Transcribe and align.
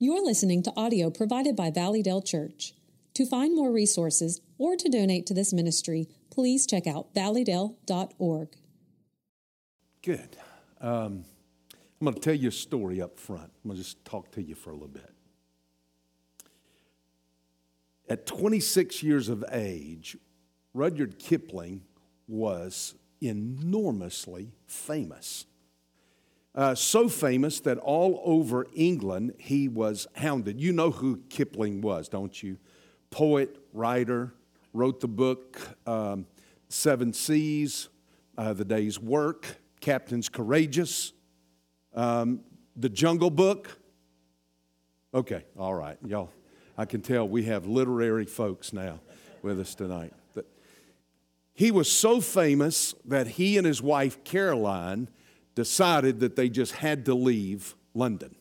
You're 0.00 0.24
listening 0.24 0.62
to 0.62 0.72
audio 0.76 1.10
provided 1.10 1.56
by 1.56 1.72
Valleydale 1.72 2.22
Church. 2.22 2.72
To 3.14 3.26
find 3.26 3.56
more 3.56 3.72
resources 3.72 4.40
or 4.56 4.76
to 4.76 4.88
donate 4.88 5.26
to 5.26 5.34
this 5.34 5.52
ministry, 5.52 6.06
please 6.30 6.68
check 6.68 6.86
out 6.86 7.12
valleydale.org. 7.14 8.48
Good. 10.04 10.36
Um, 10.80 11.24
I'm 12.00 12.04
going 12.04 12.14
to 12.14 12.20
tell 12.20 12.34
you 12.34 12.50
a 12.50 12.52
story 12.52 13.02
up 13.02 13.18
front. 13.18 13.50
I'm 13.64 13.70
going 13.70 13.76
to 13.76 13.82
just 13.82 14.04
talk 14.04 14.30
to 14.32 14.42
you 14.42 14.54
for 14.54 14.70
a 14.70 14.74
little 14.74 14.86
bit. 14.86 15.12
At 18.08 18.24
26 18.24 19.02
years 19.02 19.28
of 19.28 19.44
age, 19.50 20.16
Rudyard 20.74 21.18
Kipling 21.18 21.82
was 22.28 22.94
enormously 23.20 24.52
famous. 24.68 25.44
Uh, 26.58 26.74
so 26.74 27.08
famous 27.08 27.60
that 27.60 27.78
all 27.78 28.20
over 28.24 28.66
England 28.74 29.32
he 29.38 29.68
was 29.68 30.08
hounded. 30.16 30.60
You 30.60 30.72
know 30.72 30.90
who 30.90 31.18
Kipling 31.28 31.80
was, 31.80 32.08
don't 32.08 32.42
you? 32.42 32.58
Poet, 33.10 33.56
writer, 33.72 34.34
wrote 34.72 34.98
the 34.98 35.06
book 35.06 35.60
um, 35.86 36.26
Seven 36.68 37.12
Seas, 37.12 37.88
uh, 38.36 38.54
The 38.54 38.64
Day's 38.64 38.98
Work, 38.98 39.46
Captains 39.80 40.28
Courageous, 40.28 41.12
um, 41.94 42.40
The 42.74 42.88
Jungle 42.88 43.30
Book. 43.30 43.78
Okay, 45.14 45.44
all 45.56 45.76
right, 45.76 45.96
y'all. 46.04 46.32
I 46.76 46.86
can 46.86 47.02
tell 47.02 47.28
we 47.28 47.44
have 47.44 47.68
literary 47.68 48.26
folks 48.26 48.72
now 48.72 48.98
with 49.42 49.60
us 49.60 49.76
tonight. 49.76 50.12
But 50.34 50.46
he 51.54 51.70
was 51.70 51.88
so 51.88 52.20
famous 52.20 52.96
that 53.04 53.28
he 53.28 53.56
and 53.58 53.64
his 53.64 53.80
wife 53.80 54.24
Caroline 54.24 55.08
decided 55.58 56.20
that 56.20 56.36
they 56.36 56.48
just 56.48 56.70
had 56.70 57.04
to 57.04 57.14
leave 57.14 57.74
London. 57.92 58.36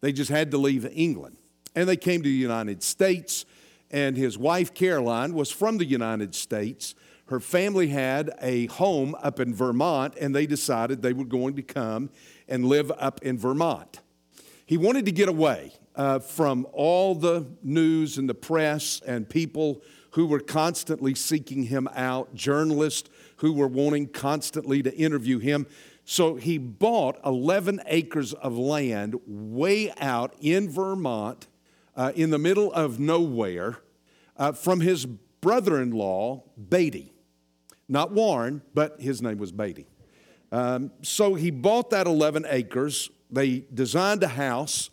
They 0.00 0.12
just 0.12 0.30
had 0.30 0.52
to 0.52 0.58
leave 0.58 0.86
England. 0.92 1.36
And 1.74 1.88
they 1.88 1.96
came 1.96 2.22
to 2.22 2.28
the 2.28 2.34
United 2.34 2.84
States, 2.84 3.44
and 3.90 4.16
his 4.16 4.38
wife 4.38 4.72
Caroline 4.72 5.34
was 5.34 5.50
from 5.50 5.78
the 5.78 5.84
United 5.84 6.36
States. 6.36 6.94
Her 7.26 7.40
family 7.40 7.88
had 7.88 8.30
a 8.40 8.66
home 8.66 9.16
up 9.24 9.40
in 9.40 9.52
Vermont, 9.52 10.14
and 10.20 10.32
they 10.32 10.46
decided 10.46 11.02
they 11.02 11.12
were 11.12 11.24
going 11.24 11.56
to 11.56 11.62
come 11.62 12.10
and 12.46 12.64
live 12.64 12.92
up 12.96 13.20
in 13.22 13.38
Vermont. 13.38 13.98
He 14.64 14.76
wanted 14.76 15.04
to 15.06 15.12
get 15.12 15.28
away 15.28 15.72
uh, 15.96 16.20
from 16.20 16.64
all 16.72 17.16
the 17.16 17.44
news 17.64 18.18
and 18.18 18.28
the 18.28 18.34
press 18.34 19.02
and 19.04 19.28
people 19.28 19.82
who 20.12 20.26
were 20.26 20.40
constantly 20.40 21.16
seeking 21.16 21.64
him 21.64 21.88
out, 21.96 22.34
journalists 22.34 23.10
who 23.36 23.52
were 23.52 23.66
wanting 23.66 24.06
constantly 24.06 24.82
to 24.82 24.94
interview 24.96 25.38
him. 25.38 25.66
So 26.04 26.34
he 26.34 26.58
bought 26.58 27.18
11 27.24 27.80
acres 27.86 28.32
of 28.32 28.58
land 28.58 29.16
way 29.26 29.92
out 30.00 30.34
in 30.40 30.68
Vermont, 30.68 31.46
uh, 31.96 32.12
in 32.14 32.30
the 32.30 32.38
middle 32.38 32.72
of 32.72 32.98
nowhere, 32.98 33.78
uh, 34.36 34.52
from 34.52 34.80
his 34.80 35.06
brother 35.40 35.80
in 35.80 35.90
law, 35.90 36.42
Beatty. 36.68 37.12
Not 37.88 38.12
Warren, 38.12 38.62
but 38.74 39.00
his 39.00 39.22
name 39.22 39.38
was 39.38 39.52
Beatty. 39.52 39.86
Um, 40.50 40.90
so 41.02 41.34
he 41.34 41.50
bought 41.50 41.90
that 41.90 42.06
11 42.06 42.46
acres. 42.48 43.10
They 43.30 43.64
designed 43.72 44.22
a 44.22 44.28
house, 44.28 44.90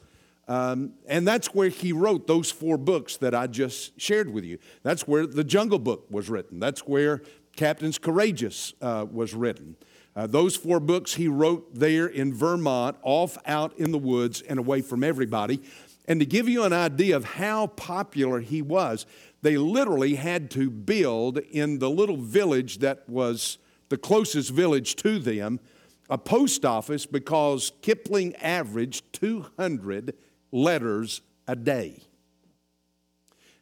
um, 0.48 0.94
and 1.08 1.28
that's 1.28 1.54
where 1.54 1.70
he 1.70 1.92
wrote 1.92 2.28
those 2.28 2.50
four 2.50 2.78
books 2.78 3.18
that 3.18 3.36
I 3.36 3.48
just 3.48 4.00
shared 4.00 4.34
with 4.34 4.44
you. 4.44 4.58
That's 4.84 5.08
where 5.08 5.28
the 5.28 5.44
Jungle 5.44 5.80
Book 5.80 6.08
was 6.10 6.30
written. 6.30 6.60
That's 6.60 6.82
where 6.82 7.22
Captains 7.56 8.00
Courageous 8.00 8.74
uh, 8.82 9.06
was 9.12 9.34
written. 9.34 9.76
Uh, 10.20 10.28
those 10.28 10.54
four 10.54 10.82
books 10.82 11.14
he 11.14 11.30
wrote 11.30 11.74
there 11.74 12.06
in 12.06 12.34
Vermont, 12.34 12.98
off 13.04 13.38
out 13.46 13.72
in 13.80 13.94
the 13.94 13.98
woods 13.98 14.42
and 14.42 14.60
away 14.60 14.82
from 14.82 15.02
everybody. 15.02 15.62
And 16.10 16.20
to 16.20 16.26
give 16.26 16.50
you 16.50 16.66
an 16.66 16.74
idea 16.74 17.16
of 17.16 17.24
how 17.24 17.68
popular 17.68 18.42
he 18.42 18.62
was, 18.62 19.06
they 19.44 19.56
literally 19.56 20.16
had 20.16 20.52
to 20.52 20.70
build 20.70 21.38
in 21.38 21.80
the 21.80 21.90
little 21.90 22.18
village 22.18 22.80
that 22.80 23.08
was 23.08 23.60
the 23.88 23.98
closest 23.98 24.50
village 24.50 24.98
to 24.98 25.20
them 25.20 25.62
a 26.10 26.18
post 26.18 26.66
office 26.66 27.06
because 27.06 27.72
Kipling 27.82 28.36
averaged 28.36 29.14
200 29.14 30.16
letters 30.52 31.22
a 31.48 31.56
day. 31.56 32.02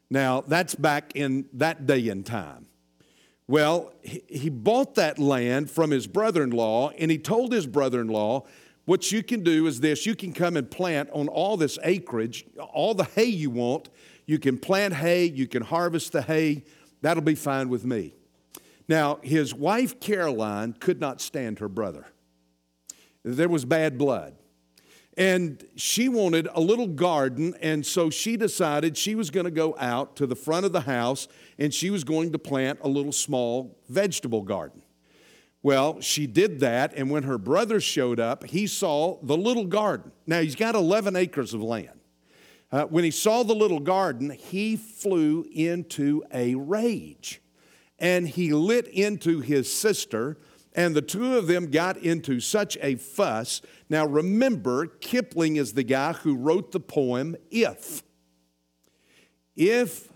Now, 0.10 0.42
that's 0.42 0.74
back 0.74 1.12
in 1.14 1.50
that 1.54 1.86
day 1.86 2.10
and 2.10 2.26
time. 2.26 2.66
Well, 3.48 3.94
he 4.02 4.50
bought 4.50 4.96
that 4.96 5.20
land 5.20 5.72
from 5.72 5.92
his 5.92 6.06
brother 6.06 6.44
in 6.44 6.50
law, 6.50 6.90
and 6.98 7.10
he 7.10 7.18
told 7.18 7.54
his 7.54 7.66
brother 7.66 8.02
in 8.02 8.08
law, 8.08 8.46
What 8.86 9.12
you 9.12 9.24
can 9.24 9.42
do 9.42 9.68
is 9.68 9.80
this 9.80 10.06
you 10.06 10.16
can 10.16 10.34
come 10.34 10.58
and 10.58 10.70
plant 10.70 11.10
on 11.12 11.30
all 11.30 11.56
this 11.56 11.80
acreage, 11.84 12.46
all 12.74 12.94
the 12.94 13.06
hay 13.06 13.26
you 13.26 13.50
want. 13.50 13.90
You 14.26 14.38
can 14.38 14.58
plant 14.58 14.96
hay, 14.96 15.26
you 15.26 15.48
can 15.48 15.64
harvest 15.64 16.12
the 16.12 16.22
hay. 16.22 16.66
That'll 17.02 17.24
be 17.24 17.36
fine 17.36 17.70
with 17.70 17.86
me. 17.86 18.16
Now, 18.90 19.20
his 19.24 19.54
wife 19.54 20.00
Caroline 20.00 20.74
could 20.74 21.00
not 21.00 21.22
stand 21.22 21.60
her 21.60 21.70
brother, 21.70 22.08
there 23.24 23.50
was 23.50 23.64
bad 23.64 23.98
blood. 23.98 24.36
And 25.18 25.66
she 25.76 26.08
wanted 26.08 26.48
a 26.54 26.62
little 26.62 26.88
garden, 26.88 27.56
and 27.60 27.84
so 27.84 28.12
she 28.12 28.38
decided 28.38 28.96
she 28.96 29.16
was 29.16 29.32
going 29.32 29.46
to 29.46 29.52
go 29.52 29.76
out 29.80 30.16
to 30.18 30.28
the 30.28 30.36
front 30.36 30.66
of 30.66 30.74
the 30.74 30.82
house 30.82 31.28
and 31.58 31.74
she 31.74 31.90
was 31.90 32.04
going 32.04 32.32
to 32.34 32.40
plant 32.40 32.80
a 32.84 32.88
little 32.88 33.12
small 33.12 33.76
vegetable 33.90 34.44
garden. 34.44 34.84
Well, 35.64 36.00
she 36.02 36.28
did 36.28 36.60
that, 36.60 36.94
and 36.96 37.10
when 37.10 37.24
her 37.24 37.40
brother 37.40 37.82
showed 37.82 38.20
up, 38.20 38.46
he 38.46 38.68
saw 38.68 39.18
the 39.24 39.36
little 39.36 39.66
garden. 39.66 40.12
Now, 40.28 40.40
he's 40.40 40.56
got 40.56 40.76
11 40.76 41.16
acres 41.16 41.54
of 41.56 41.64
land. 41.64 42.00
Uh, 42.72 42.84
when 42.84 43.04
he 43.04 43.12
saw 43.12 43.44
the 43.44 43.56
little 43.56 43.80
garden, 43.80 44.30
he 44.30 44.76
flew 44.76 45.48
into 45.52 46.24
a 46.32 46.54
rage 46.56 47.42
and 47.98 48.28
he 48.28 48.54
lit 48.54 48.88
into 48.88 49.40
his 49.40 49.72
sister 49.72 50.38
and 50.78 50.96
the 50.96 51.02
two 51.02 51.36
of 51.36 51.48
them 51.48 51.72
got 51.72 51.98
into 51.98 52.40
such 52.40 52.78
a 52.82 52.96
fuss. 52.96 53.62
Now 53.90 54.06
remember, 54.06 54.86
Kipling 54.86 55.56
is 55.56 55.74
the 55.74 55.84
guy 55.84 56.14
who 56.14 56.38
wrote 56.38 56.72
the 56.72 56.80
poem 56.80 57.36
If. 57.50 58.04
If 59.56 60.14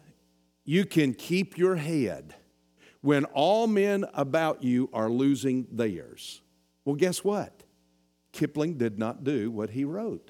you 0.63 0.85
can 0.85 1.15
keep 1.15 1.57
your 1.57 1.77
head 1.77 2.35
when 3.01 3.25
all 3.25 3.65
men 3.65 4.05
about 4.13 4.63
you 4.63 4.87
are 4.93 5.09
losing 5.09 5.65
theirs. 5.71 6.41
Well, 6.85 6.95
guess 6.95 7.23
what? 7.23 7.63
Kipling 8.31 8.77
did 8.77 8.99
not 8.99 9.23
do 9.23 9.49
what 9.49 9.71
he 9.71 9.83
wrote. 9.83 10.29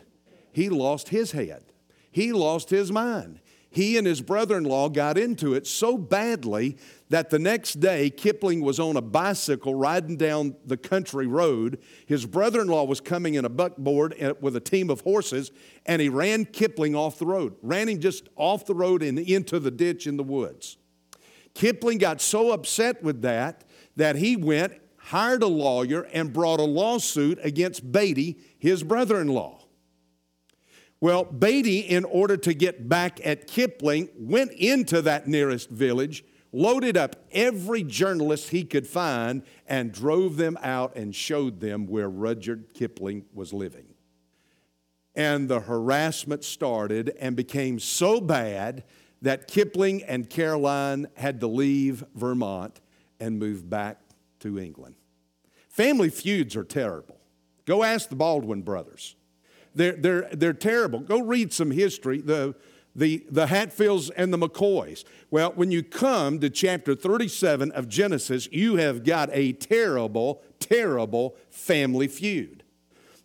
He 0.54 0.70
lost 0.70 1.10
his 1.10 1.34
head, 1.34 1.64
he 2.10 2.32
lost 2.32 2.70
his 2.70 2.92
mind 2.92 3.42
he 3.74 3.98
and 3.98 4.06
his 4.06 4.22
brother 4.22 4.58
in 4.58 4.66
law 4.66 4.90
got 4.90 5.18
into 5.18 5.54
it 5.54 5.66
so 5.66 5.98
badly 5.98 6.78
that 7.10 7.30
the 7.30 7.40
next 7.40 7.80
day 7.80 8.10
Kipling 8.10 8.62
was 8.62 8.82
on 8.82 8.98
a 8.98 9.02
bicycle 9.02 9.74
riding 9.76 10.18
down 10.18 10.58
the 10.66 10.76
country 10.76 11.26
road. 11.26 11.80
His 12.06 12.26
brother 12.26 12.60
in 12.60 12.68
law 12.68 12.84
was 12.84 13.00
coming 13.00 13.36
in 13.36 13.46
a 13.46 13.50
buckboard 13.50 14.14
with 14.42 14.58
a 14.58 14.60
team 14.60 14.90
of 14.90 15.02
horses, 15.02 15.52
and 15.86 16.02
he 16.02 16.10
ran 16.10 16.44
Kipling 16.46 16.96
off 16.96 17.18
the 17.18 17.26
road, 17.26 17.56
ran 17.62 17.88
him 17.88 18.02
just 18.02 18.28
off 18.36 18.66
the 18.66 18.76
road 18.76 19.02
and 19.02 19.18
into 19.18 19.58
the 19.58 19.72
ditch 19.72 20.06
in 20.06 20.18
the 20.18 20.24
woods. 20.24 20.76
Kipling 21.54 21.98
got 21.98 22.20
so 22.20 22.52
upset 22.52 23.02
with 23.02 23.22
that 23.22 23.64
that 23.96 24.18
he 24.18 24.36
went, 24.36 24.74
hired 24.98 25.44
a 25.44 25.48
lawyer, 25.48 26.02
and 26.12 26.34
brought 26.34 26.60
a 26.60 26.64
lawsuit 26.64 27.40
against 27.42 27.90
Beatty, 27.90 28.38
his 28.60 28.84
brother 28.84 29.22
in 29.22 29.30
law. 29.30 29.61
Well, 31.02 31.24
Beatty, 31.24 31.80
in 31.80 32.06
order 32.06 32.38
to 32.38 32.54
get 32.54 32.88
back 32.88 33.20
at 33.26 33.48
Kipling, 33.48 34.10
went 34.16 34.52
into 34.52 35.02
that 35.02 35.28
nearest 35.28 35.72
village, 35.72 36.24
loaded 36.52 36.96
up 36.96 37.16
every 37.32 37.82
journalist 37.84 38.50
he 38.50 38.64
could 38.64 38.86
find, 38.86 39.42
and 39.66 39.92
drove 39.92 40.38
them 40.38 40.60
out 40.62 40.96
and 40.96 41.16
showed 41.16 41.60
them 41.60 41.88
where 41.88 42.08
Rudyard 42.08 42.76
Kipling 42.76 43.26
was 43.34 43.52
living. 43.52 43.96
And 45.16 45.50
the 45.50 45.62
harassment 45.62 46.44
started 46.44 47.16
and 47.20 47.36
became 47.36 47.80
so 47.80 48.22
bad 48.22 48.84
that 49.24 49.48
Kipling 49.48 50.04
and 50.04 50.30
Caroline 50.30 51.08
had 51.16 51.40
to 51.40 51.48
leave 51.48 52.04
Vermont 52.14 52.80
and 53.20 53.40
move 53.40 53.68
back 53.68 54.00
to 54.42 54.60
England. 54.60 54.96
Family 55.68 56.10
feuds 56.10 56.56
are 56.56 56.64
terrible. 56.64 57.20
Go 57.66 57.84
ask 57.84 58.08
the 58.08 58.16
Baldwin 58.16 58.62
brothers. 58.62 59.16
They're, 59.76 59.94
they're, 59.94 60.30
they're 60.34 60.54
terrible. 60.54 61.00
Go 61.00 61.22
read 61.22 61.54
some 61.54 61.72
history, 61.72 62.22
the, 62.22 62.56
the, 62.96 63.26
the 63.30 63.48
Hatfields 63.48 64.10
and 64.12 64.34
the 64.34 64.38
McCoys. 64.38 65.04
Well, 65.30 65.54
when 65.56 65.72
you 65.72 65.84
come 65.84 66.40
to 66.40 66.50
chapter 66.50 66.96
37 66.96 67.72
of 67.72 67.88
Genesis, 67.88 68.50
you 68.52 68.76
have 68.76 69.04
got 69.04 69.30
a 69.32 69.54
terrible, 69.54 70.42
terrible 70.60 71.36
family 71.50 72.08
feud. 72.08 72.64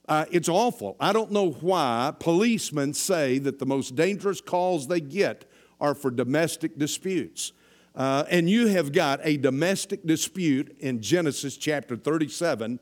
Uh, 0.08 0.24
it's 0.30 0.48
awful. 0.48 0.96
I 1.00 1.12
don't 1.12 1.32
know 1.32 1.50
why 1.50 2.12
policemen 2.20 2.94
say 2.94 3.38
that 3.38 3.58
the 3.58 3.66
most 3.66 3.96
dangerous 3.96 4.40
calls 4.40 4.86
they 4.86 5.00
get 5.00 5.44
are 5.80 5.94
for 5.94 6.10
domestic 6.10 6.78
disputes. 6.78 7.52
Uh, 7.94 8.24
and 8.30 8.48
you 8.48 8.68
have 8.68 8.92
got 8.92 9.20
a 9.24 9.36
domestic 9.38 10.06
dispute 10.06 10.76
in 10.78 11.00
Genesis 11.00 11.56
chapter 11.56 11.96
37 11.96 12.78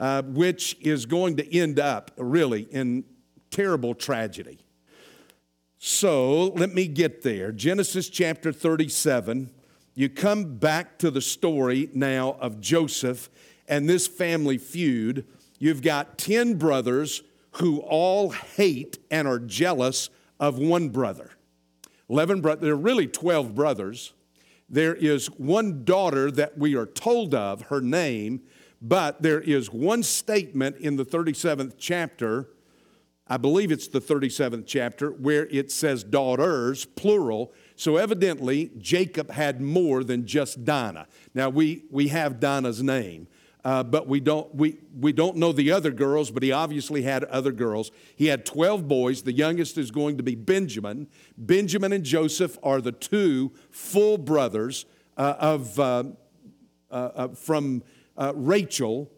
uh, 0.00 0.22
which 0.22 0.76
is 0.80 1.06
going 1.06 1.36
to 1.36 1.56
end 1.56 1.78
up 1.78 2.10
really 2.16 2.62
in 2.62 3.04
terrible 3.50 3.94
tragedy. 3.94 4.58
So 5.78 6.48
let 6.48 6.74
me 6.74 6.86
get 6.86 7.22
there. 7.22 7.52
Genesis 7.52 8.08
chapter 8.08 8.52
37. 8.52 9.50
You 9.94 10.08
come 10.08 10.56
back 10.56 10.98
to 10.98 11.10
the 11.10 11.20
story 11.20 11.88
now 11.94 12.36
of 12.40 12.60
Joseph 12.60 13.30
and 13.68 13.88
this 13.88 14.06
family 14.06 14.58
feud. 14.58 15.26
You've 15.58 15.82
got 15.82 16.18
10 16.18 16.54
brothers 16.54 17.22
who 17.52 17.78
all 17.80 18.30
hate 18.30 18.98
and 19.10 19.26
are 19.26 19.38
jealous 19.38 20.10
of 20.38 20.58
one 20.58 20.90
brother. 20.90 21.30
11 22.08 22.40
brothers, 22.40 22.62
there 22.62 22.72
are 22.72 22.76
really 22.76 23.06
12 23.06 23.54
brothers. 23.54 24.12
There 24.68 24.94
is 24.94 25.28
one 25.30 25.84
daughter 25.84 26.30
that 26.30 26.58
we 26.58 26.76
are 26.76 26.86
told 26.86 27.34
of, 27.34 27.62
her 27.62 27.80
name, 27.80 28.42
but 28.80 29.22
there 29.22 29.40
is 29.40 29.70
one 29.70 30.02
statement 30.02 30.76
in 30.76 30.96
the 30.96 31.04
37th 31.04 31.74
chapter, 31.78 32.48
I 33.26 33.38
believe 33.38 33.72
it's 33.72 33.88
the 33.88 34.00
37th 34.00 34.64
chapter, 34.66 35.10
where 35.10 35.46
it 35.46 35.72
says 35.72 36.04
daughters, 36.04 36.84
plural. 36.84 37.52
So 37.74 37.96
evidently, 37.96 38.70
Jacob 38.78 39.30
had 39.30 39.60
more 39.60 40.04
than 40.04 40.26
just 40.26 40.64
Dinah. 40.64 41.08
Now, 41.34 41.48
we, 41.48 41.84
we 41.90 42.08
have 42.08 42.38
Dinah's 42.38 42.82
name, 42.82 43.26
uh, 43.64 43.82
but 43.82 44.06
we 44.06 44.20
don't, 44.20 44.54
we, 44.54 44.78
we 45.00 45.12
don't 45.12 45.36
know 45.36 45.50
the 45.50 45.72
other 45.72 45.90
girls, 45.90 46.30
but 46.30 46.42
he 46.42 46.52
obviously 46.52 47.02
had 47.02 47.24
other 47.24 47.50
girls. 47.50 47.90
He 48.14 48.26
had 48.26 48.46
12 48.46 48.86
boys. 48.86 49.22
The 49.22 49.32
youngest 49.32 49.76
is 49.76 49.90
going 49.90 50.18
to 50.18 50.22
be 50.22 50.36
Benjamin. 50.36 51.08
Benjamin 51.36 51.92
and 51.92 52.04
Joseph 52.04 52.58
are 52.62 52.80
the 52.80 52.92
two 52.92 53.52
full 53.70 54.18
brothers 54.18 54.84
uh, 55.16 55.34
of, 55.40 55.80
uh, 55.80 56.04
uh, 56.90 57.28
uh 58.16 58.32
from 58.32 58.38
uh, 58.38 58.40
Rachel, 58.40 59.10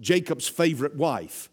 Jacob's 0.00 0.48
favorite 0.48 0.96
wife. 0.96 1.50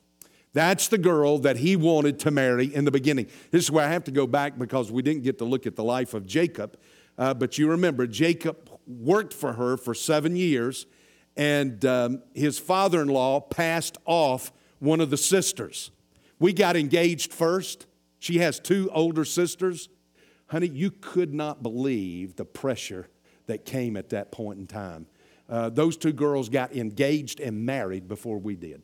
That's 0.53 0.87
the 0.87 0.97
girl 0.97 1.39
that 1.39 1.57
he 1.57 1.75
wanted 1.75 2.19
to 2.19 2.31
marry 2.31 2.73
in 2.73 2.85
the 2.85 2.91
beginning. 2.91 3.27
This 3.51 3.63
is 3.63 3.71
where 3.71 3.85
I 3.85 3.91
have 3.91 4.05
to 4.05 4.11
go 4.11 4.25
back 4.25 4.57
because 4.57 4.91
we 4.91 5.01
didn't 5.01 5.23
get 5.23 5.37
to 5.39 5.45
look 5.45 5.67
at 5.67 5.75
the 5.75 5.83
life 5.83 6.13
of 6.13 6.25
Jacob. 6.25 6.77
but 7.15 7.57
you 7.57 7.69
remember, 7.69 8.07
Jacob 8.07 8.69
worked 8.87 9.33
for 9.33 9.53
her 9.53 9.77
for 9.77 9.93
seven 9.93 10.35
years 10.35 10.87
and 11.37 11.85
um, 11.85 12.23
his 12.33 12.57
father 12.57 13.01
in 13.01 13.07
law 13.07 13.39
passed 13.39 13.97
off 14.05 14.51
one 14.79 14.99
of 14.99 15.11
the 15.11 15.17
sisters. 15.17 15.91
We 16.39 16.51
got 16.51 16.75
engaged 16.75 17.31
first. 17.31 17.85
She 18.19 18.39
has 18.39 18.59
two 18.59 18.89
older 18.91 19.23
sisters. 19.23 19.87
Honey, 20.47 20.67
you 20.67 20.89
could 20.89 21.33
not 21.33 21.61
believe 21.61 22.35
the 22.35 22.45
pressure 22.45 23.07
that 23.45 23.65
came 23.65 23.95
at 23.95 24.09
that 24.09 24.31
point 24.31 24.59
in 24.59 24.67
time. 24.67 25.05
Uh, 25.49 25.69
those 25.69 25.97
two 25.97 26.11
girls 26.11 26.49
got 26.49 26.75
engaged 26.75 27.39
and 27.39 27.65
married 27.65 28.07
before 28.07 28.37
we 28.37 28.55
did. 28.55 28.83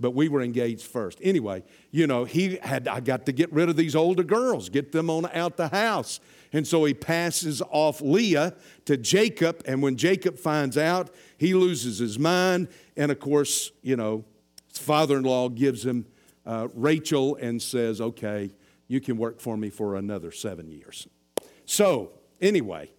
But 0.00 0.10
we 0.10 0.28
were 0.28 0.42
engaged 0.42 0.82
first. 0.82 1.18
Anyway, 1.22 1.62
you 1.92 2.06
know, 2.06 2.24
he 2.24 2.56
had 2.56 2.88
I 2.88 3.00
got 3.00 3.26
to 3.26 3.32
get 3.32 3.52
rid 3.52 3.68
of 3.68 3.76
these 3.76 3.94
older 3.94 4.24
girls, 4.24 4.68
get 4.68 4.90
them 4.90 5.08
on 5.08 5.26
out 5.32 5.56
the 5.56 5.68
house. 5.68 6.18
And 6.52 6.66
so 6.66 6.84
he 6.84 6.94
passes 6.94 7.62
off 7.70 8.00
Leah 8.00 8.54
to 8.86 8.96
Jacob. 8.96 9.62
And 9.66 9.82
when 9.82 9.96
Jacob 9.96 10.38
finds 10.38 10.76
out, 10.76 11.14
he 11.38 11.54
loses 11.54 11.98
his 11.98 12.18
mind. 12.18 12.68
And 12.96 13.12
of 13.12 13.20
course, 13.20 13.70
you 13.82 13.96
know, 13.96 14.24
his 14.68 14.78
father 14.78 15.16
in 15.16 15.22
law 15.22 15.48
gives 15.48 15.84
him 15.84 16.06
uh, 16.44 16.68
Rachel 16.74 17.36
and 17.36 17.62
says, 17.62 18.00
okay, 18.00 18.50
you 18.88 19.00
can 19.00 19.16
work 19.16 19.40
for 19.40 19.56
me 19.56 19.70
for 19.70 19.96
another 19.96 20.30
seven 20.30 20.70
years. 20.70 21.08
So, 21.66 22.12
anyway, 22.40 22.90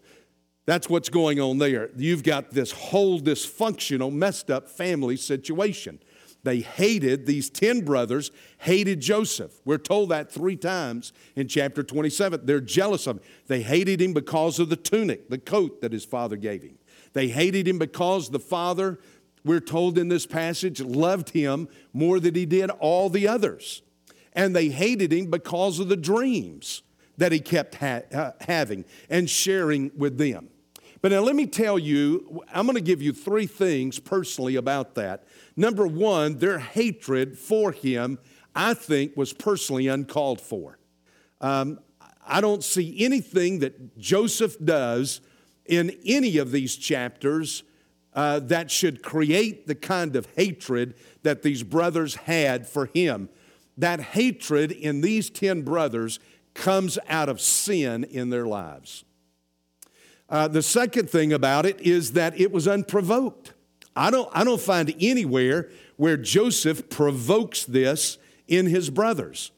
that's 0.65 0.89
what's 0.89 1.09
going 1.09 1.39
on 1.39 1.59
there. 1.59 1.89
You've 1.95 2.23
got 2.23 2.51
this 2.51 2.71
whole 2.71 3.19
dysfunctional, 3.19 4.11
messed 4.11 4.49
up 4.49 4.67
family 4.67 5.15
situation. 5.15 5.99
They 6.43 6.59
hated, 6.59 7.25
these 7.25 7.49
10 7.49 7.81
brothers 7.81 8.31
hated 8.59 8.99
Joseph. 8.99 9.51
We're 9.65 9.79
told 9.79 10.09
that 10.09 10.31
three 10.31 10.55
times 10.55 11.11
in 11.35 11.47
chapter 11.47 11.81
27. 11.81 12.45
They're 12.45 12.61
jealous 12.61 13.07
of 13.07 13.17
him. 13.17 13.23
They 13.47 13.61
hated 13.61 13.99
him 13.99 14.13
because 14.13 14.59
of 14.59 14.69
the 14.69 14.75
tunic, 14.75 15.29
the 15.29 15.39
coat 15.39 15.81
that 15.81 15.91
his 15.91 16.05
father 16.05 16.35
gave 16.35 16.61
him. 16.61 16.77
They 17.13 17.29
hated 17.29 17.67
him 17.67 17.79
because 17.79 18.29
the 18.29 18.39
father, 18.39 18.99
we're 19.43 19.59
told 19.59 19.97
in 19.97 20.07
this 20.07 20.25
passage, 20.25 20.81
loved 20.81 21.29
him 21.29 21.67
more 21.93 22.19
than 22.19 22.35
he 22.35 22.45
did 22.45 22.69
all 22.69 23.09
the 23.09 23.27
others. 23.27 23.81
And 24.33 24.55
they 24.55 24.69
hated 24.69 25.13
him 25.13 25.31
because 25.31 25.79
of 25.79 25.89
the 25.89 25.97
dreams 25.97 26.83
that 27.17 27.31
he 27.31 27.39
kept 27.39 27.75
ha- 27.75 28.33
having 28.41 28.85
and 29.09 29.29
sharing 29.29 29.91
with 29.97 30.17
them. 30.17 30.49
But 31.05 31.11
now 31.11 31.19
let 31.19 31.35
me 31.35 31.45
tell 31.45 31.77
you, 31.77 32.41
I'm 32.51 32.65
going 32.65 32.77
to 32.77 32.81
give 32.81 32.99
you 32.99 33.13
three 33.13 33.45
things 33.45 33.99
personally 33.99 34.55
about 34.55 34.95
that. 34.95 35.25
Number 35.55 35.85
one, 35.85 36.39
their 36.39 36.57
hatred 36.57 37.37
for 37.37 37.71
him, 37.71 38.17
I 38.55 38.73
think, 38.73 39.15
was 39.15 39.31
personally 39.31 39.87
uncalled 39.87 40.41
for. 40.41 40.79
Um, 41.41 41.77
I 42.25 42.41
don't 42.41 42.63
see 42.63 43.05
anything 43.05 43.59
that 43.59 43.99
Joseph 43.99 44.57
does 44.65 45.21
in 45.67 45.95
any 46.07 46.39
of 46.39 46.51
these 46.51 46.75
chapters 46.75 47.61
uh, 48.15 48.39
that 48.39 48.71
should 48.71 49.03
create 49.03 49.67
the 49.67 49.75
kind 49.75 50.15
of 50.15 50.25
hatred 50.35 50.95
that 51.21 51.43
these 51.43 51.61
brothers 51.61 52.15
had 52.15 52.67
for 52.67 52.87
him. 52.87 53.29
That 53.77 53.99
hatred 53.99 54.71
in 54.71 55.01
these 55.01 55.29
10 55.29 55.61
brothers 55.61 56.19
comes 56.55 56.97
out 57.07 57.29
of 57.29 57.39
sin 57.39 58.03
in 58.05 58.31
their 58.31 58.47
lives. 58.47 59.04
Uh, 60.29 60.47
the 60.47 60.61
second 60.61 61.09
thing 61.09 61.31
about 61.31 61.65
it 61.65 61.79
is 61.81 62.13
that 62.13 62.39
it 62.39 62.51
was 62.51 62.67
unprovoked. 62.67 63.53
I 63.95 64.11
don't, 64.11 64.29
I 64.33 64.43
don't 64.43 64.61
find 64.61 64.93
anywhere 64.99 65.69
where 65.97 66.17
Joseph 66.17 66.89
provokes 66.89 67.63
this 67.63 68.17
in 68.47 68.65
his 68.65 68.89
brothers. 68.89 69.51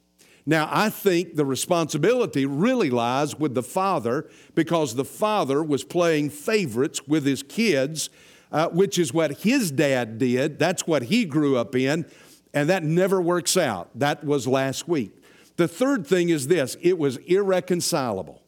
Now, 0.46 0.70
I 0.72 0.90
think 0.90 1.36
the 1.36 1.46
responsibility 1.46 2.46
really 2.46 2.90
lies 2.90 3.38
with 3.38 3.54
the 3.54 3.64
father 3.64 4.30
because 4.56 4.96
the 4.96 5.04
father 5.04 5.62
was 5.62 5.84
playing 5.84 6.30
favorites 6.30 7.06
with 7.06 7.26
his 7.26 7.44
kids, 7.44 8.10
uh, 8.52 8.70
which 8.70 8.98
is 8.98 9.14
what 9.14 9.40
his 9.40 9.72
dad 9.72 10.18
did. 10.18 10.58
That's 10.58 10.88
what 10.88 11.04
he 11.04 11.26
grew 11.26 11.58
up 11.58 11.76
in, 11.76 12.06
and 12.54 12.70
that 12.70 12.84
never 12.84 13.22
works 13.22 13.58
out. 13.58 13.90
That 13.94 14.24
was 14.24 14.48
last 14.48 14.88
week. 14.88 15.12
The 15.58 15.68
third 15.68 16.08
thing 16.08 16.30
is 16.30 16.48
this 16.48 16.78
it 16.82 16.98
was 16.98 17.18
irreconcilable. 17.18 18.42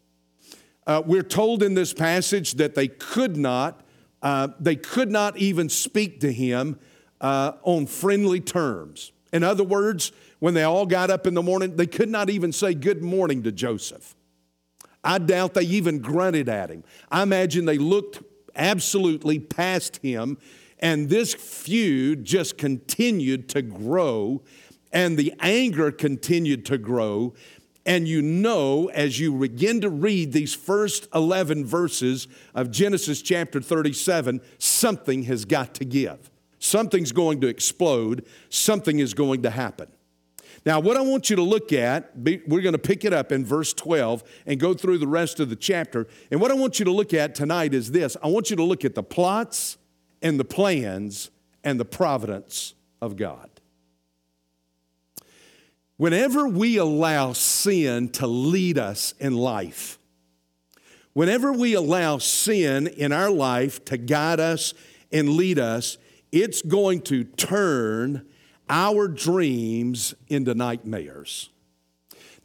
Uh, 0.90 1.04
we're 1.06 1.22
told 1.22 1.62
in 1.62 1.76
this 1.76 1.94
passage 1.94 2.54
that 2.54 2.74
they 2.74 2.88
could 2.88 3.38
not, 3.38 3.82
uh, 4.24 4.48
they 4.60 4.76
could 4.76 5.12
not 5.12 5.38
even 5.38 5.70
speak 5.70 6.20
to 6.20 6.34
him 6.34 6.80
uh, 7.22 7.52
on 7.62 7.86
friendly 7.86 8.40
terms. 8.40 9.12
In 9.32 9.44
other 9.44 9.64
words, 9.64 10.12
when 10.40 10.56
they 10.56 10.64
all 10.64 10.88
got 10.88 11.12
up 11.12 11.28
in 11.28 11.36
the 11.36 11.44
morning, 11.44 11.76
they 11.76 11.86
could 11.86 12.10
not 12.10 12.32
even 12.32 12.52
say 12.52 12.74
good 12.74 13.04
morning 13.04 13.44
to 13.44 13.52
Joseph. 13.52 14.16
I 15.04 15.20
doubt 15.20 15.54
they 15.54 15.62
even 15.62 16.00
grunted 16.00 16.50
at 16.50 16.72
him. 16.72 16.84
I 17.12 17.22
imagine 17.22 17.66
they 17.66 17.78
looked 17.78 18.24
absolutely 18.56 19.38
past 19.38 19.98
him, 19.98 20.40
and 20.80 21.08
this 21.08 21.36
feud 21.36 22.26
just 22.26 22.58
continued 22.58 23.48
to 23.50 23.62
grow, 23.62 24.42
and 24.92 25.20
the 25.20 25.36
anger 25.40 25.92
continued 25.92 26.66
to 26.66 26.80
grow, 26.80 27.36
and 27.90 28.08
you 28.08 28.22
know, 28.22 28.92
as 28.94 29.20
you 29.20 29.34
begin 29.34 29.82
to 29.82 29.90
read 29.90 30.32
these 30.32 30.54
first 30.54 31.08
11 31.16 31.66
verses 31.66 32.28
of 32.54 32.70
Genesis 32.70 33.20
chapter 33.24 33.60
37, 33.60 34.42
something 34.60 35.24
has 35.24 35.44
got 35.44 35.74
to 35.74 35.86
give. 35.86 36.30
Something's 36.60 37.12
going 37.12 37.42
to 37.42 37.48
explode. 37.48 38.28
Something 38.50 39.00
is 39.00 39.16
going 39.16 39.42
to 39.42 39.50
happen. 39.50 39.88
Now, 40.68 40.80
what 40.80 40.98
I 40.98 41.02
want 41.02 41.32
you 41.32 41.36
to 41.38 41.42
look 41.42 41.74
at, 41.74 42.16
we're 42.16 42.62
going 42.62 42.74
to 42.74 42.78
pick 42.78 43.06
it 43.06 43.12
up 43.12 43.32
in 43.32 43.44
verse 43.44 43.74
12 43.74 44.24
and 44.46 44.60
go 44.60 44.76
through 44.76 45.00
the 45.00 45.08
rest 45.08 45.40
of 45.40 45.50
the 45.50 45.56
chapter. 45.56 46.06
And 46.30 46.40
what 46.40 46.52
I 46.52 46.54
want 46.54 46.78
you 46.78 46.86
to 46.86 46.92
look 46.92 47.12
at 47.16 47.34
tonight 47.34 47.74
is 47.74 47.90
this 47.90 48.16
I 48.22 48.28
want 48.28 48.52
you 48.52 48.56
to 48.58 48.64
look 48.64 48.86
at 48.86 48.94
the 48.94 49.02
plots 49.02 49.80
and 50.22 50.40
the 50.40 50.46
plans 50.46 51.32
and 51.64 51.80
the 51.80 51.86
providence 51.86 52.76
of 53.02 53.16
God. 53.16 53.50
Whenever 56.00 56.48
we 56.48 56.78
allow 56.78 57.34
sin 57.34 58.08
to 58.08 58.26
lead 58.26 58.78
us 58.78 59.14
in 59.20 59.36
life, 59.36 60.00
whenever 61.12 61.52
we 61.52 61.74
allow 61.74 62.18
sin 62.18 62.88
in 62.88 63.12
our 63.12 63.30
life 63.30 63.84
to 63.84 63.98
guide 63.98 64.40
us 64.40 64.74
and 65.12 65.32
lead 65.32 65.60
us, 65.60 65.98
it's 66.32 66.62
going 66.62 67.02
to 67.02 67.26
turn 67.26 68.26
our 68.70 69.10
dreams 69.10 70.16
into 70.30 70.56
nightmares. 70.56 71.50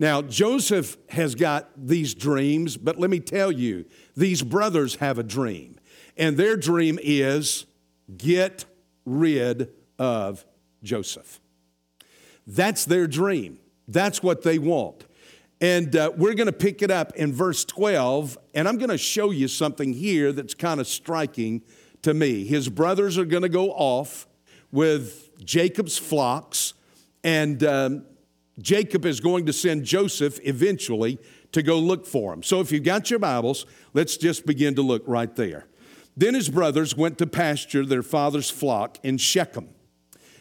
Now, 0.01 0.21
Joseph 0.21 0.97
has 1.11 1.37
got 1.37 1.71
these 1.77 2.13
dreams, 2.13 2.77
but 2.77 2.99
let 2.99 3.09
me 3.09 3.21
tell 3.21 3.53
you, 3.53 3.85
these 4.17 4.43
brothers 4.43 4.97
have 4.97 5.17
a 5.17 5.23
dream. 5.23 5.79
And 6.17 6.37
their 6.37 6.57
dream 6.57 6.99
is 7.01 7.67
get 8.17 8.65
rid 9.05 9.71
of 9.97 10.45
Joseph. 10.83 11.39
That's 12.47 12.85
their 12.85 13.07
dream. 13.07 13.59
That's 13.89 14.23
what 14.23 14.43
they 14.43 14.59
want. 14.59 15.07
And 15.61 15.95
uh, 15.97 16.13
we're 16.17 16.35
going 16.35 16.47
to 16.47 16.53
pick 16.53 16.83
it 16.83 16.91
up 16.91 17.15
in 17.17 17.33
verse 17.33 17.65
12, 17.65 18.37
and 18.55 18.69
I'm 18.69 18.77
going 18.77 18.91
to 18.91 18.99
show 18.99 19.31
you 19.31 19.49
something 19.49 19.93
here 19.93 20.33
that's 20.33 20.55
kind 20.55 20.81
of 20.81 20.87
striking 20.87 21.63
to 22.03 22.13
me. 22.13 22.45
His 22.45 22.69
brothers 22.69 23.17
are 23.17 23.25
going 23.25 23.45
to 23.45 23.49
go 23.49 23.71
off 23.71 24.27
with 24.73 25.31
Jacob's 25.45 25.97
flocks, 25.97 26.75
and 27.23 27.63
um, 27.65 28.05
Jacob 28.61 29.07
is 29.07 29.21
going 29.21 29.47
to 29.47 29.53
send 29.53 29.85
Joseph 29.85 30.39
eventually 30.43 31.19
to 31.53 31.63
go 31.63 31.79
look 31.79 32.05
for 32.07 32.33
him. 32.33 32.43
So 32.43 32.61
if 32.61 32.73
you've 32.73 32.83
got 32.83 33.09
your 33.11 33.21
Bibles, 33.21 33.65
let's 33.95 34.17
just 34.17 34.45
begin 34.45 34.75
to 34.75 34.83
look 34.83 35.03
right 35.07 35.35
there. 35.35 35.67
Then 36.17 36.35
his 36.35 36.49
brothers 36.49 36.97
went 36.97 37.19
to 37.19 37.27
pasture 37.27 37.85
their 37.85 38.03
father's 38.03 38.51
flock 38.51 38.99
in 39.03 39.19
Shechem. 39.19 39.74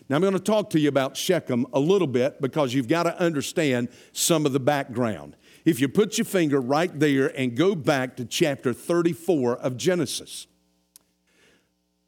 Now, 0.09 0.17
I'm 0.17 0.21
going 0.21 0.33
to 0.33 0.39
talk 0.39 0.69
to 0.71 0.79
you 0.79 0.89
about 0.89 1.15
Shechem 1.15 1.65
a 1.73 1.79
little 1.79 2.07
bit 2.07 2.41
because 2.41 2.73
you've 2.73 2.87
got 2.87 3.03
to 3.03 3.17
understand 3.19 3.89
some 4.11 4.45
of 4.45 4.51
the 4.51 4.59
background. 4.59 5.35
If 5.65 5.79
you 5.79 5.87
put 5.87 6.17
your 6.17 6.25
finger 6.25 6.59
right 6.59 6.97
there 6.99 7.27
and 7.37 7.55
go 7.55 7.73
back 7.73 8.17
to 8.17 8.25
chapter 8.25 8.73
34 8.73 9.57
of 9.57 9.77
Genesis, 9.77 10.47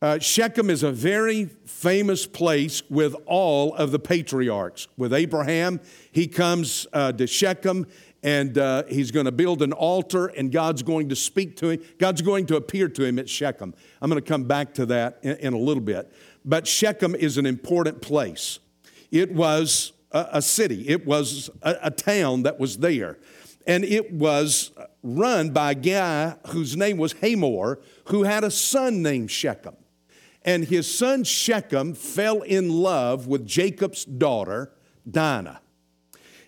uh, 0.01 0.19
Shechem 0.19 0.69
is 0.69 0.83
a 0.83 0.91
very 0.91 1.45
famous 1.65 2.27
place 2.27 2.83
with 2.89 3.15
all 3.25 3.73
of 3.75 3.91
the 3.91 3.99
patriarchs. 3.99 4.87
With 4.97 5.13
Abraham, 5.13 5.79
he 6.11 6.27
comes 6.27 6.85
uh, 6.91 7.13
to 7.13 7.25
Shechem 7.25 7.87
and 8.21 8.57
uh, 8.57 8.83
he's 8.89 9.11
going 9.11 9.25
to 9.25 9.31
build 9.31 9.61
an 9.61 9.71
altar 9.71 10.27
and 10.27 10.51
God's 10.51 10.83
going 10.83 11.09
to 11.09 11.15
speak 11.15 11.55
to 11.57 11.69
him. 11.69 11.83
God's 11.97 12.21
going 12.21 12.47
to 12.47 12.55
appear 12.55 12.89
to 12.89 13.03
him 13.03 13.19
at 13.19 13.29
Shechem. 13.29 13.73
I'm 14.01 14.09
going 14.09 14.21
to 14.21 14.27
come 14.27 14.43
back 14.43 14.73
to 14.75 14.85
that 14.87 15.19
in, 15.21 15.37
in 15.37 15.53
a 15.53 15.57
little 15.57 15.83
bit. 15.83 16.11
But 16.45 16.67
Shechem 16.67 17.15
is 17.15 17.37
an 17.37 17.47
important 17.47 18.01
place. 18.01 18.59
It 19.11 19.33
was 19.33 19.93
a, 20.11 20.27
a 20.33 20.41
city, 20.41 20.87
it 20.87 21.05
was 21.05 21.49
a, 21.63 21.75
a 21.83 21.91
town 21.91 22.43
that 22.43 22.59
was 22.59 22.77
there. 22.77 23.17
And 23.67 23.83
it 23.83 24.13
was 24.13 24.71
run 25.01 25.49
by 25.49 25.71
a 25.71 25.75
guy 25.75 26.35
whose 26.49 26.77
name 26.77 26.97
was 26.97 27.13
Hamor, 27.13 27.79
who 28.05 28.23
had 28.23 28.43
a 28.43 28.51
son 28.51 29.01
named 29.01 29.31
Shechem. 29.31 29.75
And 30.43 30.65
his 30.65 30.93
son 30.93 31.23
Shechem 31.23 31.95
fell 31.95 32.43
in 32.43 32.69
love 32.69 33.25
with 33.25 33.47
Jacob's 33.47 34.05
daughter, 34.05 34.71
Dinah. 35.09 35.61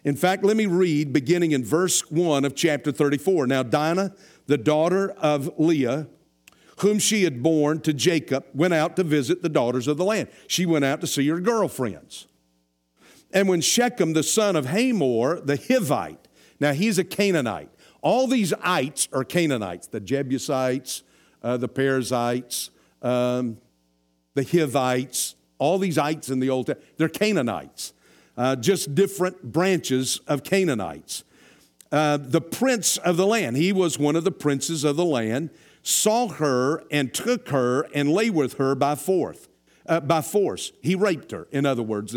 In 0.04 0.16
fact, 0.16 0.44
let 0.44 0.56
me 0.56 0.68
read 0.68 1.12
beginning 1.12 1.51
in 1.51 1.66
verse 1.66 2.10
1 2.12 2.46
of 2.46 2.56
chapter 2.56 2.92
34. 2.92 3.48
Now, 3.48 3.63
Dinah, 3.63 4.13
the 4.46 4.58
daughter 4.58 5.10
of 5.12 5.51
Leah, 5.58 6.08
whom 6.78 7.00
she 7.00 7.24
had 7.24 7.42
borne 7.42 7.80
to 7.82 7.94
Jacob, 7.94 8.46
went 8.54 8.74
out 8.74 8.96
to 8.96 9.04
visit 9.04 9.42
the 9.42 9.50
daughters 9.50 9.88
of 9.88 9.98
the 9.98 10.06
land. 10.06 10.30
She 10.48 10.66
went 10.66 10.86
out 10.86 11.02
to 11.02 11.08
see 11.08 11.28
her 11.28 11.40
girlfriends. 11.40 12.28
And 13.34 13.48
when 13.48 13.62
Shechem, 13.62 14.14
the 14.14 14.24
son 14.24 14.56
of 14.56 14.68
Hamor, 14.68 15.42
the 15.42 15.58
Hivite, 15.58 16.18
now 16.60 16.74
he's 16.74 16.98
a 16.98 17.04
Canaanite. 17.04 17.70
All 18.02 18.28
these 18.28 18.54
ites 18.62 19.08
are 19.12 19.24
Canaanites 19.24 19.88
the 19.88 20.00
Jebusites, 20.00 21.04
uh, 21.44 21.58
the 21.58 21.68
Perizzites, 21.68 22.70
um, 23.02 23.58
the 24.36 24.44
Hivites, 24.44 25.36
all 25.60 25.78
these 25.80 25.98
ites 25.98 26.30
in 26.30 26.40
the 26.40 26.50
Old 26.50 26.68
Testament, 26.68 26.98
they're 26.98 27.10
Canaanites, 27.10 27.94
uh, 28.38 28.56
just 28.56 28.94
different 28.94 29.52
branches 29.52 30.22
of 30.28 30.44
Canaanites. 30.44 31.24
Uh, 31.92 32.18
the 32.18 32.42
prince 32.42 32.98
of 32.98 33.18
the 33.18 33.26
land, 33.26 33.58
he 33.58 33.72
was 33.72 33.98
one 33.98 34.16
of 34.16 34.24
the 34.24 34.32
princes 34.32 34.84
of 34.84 34.96
the 34.96 35.06
land, 35.06 35.50
saw 35.88 36.27
her 36.27 36.84
and 36.91 37.13
took 37.13 37.48
her 37.48 37.84
and 37.94 38.12
lay 38.12 38.29
with 38.29 38.56
her 38.56 38.75
by 38.75 38.94
force. 38.94 39.48
Uh, 39.86 40.01
by 40.01 40.22
force, 40.22 40.74
he 40.82 40.96
raped 40.96 41.32
her. 41.32 41.48
In 41.50 41.65
other 41.65 41.82
words, 41.82 42.13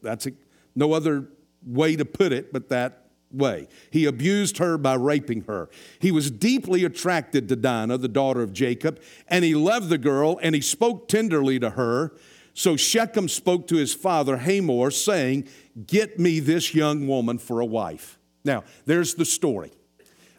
that's 0.00 0.26
a, 0.26 0.30
no 0.76 0.92
other 0.92 1.26
way 1.66 1.96
to 1.96 2.04
put 2.04 2.32
it, 2.32 2.52
but 2.52 2.68
that 2.68 3.08
way. 3.32 3.66
He 3.90 4.04
abused 4.04 4.58
her 4.58 4.78
by 4.78 4.94
raping 4.94 5.42
her. 5.42 5.68
He 5.98 6.12
was 6.12 6.30
deeply 6.30 6.84
attracted 6.84 7.48
to 7.48 7.56
Dinah, 7.56 7.98
the 7.98 8.08
daughter 8.08 8.40
of 8.40 8.52
Jacob, 8.52 9.00
and 9.26 9.44
he 9.44 9.56
loved 9.56 9.88
the 9.88 9.98
girl 9.98 10.38
and 10.40 10.54
he 10.54 10.60
spoke 10.60 11.08
tenderly 11.08 11.58
to 11.58 11.70
her. 11.70 12.12
So 12.54 12.76
Shechem 12.76 13.28
spoke 13.28 13.66
to 13.66 13.76
his 13.76 13.92
father 13.94 14.36
Hamor, 14.36 14.92
saying, 14.92 15.48
Get 15.86 16.20
me 16.20 16.38
this 16.38 16.72
young 16.72 17.08
woman 17.08 17.38
for 17.38 17.58
a 17.58 17.66
wife. 17.66 18.16
Now, 18.44 18.62
there's 18.86 19.14
the 19.16 19.24
story. 19.24 19.72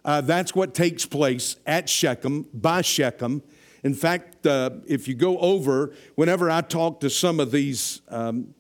Uh, 0.10 0.22
that's 0.22 0.56
what 0.56 0.74
takes 0.74 1.06
place 1.06 1.56
at 1.68 1.88
Shechem, 1.88 2.48
by 2.51 2.82
Shechem. 2.82 3.44
In 3.84 3.94
fact, 3.94 4.48
uh, 4.48 4.72
if 4.88 5.08
you 5.08 5.13
go 5.13 5.38
over, 5.38 5.94
whenever 6.16 6.50
I 6.50 6.62
talk 6.62 7.00
to 7.01 7.12
some 7.12 7.39
of 7.39 7.51
these 7.51 8.01
um, 8.10 8.56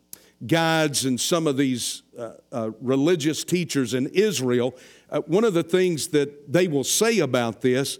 guides 0.45 1.05
and 1.05 1.19
some 1.19 1.47
of 1.47 1.57
these 1.57 2.03
uh, 2.15 2.33
uh, 2.51 2.69
religious 2.79 3.43
teachers 3.43 3.95
in 3.95 4.09
Israel, 4.09 4.75
uh, 5.09 5.21
one 5.21 5.43
of 5.43 5.55
the 5.55 5.63
things 5.63 6.09
that 6.09 6.53
they 6.53 6.67
will 6.67 6.83
say 6.83 7.17
about 7.17 7.61
this 7.61 7.97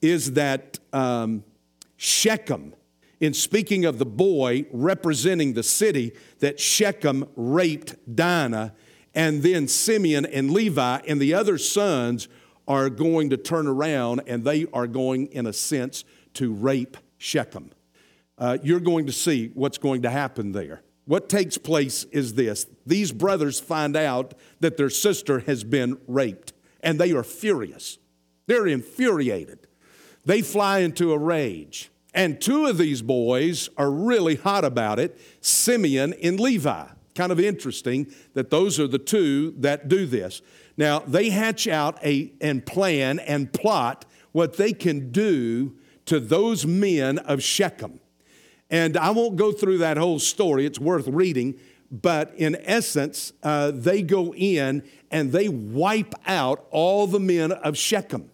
is 0.00 0.34
that 0.34 0.78
um, 0.92 1.42
Shechem, 1.96 2.72
in 3.18 3.34
speaking 3.34 3.84
of 3.84 3.98
the 3.98 4.06
boy 4.06 4.64
representing 4.70 5.54
the 5.54 5.64
city, 5.64 6.12
that 6.38 6.60
Shechem 6.60 7.28
raped 7.34 7.96
Dinah, 8.14 8.74
and 9.12 9.42
then 9.42 9.66
Simeon 9.66 10.24
and 10.24 10.52
Levi 10.52 11.00
and 11.08 11.20
the 11.20 11.34
other 11.34 11.58
sons 11.58 12.28
are 12.66 12.90
going 12.90 13.30
to 13.30 13.36
turn 13.36 13.66
around 13.66 14.22
and 14.26 14.44
they 14.44 14.66
are 14.72 14.86
going, 14.86 15.26
in 15.26 15.46
a 15.46 15.52
sense, 15.52 16.04
to 16.34 16.52
rape 16.52 16.96
Shechem. 17.18 17.70
Uh, 18.38 18.58
you're 18.62 18.80
going 18.80 19.06
to 19.06 19.12
see 19.12 19.50
what's 19.54 19.78
going 19.78 20.02
to 20.02 20.10
happen 20.10 20.52
there. 20.52 20.82
What 21.04 21.28
takes 21.28 21.58
place 21.58 22.04
is 22.04 22.34
this 22.34 22.66
these 22.86 23.12
brothers 23.12 23.60
find 23.60 23.96
out 23.96 24.34
that 24.60 24.76
their 24.76 24.90
sister 24.90 25.40
has 25.40 25.64
been 25.64 25.98
raped, 26.06 26.52
and 26.80 26.98
they 26.98 27.12
are 27.12 27.24
furious. 27.24 27.98
They're 28.46 28.66
infuriated. 28.66 29.66
They 30.24 30.42
fly 30.42 30.78
into 30.80 31.12
a 31.12 31.18
rage. 31.18 31.90
And 32.14 32.40
two 32.40 32.66
of 32.66 32.78
these 32.78 33.02
boys 33.02 33.68
are 33.76 33.90
really 33.90 34.36
hot 34.36 34.64
about 34.64 34.98
it 34.98 35.18
Simeon 35.40 36.14
and 36.22 36.38
Levi. 36.38 36.86
Kind 37.14 37.32
of 37.32 37.40
interesting 37.40 38.12
that 38.34 38.50
those 38.50 38.78
are 38.80 38.86
the 38.86 38.98
two 38.98 39.54
that 39.58 39.88
do 39.88 40.06
this. 40.06 40.40
Now, 40.76 41.00
they 41.00 41.30
hatch 41.30 41.68
out 41.68 41.98
a, 42.04 42.32
and 42.40 42.64
plan 42.64 43.18
and 43.18 43.52
plot 43.52 44.04
what 44.32 44.56
they 44.56 44.72
can 44.72 45.12
do 45.12 45.76
to 46.06 46.18
those 46.18 46.66
men 46.66 47.18
of 47.18 47.42
Shechem. 47.42 48.00
And 48.70 48.96
I 48.96 49.10
won't 49.10 49.36
go 49.36 49.52
through 49.52 49.78
that 49.78 49.98
whole 49.98 50.18
story, 50.18 50.64
it's 50.64 50.78
worth 50.78 51.06
reading. 51.06 51.58
But 51.90 52.32
in 52.36 52.56
essence, 52.64 53.34
uh, 53.42 53.70
they 53.70 54.00
go 54.00 54.32
in 54.34 54.82
and 55.10 55.30
they 55.30 55.50
wipe 55.50 56.14
out 56.26 56.66
all 56.70 57.06
the 57.06 57.20
men 57.20 57.52
of 57.52 57.76
Shechem. 57.76 58.30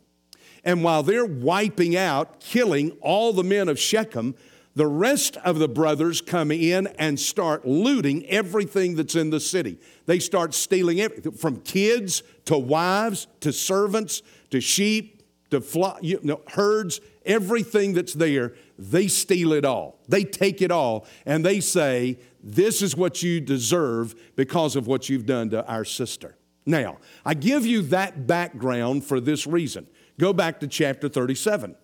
And 0.65 0.85
while 0.85 1.03
they're 1.03 1.27
wiping 1.27 1.97
out, 1.97 2.39
killing 2.39 2.93
all 3.01 3.33
the 3.33 3.43
men 3.43 3.69
of 3.69 3.79
Shechem, 3.79 4.37
the 4.75 4.87
rest 4.87 5.37
of 5.39 5.59
the 5.59 5.69
brothers 5.69 6.21
come 6.21 6.51
in 6.51 6.87
and 6.99 7.19
start 7.19 7.67
looting 7.67 8.25
everything 8.27 8.95
that's 8.95 9.17
in 9.17 9.31
the 9.31 9.41
city. 9.41 9.79
They 10.07 10.19
start 10.19 10.55
stealing 10.55 11.01
everything 11.01 11.33
from 11.33 11.61
kids 11.63 12.23
to 12.45 12.57
wives 12.57 13.27
to 13.41 13.53
servants 13.53 14.23
to 14.51 14.61
sheep 14.61 15.23
to 15.51 15.61
flock, 15.61 15.99
you 16.03 16.21
know, 16.23 16.43
herds, 16.49 17.01
everything 17.25 17.95
that's 17.95 18.13
there 18.13 18.55
they 18.79 19.09
steal 19.09 19.53
it 19.53 19.65
all. 19.65 19.99
They 20.09 20.23
take 20.23 20.63
it 20.63 20.71
all 20.71 21.07
and 21.27 21.45
they 21.45 21.61
say, 21.61 22.19
This 22.43 22.81
is 22.81 22.97
what 22.97 23.23
you 23.23 23.41
deserve 23.41 24.15
because 24.37 24.77
of 24.77 24.87
what 24.87 25.09
you've 25.09 25.27
done 25.27 25.51
to 25.51 25.67
our 25.67 25.85
sister. 25.85 26.37
Now, 26.65 26.99
I 27.25 27.35
give 27.35 27.67
you 27.67 27.83
that 27.83 28.27
background 28.27 29.05
for 29.05 29.21
this 29.21 29.47
reason. 29.47 29.89
Go 30.19 30.33
back 30.33 30.61
to 30.61 30.69
chapter 30.69 31.09
37. 31.09 31.75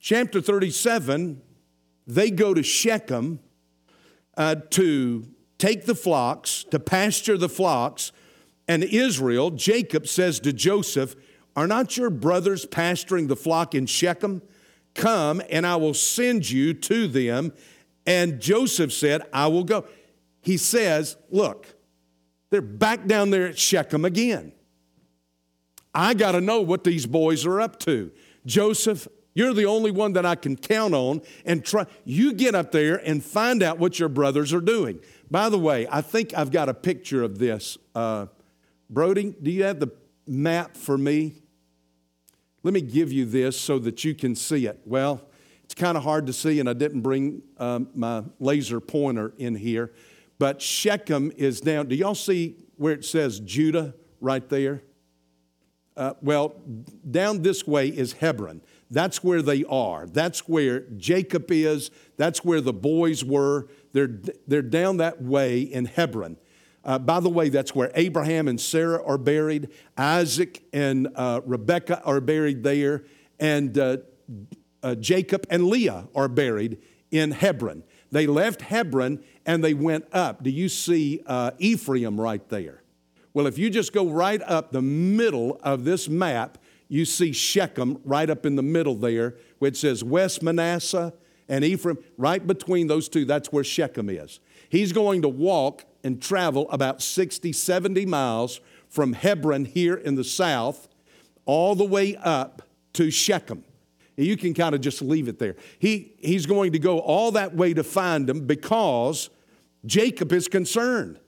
Chapter 0.00 0.40
37, 0.40 1.42
they 2.08 2.30
go 2.30 2.54
to 2.54 2.62
Shechem 2.62 3.38
uh, 4.36 4.56
to 4.70 5.28
take 5.58 5.84
the 5.84 5.94
flocks, 5.94 6.64
to 6.70 6.80
pasture 6.80 7.36
the 7.36 7.48
flocks, 7.48 8.12
and 8.66 8.82
Israel, 8.82 9.50
Jacob 9.50 10.06
says 10.06 10.40
to 10.40 10.52
Joseph, 10.52 11.14
Are 11.54 11.66
not 11.66 11.96
your 11.96 12.10
brothers 12.10 12.66
pasturing 12.66 13.26
the 13.26 13.36
flock 13.36 13.74
in 13.74 13.86
Shechem? 13.86 14.42
Come 14.94 15.42
and 15.50 15.66
I 15.66 15.76
will 15.76 15.94
send 15.94 16.50
you 16.50 16.74
to 16.74 17.08
them. 17.08 17.52
And 18.06 18.40
Joseph 18.40 18.92
said, 18.92 19.22
I 19.32 19.46
will 19.48 19.64
go. 19.64 19.86
He 20.40 20.56
says, 20.56 21.16
Look, 21.30 21.66
they're 22.50 22.60
back 22.60 23.06
down 23.06 23.30
there 23.30 23.46
at 23.46 23.58
Shechem 23.58 24.04
again. 24.04 24.52
I 25.94 26.14
got 26.14 26.32
to 26.32 26.40
know 26.40 26.60
what 26.60 26.84
these 26.84 27.06
boys 27.06 27.46
are 27.46 27.60
up 27.60 27.80
to. 27.80 28.12
Joseph, 28.46 29.08
you're 29.38 29.54
the 29.54 29.66
only 29.66 29.92
one 29.92 30.14
that 30.14 30.26
I 30.26 30.34
can 30.34 30.56
count 30.56 30.94
on 30.94 31.22
and 31.44 31.64
try. 31.64 31.86
You 32.04 32.32
get 32.32 32.56
up 32.56 32.72
there 32.72 32.96
and 32.96 33.24
find 33.24 33.62
out 33.62 33.78
what 33.78 34.00
your 34.00 34.08
brothers 34.08 34.52
are 34.52 34.60
doing. 34.60 34.98
By 35.30 35.48
the 35.48 35.58
way, 35.60 35.86
I 35.92 36.00
think 36.00 36.34
I've 36.36 36.50
got 36.50 36.68
a 36.68 36.74
picture 36.74 37.22
of 37.22 37.38
this. 37.38 37.78
Uh, 37.94 38.26
Brody, 38.90 39.36
do 39.40 39.52
you 39.52 39.62
have 39.62 39.78
the 39.78 39.92
map 40.26 40.76
for 40.76 40.98
me? 40.98 41.36
Let 42.64 42.74
me 42.74 42.80
give 42.80 43.12
you 43.12 43.26
this 43.26 43.56
so 43.56 43.78
that 43.78 44.02
you 44.02 44.12
can 44.12 44.34
see 44.34 44.66
it. 44.66 44.80
Well, 44.84 45.22
it's 45.62 45.74
kind 45.74 45.96
of 45.96 46.02
hard 46.02 46.26
to 46.26 46.32
see, 46.32 46.58
and 46.58 46.68
I 46.68 46.72
didn't 46.72 47.02
bring 47.02 47.42
um, 47.58 47.90
my 47.94 48.24
laser 48.40 48.80
pointer 48.80 49.34
in 49.38 49.54
here. 49.54 49.92
But 50.40 50.60
Shechem 50.60 51.30
is 51.36 51.60
down. 51.60 51.86
Do 51.86 51.94
y'all 51.94 52.16
see 52.16 52.56
where 52.74 52.92
it 52.92 53.04
says 53.04 53.38
Judah 53.38 53.94
right 54.20 54.48
there? 54.48 54.82
Uh, 55.96 56.14
well, 56.22 56.54
down 57.08 57.42
this 57.42 57.66
way 57.68 57.86
is 57.86 58.14
Hebron. 58.14 58.62
That's 58.90 59.22
where 59.22 59.42
they 59.42 59.64
are. 59.64 60.06
That's 60.06 60.48
where 60.48 60.80
Jacob 60.96 61.50
is. 61.50 61.90
That's 62.16 62.44
where 62.44 62.60
the 62.60 62.72
boys 62.72 63.24
were. 63.24 63.68
They're, 63.92 64.20
they're 64.46 64.62
down 64.62 64.96
that 64.98 65.22
way 65.22 65.60
in 65.60 65.84
Hebron. 65.84 66.36
Uh, 66.84 66.98
by 66.98 67.20
the 67.20 67.28
way, 67.28 67.50
that's 67.50 67.74
where 67.74 67.90
Abraham 67.94 68.48
and 68.48 68.60
Sarah 68.60 69.04
are 69.04 69.18
buried. 69.18 69.68
Isaac 69.96 70.62
and 70.72 71.08
uh, 71.14 71.40
Rebekah 71.44 72.02
are 72.02 72.20
buried 72.20 72.62
there. 72.62 73.04
And 73.38 73.76
uh, 73.76 73.98
uh, 74.82 74.94
Jacob 74.94 75.46
and 75.50 75.66
Leah 75.66 76.08
are 76.14 76.28
buried 76.28 76.78
in 77.10 77.32
Hebron. 77.32 77.84
They 78.10 78.26
left 78.26 78.62
Hebron 78.62 79.22
and 79.44 79.62
they 79.62 79.74
went 79.74 80.06
up. 80.12 80.42
Do 80.42 80.50
you 80.50 80.68
see 80.68 81.22
uh, 81.26 81.50
Ephraim 81.58 82.18
right 82.18 82.46
there? 82.48 82.82
Well, 83.34 83.46
if 83.46 83.58
you 83.58 83.70
just 83.70 83.92
go 83.92 84.08
right 84.08 84.40
up 84.42 84.72
the 84.72 84.82
middle 84.82 85.60
of 85.62 85.84
this 85.84 86.08
map, 86.08 86.58
you 86.88 87.04
see 87.04 87.32
Shechem 87.32 88.00
right 88.04 88.28
up 88.28 88.46
in 88.46 88.56
the 88.56 88.62
middle 88.62 88.94
there, 88.94 89.36
which 89.58 89.76
says 89.76 90.02
West 90.02 90.42
Manasseh 90.42 91.12
and 91.48 91.64
Ephraim. 91.64 91.98
Right 92.16 92.44
between 92.44 92.86
those 92.86 93.08
two, 93.08 93.24
that's 93.24 93.52
where 93.52 93.64
Shechem 93.64 94.08
is. 94.08 94.40
He's 94.68 94.92
going 94.92 95.22
to 95.22 95.28
walk 95.28 95.84
and 96.02 96.20
travel 96.20 96.70
about 96.70 97.02
60, 97.02 97.52
70 97.52 98.06
miles 98.06 98.60
from 98.88 99.12
Hebron 99.12 99.66
here 99.66 99.94
in 99.94 100.14
the 100.14 100.24
south 100.24 100.88
all 101.44 101.74
the 101.74 101.84
way 101.84 102.16
up 102.16 102.62
to 102.94 103.10
Shechem. 103.10 103.64
You 104.16 104.36
can 104.36 104.52
kind 104.52 104.74
of 104.74 104.80
just 104.80 105.00
leave 105.00 105.28
it 105.28 105.38
there. 105.38 105.56
He, 105.78 106.12
he's 106.18 106.46
going 106.46 106.72
to 106.72 106.78
go 106.78 106.98
all 106.98 107.32
that 107.32 107.54
way 107.54 107.72
to 107.74 107.84
find 107.84 108.28
him 108.28 108.46
because 108.46 109.30
Jacob 109.86 110.32
is 110.32 110.48
concerned. 110.48 111.20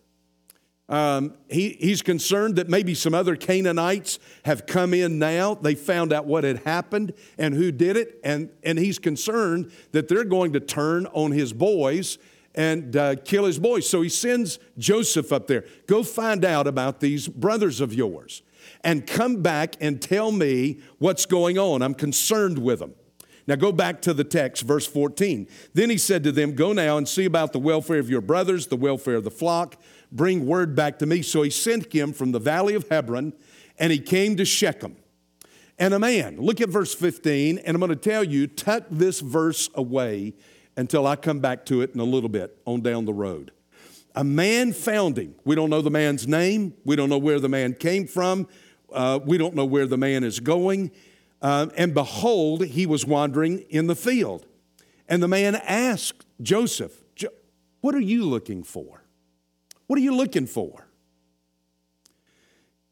Um, 0.91 1.35
he, 1.49 1.77
he's 1.81 2.03
concerned 2.03 2.57
that 2.57 2.69
maybe 2.69 2.95
some 2.95 3.15
other 3.15 3.37
Canaanites 3.37 4.19
have 4.45 4.67
come 4.67 4.93
in 4.93 5.21
now. 5.21 5.55
They 5.55 5.77
found 5.77 6.13
out 6.13 6.27
what 6.27 6.43
had 6.43 6.65
happened 6.65 7.15
and 7.39 7.55
who 7.55 7.71
did 7.71 7.97
it, 7.97 8.19
and, 8.25 8.51
and 8.65 8.77
he's 8.77 8.99
concerned 8.99 9.71
that 9.93 10.09
they're 10.09 10.25
going 10.25 10.53
to 10.55 10.61
turn 10.61 11.07
on 11.07 11.31
his 11.31 11.53
boys 11.53 12.19
and 12.57 12.97
uh, 12.97 13.15
kill 13.25 13.45
his 13.45 13.61
boys. 13.61 13.89
So 13.89 14.03
he 14.03 14.09
sends 14.09 14.59
Joseph 14.77 15.33
up 15.33 15.47
there. 15.47 15.65
Go 15.87 16.03
find 16.03 16.45
out 16.45 16.67
about 16.67 16.99
these 16.99 17.29
brothers 17.29 17.81
of 17.81 17.95
yours 17.95 18.43
and 18.83 19.07
come 19.07 19.43
back 19.43 19.77
and 19.81 20.03
tell 20.03 20.33
me 20.33 20.81
what's 20.99 21.25
going 21.25 21.57
on. 21.57 21.83
I'm 21.83 21.95
concerned 21.95 22.59
with 22.59 22.81
them. 22.81 22.95
Now 23.47 23.57
go 23.57 23.73
back 23.73 24.01
to 24.03 24.15
the 24.15 24.25
text, 24.25 24.63
verse 24.63 24.87
14. 24.87 25.49
Then 25.75 25.91
he 25.91 25.99
said 25.99 26.23
to 26.25 26.33
them, 26.33 26.55
Go 26.55 26.73
now 26.73 26.99
and 26.99 27.09
see 27.09 27.25
about 27.25 27.53
the 27.53 27.59
welfare 27.59 27.99
of 27.99 28.11
your 28.11 28.21
brothers, 28.21 28.67
the 28.67 28.77
welfare 28.77 29.17
of 29.17 29.25
the 29.25 29.31
flock. 29.31 29.77
Bring 30.13 30.47
word 30.47 30.75
back 30.75 30.99
to 31.01 31.07
me. 31.07 31.23
So 31.23 31.43
he 31.43 31.51
sent 31.51 31.93
him 31.93 32.13
from 32.13 32.33
the 32.33 32.39
valley 32.39 32.75
of 32.75 32.89
Hebron, 32.89 33.33
and 33.79 33.93
he 33.93 33.99
came 33.99 34.37
to 34.37 34.45
Shechem. 34.45 34.97
And 35.79 35.95
a 35.95 35.99
man, 35.99 36.37
look 36.37 36.61
at 36.61 36.69
verse 36.69 36.95
15, 36.95 37.59
and 37.59 37.75
I'm 37.75 37.81
going 37.81 37.89
to 37.89 37.97
tell 37.97 38.23
you, 38.23 38.47
tuck 38.47 38.85
this 38.91 39.21
verse 39.21 39.71
away 39.75 40.35
until 40.77 41.07
I 41.07 41.17
come 41.17 41.41
back 41.41 41.65
to 41.67 41.81
it 41.81 41.95
in 41.95 42.01
a 42.01 42.05
little 42.05 42.29
bit 42.29 42.57
on 42.67 42.83
down 42.83 43.07
the 43.07 43.15
road. 43.15 43.53
A 44.15 44.25
man 44.25 44.73
found 44.73 45.19
him. 45.19 45.35
We 45.45 45.55
don't 45.55 45.71
know 45.71 45.83
the 45.83 45.91
man's 45.91 46.27
name. 46.27 46.75
We 46.85 46.97
don't 46.97 47.09
know 47.09 47.19
where 47.19 47.41
the 47.41 47.49
man 47.49 47.75
came 47.75 48.07
from. 48.07 48.49
Uh, 48.93 49.21
we 49.25 49.39
don't 49.39 49.55
know 49.55 49.65
where 49.65 49.87
the 49.87 49.97
man 49.97 50.25
is 50.25 50.41
going. 50.41 50.91
Uh, 51.43 51.69
and 51.77 51.95
behold, 51.95 52.67
he 52.67 52.87
was 52.87 53.07
wandering 53.07 53.61
in 53.71 53.87
the 53.87 53.97
field. 53.97 54.47
And 55.09 55.23
the 55.23 55.29
man 55.29 55.57
asked 55.57 56.27
Joseph, 56.43 57.03
What 57.81 57.95
are 57.95 58.01
you 58.01 58.25
looking 58.25 58.63
for? 58.63 59.05
What 59.87 59.99
are 59.99 60.03
you 60.03 60.15
looking 60.15 60.47
for? 60.47 60.87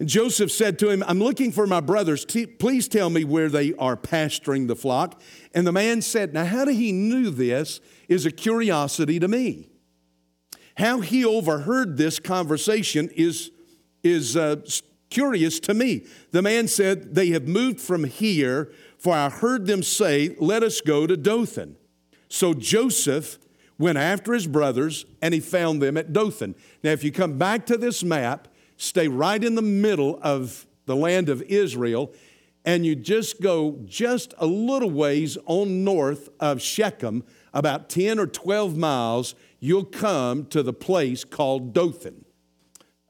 And 0.00 0.09
Joseph 0.09 0.52
said 0.52 0.78
to 0.78 0.90
him, 0.90 1.02
I'm 1.07 1.19
looking 1.19 1.50
for 1.50 1.67
my 1.67 1.81
brothers. 1.81 2.25
Please 2.25 2.88
tell 2.88 3.11
me 3.11 3.25
where 3.25 3.49
they 3.49 3.75
are 3.75 3.97
pasturing 3.97 4.69
the 4.69 4.76
flock. 4.76 5.21
And 5.55 5.67
the 5.67 5.73
man 5.73 6.02
said, 6.02 6.33
Now, 6.33 6.45
how 6.45 6.64
did 6.64 6.76
he 6.76 6.93
knew 6.93 7.31
this 7.31 7.81
is 8.09 8.25
a 8.25 8.31
curiosity 8.31 9.21
to 9.21 9.28
me. 9.28 9.69
How 10.76 11.00
he 11.00 11.25
overheard 11.25 11.97
this 11.97 12.19
conversation 12.19 13.11
is, 13.14 13.50
is 14.02 14.37
uh, 14.37 14.57
curious 15.10 15.60
to 15.60 15.74
me. 15.74 16.06
The 16.30 16.42
man 16.42 16.68
said, 16.68 17.14
They 17.14 17.28
have 17.28 17.48
moved 17.48 17.80
from 17.80 18.04
here, 18.04 18.71
for 18.99 19.14
I 19.14 19.28
heard 19.28 19.66
them 19.66 19.82
say, 19.82 20.36
Let 20.38 20.62
us 20.62 20.80
go 20.80 21.06
to 21.06 21.16
Dothan. 21.16 21.76
So 22.28 22.54
Joseph 22.54 23.38
went 23.78 23.99
after 23.99 24.32
his 24.32 24.47
brothers 24.47 25.06
and 25.23 25.32
he 25.32 25.40
found 25.40 25.80
them 25.80 25.97
at 25.97 26.12
Dothan. 26.12 26.54
Now, 26.82 26.90
if 26.90 27.04
you 27.04 27.12
come 27.12 27.38
back 27.38 27.66
to 27.66 27.76
this 27.76 28.02
map, 28.02 28.49
stay 28.76 29.08
right 29.08 29.42
in 29.42 29.54
the 29.54 29.62
middle 29.62 30.18
of 30.23 30.66
the 30.86 30.97
land 30.97 31.28
of 31.28 31.42
Israel, 31.42 32.12
and 32.64 32.84
you 32.84 32.97
just 32.97 33.40
go 33.40 33.78
just 33.84 34.34
a 34.38 34.47
little 34.47 34.90
ways 34.90 35.38
on 35.47 35.84
north 35.84 36.28
of 36.40 36.60
Shechem, 36.60 37.25
about 37.52 37.88
10 37.88 38.18
or 38.18 38.26
12 38.26 38.76
miles, 38.76 39.34
you'll 39.60 39.84
come 39.84 40.47
to 40.47 40.62
the 40.62 40.73
place 40.73 41.25
called 41.25 41.73
Dothan. 41.73 42.25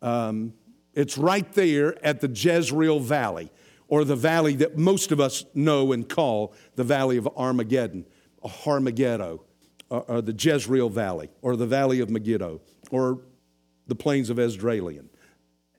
Um, 0.01 0.55
it's 0.99 1.17
right 1.17 1.51
there 1.53 2.05
at 2.05 2.21
the 2.21 2.29
Jezreel 2.29 2.99
Valley, 2.99 3.53
or 3.87 4.05
the 4.05 4.17
valley 4.17 4.57
that 4.57 4.77
most 4.77 5.13
of 5.13 5.21
us 5.21 5.45
know 5.55 5.93
and 5.93 6.09
call 6.09 6.53
the 6.75 6.83
Valley 6.83 7.17
of 7.17 7.29
Armageddon, 7.37 8.05
or 8.43 8.51
or, 9.91 10.03
or 10.09 10.21
the 10.21 10.35
Jezreel 10.37 10.91
Valley, 10.91 11.31
or 11.41 11.55
the 11.55 11.69
Valley 11.69 12.01
of 12.01 12.11
Megiddo, 12.11 12.61
or 12.91 13.21
the 13.87 13.95
plains 13.95 14.29
of 14.29 14.39
Esdraelon. 14.39 15.07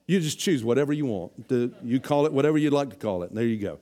You 0.08 0.21
just 0.21 0.39
choose 0.39 0.63
whatever 0.63 0.93
you 0.93 1.05
want. 1.05 1.34
You 1.84 1.99
call 1.99 2.25
it 2.25 2.32
whatever 2.32 2.58
you'd 2.58 2.73
like 2.73 2.89
to 2.91 2.95
call 2.95 3.23
it. 3.23 3.29
And 3.29 3.38
there 3.38 3.45
you 3.45 3.60
go. 3.60 3.79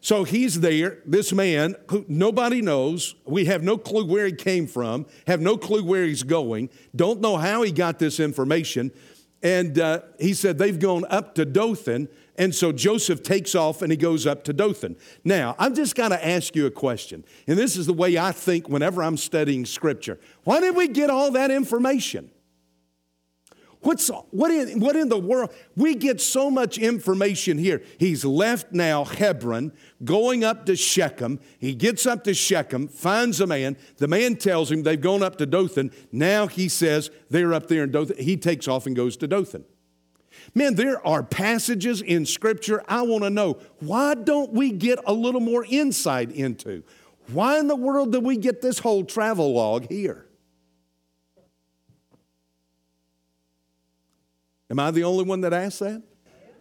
So 0.00 0.24
he's 0.24 0.60
there, 0.60 1.00
this 1.04 1.34
man 1.34 1.76
who 1.90 2.06
nobody 2.08 2.62
knows. 2.62 3.14
We 3.26 3.44
have 3.44 3.62
no 3.62 3.76
clue 3.76 4.06
where 4.06 4.24
he 4.24 4.32
came 4.32 4.66
from, 4.66 5.04
have 5.26 5.40
no 5.40 5.58
clue 5.58 5.84
where 5.84 6.04
he's 6.04 6.22
going, 6.22 6.70
don't 6.96 7.20
know 7.20 7.36
how 7.36 7.62
he 7.62 7.72
got 7.72 7.98
this 7.98 8.18
information. 8.18 8.90
And 9.42 9.78
uh, 9.78 10.00
he 10.18 10.34
said 10.34 10.58
they've 10.58 10.78
gone 10.78 11.04
up 11.10 11.34
to 11.36 11.44
Dothan. 11.44 12.08
And 12.36 12.54
so 12.54 12.72
Joseph 12.72 13.22
takes 13.22 13.54
off 13.54 13.82
and 13.82 13.90
he 13.90 13.96
goes 13.96 14.26
up 14.26 14.44
to 14.44 14.52
Dothan. 14.52 14.96
Now, 15.24 15.56
I've 15.58 15.74
just 15.74 15.94
got 15.94 16.08
to 16.08 16.26
ask 16.26 16.54
you 16.54 16.66
a 16.66 16.70
question. 16.70 17.24
And 17.46 17.58
this 17.58 17.76
is 17.76 17.86
the 17.86 17.92
way 17.92 18.16
I 18.16 18.32
think 18.32 18.68
whenever 18.68 19.02
I'm 19.02 19.16
studying 19.16 19.64
scripture. 19.64 20.18
Why 20.44 20.60
did 20.60 20.76
we 20.76 20.88
get 20.88 21.10
all 21.10 21.32
that 21.32 21.50
information? 21.50 22.30
What's, 23.80 24.08
what, 24.30 24.50
in, 24.50 24.80
what 24.80 24.96
in 24.96 25.08
the 25.08 25.18
world? 25.18 25.52
We 25.76 25.94
get 25.94 26.20
so 26.20 26.50
much 26.50 26.78
information 26.78 27.58
here. 27.58 27.82
He's 27.98 28.24
left 28.24 28.72
now 28.72 29.04
Hebron, 29.04 29.72
going 30.04 30.42
up 30.42 30.66
to 30.66 30.74
Shechem. 30.74 31.38
He 31.58 31.74
gets 31.74 32.04
up 32.04 32.24
to 32.24 32.34
Shechem, 32.34 32.88
finds 32.88 33.40
a 33.40 33.46
man. 33.46 33.76
The 33.98 34.08
man 34.08 34.36
tells 34.36 34.72
him 34.72 34.82
they've 34.82 35.00
gone 35.00 35.22
up 35.22 35.36
to 35.36 35.46
Dothan. 35.46 35.92
Now 36.10 36.48
he 36.48 36.68
says 36.68 37.10
they're 37.30 37.54
up 37.54 37.68
there 37.68 37.84
in 37.84 37.92
Dothan. 37.92 38.18
He 38.18 38.36
takes 38.36 38.66
off 38.66 38.86
and 38.86 38.96
goes 38.96 39.16
to 39.18 39.28
Dothan. 39.28 39.64
Man, 40.54 40.74
there 40.74 41.04
are 41.06 41.22
passages 41.22 42.00
in 42.00 42.26
Scripture 42.26 42.82
I 42.88 43.02
want 43.02 43.24
to 43.24 43.30
know. 43.30 43.58
Why 43.80 44.14
don't 44.14 44.52
we 44.52 44.72
get 44.72 44.98
a 45.06 45.12
little 45.12 45.40
more 45.40 45.64
insight 45.68 46.32
into? 46.32 46.82
Why 47.28 47.58
in 47.58 47.68
the 47.68 47.76
world 47.76 48.12
do 48.12 48.20
we 48.20 48.36
get 48.36 48.60
this 48.60 48.78
whole 48.78 49.04
travel 49.04 49.52
log 49.52 49.88
here? 49.88 50.27
Am 54.70 54.78
I 54.78 54.90
the 54.90 55.04
only 55.04 55.24
one 55.24 55.40
that 55.42 55.52
asks 55.52 55.78
that? 55.80 56.02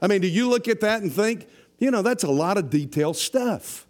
I 0.01 0.07
mean, 0.07 0.21
do 0.21 0.27
you 0.27 0.49
look 0.49 0.67
at 0.67 0.79
that 0.81 1.01
and 1.01 1.11
think, 1.11 1.47
you 1.79 1.91
know, 1.91 2.01
that's 2.01 2.23
a 2.23 2.31
lot 2.31 2.57
of 2.57 2.69
detailed 2.69 3.17
stuff? 3.17 3.87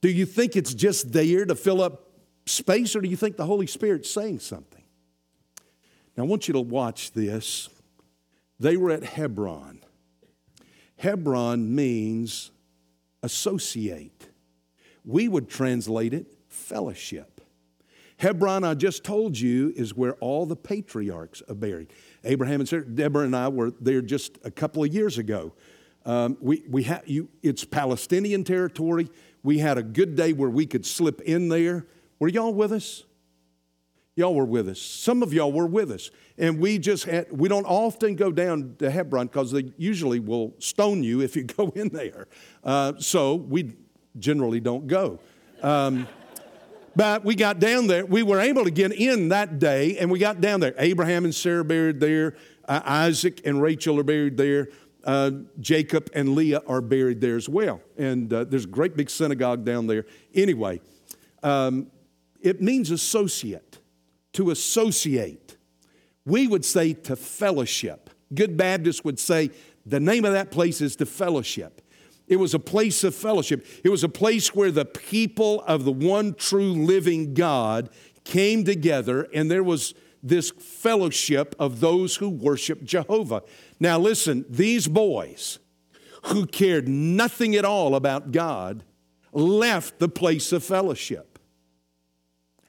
Do 0.00 0.08
you 0.10 0.26
think 0.26 0.56
it's 0.56 0.74
just 0.74 1.12
there 1.12 1.44
to 1.44 1.54
fill 1.54 1.80
up 1.80 2.10
space, 2.46 2.96
or 2.96 3.00
do 3.00 3.08
you 3.08 3.16
think 3.16 3.36
the 3.36 3.46
Holy 3.46 3.66
Spirit's 3.66 4.10
saying 4.10 4.40
something? 4.40 4.82
Now, 6.16 6.24
I 6.24 6.26
want 6.26 6.48
you 6.48 6.54
to 6.54 6.60
watch 6.60 7.12
this. 7.12 7.68
They 8.58 8.76
were 8.76 8.90
at 8.90 9.04
Hebron. 9.04 9.80
Hebron 10.96 11.74
means 11.74 12.50
associate. 13.22 14.28
We 15.04 15.28
would 15.28 15.48
translate 15.48 16.14
it 16.14 16.26
fellowship. 16.48 17.31
Hebron, 18.18 18.64
I 18.64 18.74
just 18.74 19.04
told 19.04 19.38
you, 19.38 19.72
is 19.76 19.94
where 19.94 20.14
all 20.14 20.46
the 20.46 20.56
patriarchs 20.56 21.42
are 21.48 21.54
buried. 21.54 21.92
Abraham 22.24 22.60
and 22.60 22.68
Sarah, 22.68 22.84
Deborah 22.84 23.24
and 23.24 23.34
I 23.34 23.48
were 23.48 23.72
there 23.80 24.02
just 24.02 24.38
a 24.44 24.50
couple 24.50 24.84
of 24.84 24.92
years 24.92 25.18
ago. 25.18 25.52
Um, 26.04 26.36
we, 26.40 26.64
we 26.68 26.84
ha- 26.84 27.02
you, 27.06 27.28
it's 27.42 27.64
Palestinian 27.64 28.44
territory. 28.44 29.08
We 29.42 29.58
had 29.58 29.78
a 29.78 29.82
good 29.82 30.16
day 30.16 30.32
where 30.32 30.50
we 30.50 30.66
could 30.66 30.86
slip 30.86 31.20
in 31.22 31.48
there. 31.48 31.86
Were 32.18 32.28
y'all 32.28 32.54
with 32.54 32.72
us? 32.72 33.04
Y'all 34.14 34.34
were 34.34 34.44
with 34.44 34.68
us. 34.68 34.80
Some 34.80 35.22
of 35.22 35.32
y'all 35.32 35.52
were 35.52 35.66
with 35.66 35.90
us. 35.90 36.10
And 36.36 36.58
we 36.58 36.78
just 36.78 37.04
had, 37.04 37.26
we 37.32 37.48
don't 37.48 37.64
often 37.64 38.14
go 38.14 38.30
down 38.30 38.76
to 38.78 38.90
Hebron 38.90 39.28
because 39.28 39.52
they 39.52 39.72
usually 39.78 40.20
will 40.20 40.54
stone 40.58 41.02
you 41.02 41.22
if 41.22 41.34
you 41.34 41.44
go 41.44 41.72
in 41.74 41.88
there. 41.88 42.26
Uh, 42.62 42.92
so 42.98 43.34
we 43.34 43.74
generally 44.18 44.60
don't 44.60 44.86
go. 44.86 45.18
Um, 45.62 46.06
but 46.94 47.24
we 47.24 47.34
got 47.34 47.58
down 47.58 47.86
there. 47.86 48.04
We 48.04 48.22
were 48.22 48.40
able 48.40 48.64
to 48.64 48.70
get 48.70 48.92
in 48.92 49.28
that 49.30 49.58
day, 49.58 49.98
and 49.98 50.10
we 50.10 50.18
got 50.18 50.40
down 50.40 50.60
there. 50.60 50.74
Abraham 50.78 51.24
and 51.24 51.34
Sarah 51.34 51.64
buried 51.64 52.00
there. 52.00 52.36
Uh, 52.66 52.80
Isaac 52.84 53.40
and 53.44 53.60
Rachel 53.60 53.98
are 53.98 54.04
buried 54.04 54.36
there. 54.36 54.68
Uh, 55.04 55.30
Jacob 55.58 56.10
and 56.14 56.34
Leah 56.34 56.62
are 56.66 56.80
buried 56.80 57.20
there 57.20 57.36
as 57.36 57.48
well. 57.48 57.80
And 57.98 58.32
uh, 58.32 58.44
there's 58.44 58.64
a 58.64 58.68
great 58.68 58.96
big 58.96 59.10
synagogue 59.10 59.64
down 59.64 59.86
there. 59.86 60.06
Anyway, 60.34 60.80
um, 61.42 61.90
it 62.40 62.62
means 62.62 62.90
associate, 62.90 63.78
to 64.34 64.50
associate. 64.50 65.56
We 66.24 66.46
would 66.46 66.64
say 66.64 66.92
to 66.94 67.16
fellowship. 67.16 68.10
Good 68.32 68.56
Baptists 68.56 69.02
would 69.04 69.18
say 69.18 69.50
the 69.84 70.00
name 70.00 70.24
of 70.24 70.32
that 70.32 70.50
place 70.50 70.80
is 70.80 70.96
to 70.96 71.06
fellowship. 71.06 71.81
It 72.32 72.38
was 72.38 72.54
a 72.54 72.58
place 72.58 73.04
of 73.04 73.14
fellowship. 73.14 73.66
It 73.84 73.90
was 73.90 74.02
a 74.02 74.08
place 74.08 74.54
where 74.54 74.70
the 74.70 74.86
people 74.86 75.62
of 75.66 75.84
the 75.84 75.92
one 75.92 76.32
true 76.32 76.72
living 76.72 77.34
God 77.34 77.90
came 78.24 78.64
together 78.64 79.28
and 79.34 79.50
there 79.50 79.62
was 79.62 79.92
this 80.22 80.50
fellowship 80.50 81.54
of 81.58 81.80
those 81.80 82.16
who 82.16 82.30
worship 82.30 82.84
Jehovah. 82.84 83.42
Now, 83.78 83.98
listen, 83.98 84.46
these 84.48 84.88
boys 84.88 85.58
who 86.24 86.46
cared 86.46 86.88
nothing 86.88 87.54
at 87.54 87.66
all 87.66 87.94
about 87.94 88.32
God 88.32 88.82
left 89.34 89.98
the 89.98 90.08
place 90.08 90.52
of 90.52 90.64
fellowship 90.64 91.38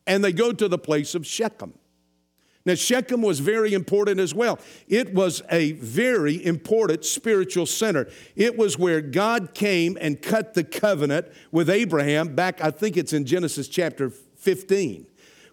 and 0.05 0.25
they 0.25 0.33
go 0.33 0.51
to 0.51 0.67
the 0.67 0.77
place 0.77 1.15
of 1.15 1.25
Shechem. 1.25 1.73
Now, 2.65 2.75
Shechem 2.75 3.21
was 3.21 3.41
very 3.41 3.73
important 3.73 4.21
as 4.21 4.33
well. 4.33 4.57
It 4.87 5.13
was 5.13 5.41
a 5.51 5.73
very 5.73 6.43
important 6.45 7.03
spiritual 7.03 7.65
center. 7.65 8.07
It 8.37 8.57
was 8.57 8.79
where 8.79 9.01
God 9.01 9.53
came 9.53 9.97
and 9.99 10.21
cut 10.21 10.53
the 10.53 10.63
covenant 10.63 11.27
with 11.51 11.69
Abraham 11.69 12.35
back, 12.35 12.63
I 12.63 12.71
think 12.71 12.95
it's 12.95 13.11
in 13.11 13.25
Genesis 13.25 13.67
chapter 13.67 14.09
15, 14.09 15.05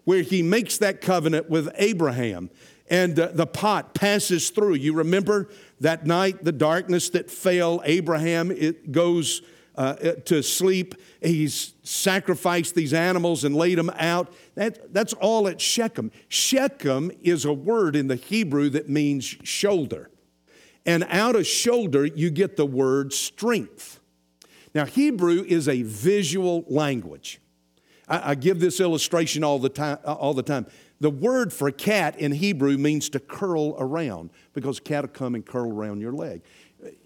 where 0.04 0.22
he 0.22 0.42
makes 0.42 0.78
that 0.78 1.00
covenant 1.00 1.50
with 1.50 1.68
Abraham. 1.76 2.48
And 2.88 3.18
uh, 3.18 3.30
the 3.32 3.46
pot 3.46 3.94
passes 3.94 4.50
through. 4.50 4.74
You 4.74 4.94
remember 4.94 5.48
that 5.80 6.06
night, 6.06 6.44
the 6.44 6.52
darkness 6.52 7.10
that 7.10 7.30
fell, 7.30 7.82
Abraham, 7.84 8.52
it 8.52 8.92
goes 8.92 9.42
uh, 9.80 9.94
to 10.26 10.42
sleep. 10.42 10.94
He's 11.22 11.72
sacrificed 11.82 12.74
these 12.74 12.92
animals 12.92 13.44
and 13.44 13.56
laid 13.56 13.78
them 13.78 13.90
out. 13.96 14.30
That, 14.54 14.92
that's 14.92 15.14
all 15.14 15.48
at 15.48 15.58
Shechem. 15.58 16.12
Shechem 16.28 17.10
is 17.22 17.46
a 17.46 17.54
word 17.54 17.96
in 17.96 18.06
the 18.06 18.16
Hebrew 18.16 18.68
that 18.70 18.90
means 18.90 19.24
shoulder. 19.24 20.10
And 20.84 21.04
out 21.08 21.34
of 21.34 21.46
shoulder, 21.46 22.04
you 22.04 22.28
get 22.28 22.58
the 22.58 22.66
word 22.66 23.14
strength. 23.14 24.00
Now, 24.74 24.84
Hebrew 24.84 25.44
is 25.48 25.66
a 25.66 25.80
visual 25.80 26.66
language. 26.68 27.40
I, 28.06 28.32
I 28.32 28.34
give 28.34 28.60
this 28.60 28.80
illustration 28.80 29.42
all 29.42 29.58
the, 29.58 29.70
time, 29.70 29.96
all 30.04 30.34
the 30.34 30.42
time. 30.42 30.66
The 31.00 31.10
word 31.10 31.54
for 31.54 31.70
cat 31.70 32.20
in 32.20 32.32
Hebrew 32.32 32.76
means 32.76 33.08
to 33.10 33.18
curl 33.18 33.76
around 33.78 34.28
because 34.52 34.78
cat 34.78 35.04
will 35.04 35.08
come 35.08 35.34
and 35.34 35.46
curl 35.46 35.72
around 35.72 36.02
your 36.02 36.12
leg. 36.12 36.42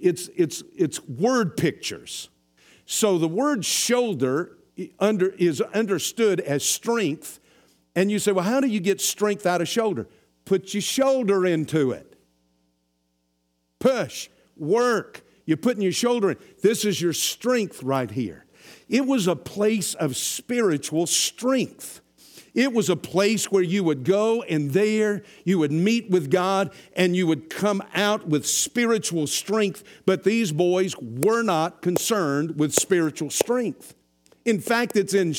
It's, 0.01 0.29
it's, 0.35 0.65
it's 0.77 1.01
word 1.05 1.57
pictures. 1.57 2.31
So 2.87 3.19
the 3.19 3.29
word 3.29 3.65
shoulder 3.65 4.59
under, 4.99 5.31
is 5.31 5.61
understood 5.61 6.41
as 6.41 6.65
strength. 6.65 7.41
And 7.95 8.11
you 8.11 8.19
say, 8.19 8.33
well, 8.33 8.45
how 8.45 8.61
do 8.61 8.67
you 8.67 8.81
get 8.81 9.01
strength 9.01 9.47
out 9.47 9.61
of 9.61 9.69
shoulder? 9.69 10.09
Put 10.45 10.75
your 10.75 10.83
shoulder 10.83 11.47
into 11.47 11.93
it. 11.93 12.19
Push, 13.79 14.29
work. 14.57 15.23
You're 15.47 15.57
putting 15.57 15.83
your 15.83 15.93
shoulder 15.93 16.33
in. 16.33 16.39
This 16.63 16.85
is 16.85 17.01
your 17.01 17.13
strength 17.13 17.83
right 17.83 18.11
here. 18.11 18.47
It 18.89 19.07
was 19.07 19.27
a 19.27 19.37
place 19.37 19.95
of 19.95 20.17
spiritual 20.17 21.07
strength. 21.07 22.01
It 22.55 22.73
was 22.73 22.89
a 22.89 22.97
place 22.97 23.51
where 23.51 23.63
you 23.63 23.83
would 23.83 24.05
go 24.05 24.43
and 24.43 24.71
there 24.71 25.23
you 25.45 25.59
would 25.59 25.73
meet 25.73 26.09
with 26.09 26.31
God 26.31 26.73
and 26.95 27.17
you 27.17 27.27
would 27.27 27.51
come 27.51 27.83
out 27.95 28.29
with 28.29 28.47
spiritual 28.47 29.27
strength. 29.27 29.83
But 30.07 30.23
these 30.23 30.53
boys 30.53 30.97
were 30.99 31.43
not 31.43 31.83
concerned 31.83 32.57
with 32.57 32.73
spiritual 32.73 33.31
strength. 33.31 33.95
In 34.45 34.61
fact, 34.61 34.97
it's 34.97 35.15
in, 35.15 35.35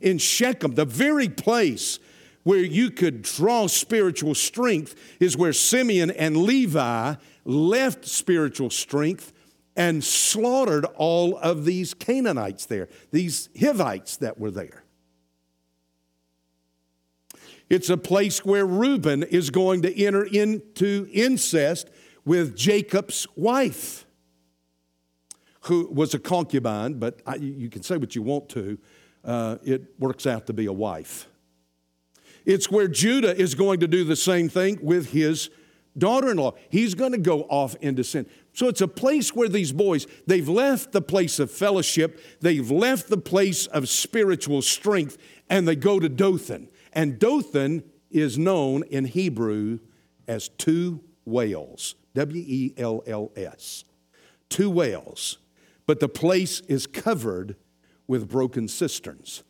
in 0.00 0.18
Shechem, 0.18 0.74
the 0.74 0.84
very 0.84 1.28
place 1.28 1.98
where 2.44 2.60
you 2.60 2.90
could 2.90 3.22
draw 3.22 3.66
spiritual 3.66 4.34
strength 4.34 4.94
is 5.18 5.36
where 5.36 5.52
Simeon 5.52 6.10
and 6.10 6.36
Levi 6.36 7.14
left 7.44 8.06
spiritual 8.06 8.70
strength 8.70 9.32
and 9.76 10.04
slaughtered 10.04 10.84
all 10.96 11.36
of 11.38 11.64
these 11.64 11.94
Canaanites 11.94 12.66
there, 12.66 12.88
these 13.10 13.48
Hivites 13.58 14.16
that 14.18 14.38
were 14.38 14.50
there. 14.50 14.84
It's 17.70 17.88
a 17.88 17.96
place 17.96 18.44
where 18.44 18.66
Reuben 18.66 19.22
is 19.22 19.50
going 19.50 19.82
to 19.82 20.04
enter 20.04 20.24
into 20.24 21.08
incest 21.12 21.88
with 22.24 22.56
Jacob's 22.56 23.28
wife, 23.36 24.04
who 25.62 25.88
was 25.92 26.12
a 26.12 26.18
concubine, 26.18 26.94
but 26.94 27.22
I, 27.24 27.36
you 27.36 27.70
can 27.70 27.84
say 27.84 27.96
what 27.96 28.16
you 28.16 28.22
want 28.22 28.48
to. 28.50 28.78
Uh, 29.24 29.58
it 29.62 30.00
works 30.00 30.26
out 30.26 30.46
to 30.48 30.52
be 30.52 30.66
a 30.66 30.72
wife. 30.72 31.28
It's 32.44 32.70
where 32.70 32.88
Judah 32.88 33.36
is 33.36 33.54
going 33.54 33.80
to 33.80 33.86
do 33.86 34.02
the 34.02 34.16
same 34.16 34.48
thing 34.48 34.80
with 34.82 35.12
his 35.12 35.50
daughter 35.96 36.30
in 36.30 36.38
law. 36.38 36.54
He's 36.70 36.94
going 36.94 37.12
to 37.12 37.18
go 37.18 37.42
off 37.42 37.76
into 37.76 38.02
sin. 38.02 38.26
So 38.52 38.66
it's 38.68 38.80
a 38.80 38.88
place 38.88 39.34
where 39.34 39.48
these 39.48 39.72
boys, 39.72 40.06
they've 40.26 40.48
left 40.48 40.92
the 40.92 41.02
place 41.02 41.38
of 41.38 41.50
fellowship, 41.50 42.20
they've 42.40 42.70
left 42.70 43.08
the 43.08 43.18
place 43.18 43.66
of 43.66 43.88
spiritual 43.88 44.62
strength, 44.62 45.18
and 45.48 45.68
they 45.68 45.76
go 45.76 46.00
to 46.00 46.08
Dothan. 46.08 46.68
And 46.92 47.18
Dothan 47.18 47.84
is 48.10 48.38
known 48.38 48.82
in 48.84 49.04
Hebrew 49.04 49.78
as 50.26 50.48
two 50.48 51.00
whales, 51.24 51.94
W 52.14 52.44
E 52.46 52.74
L 52.76 53.02
L 53.06 53.30
S. 53.36 53.84
Two 54.48 54.70
whales. 54.70 55.38
But 55.86 56.00
the 56.00 56.08
place 56.08 56.60
is 56.60 56.86
covered 56.86 57.56
with 58.06 58.28
broken 58.28 58.68
cisterns. 58.68 59.42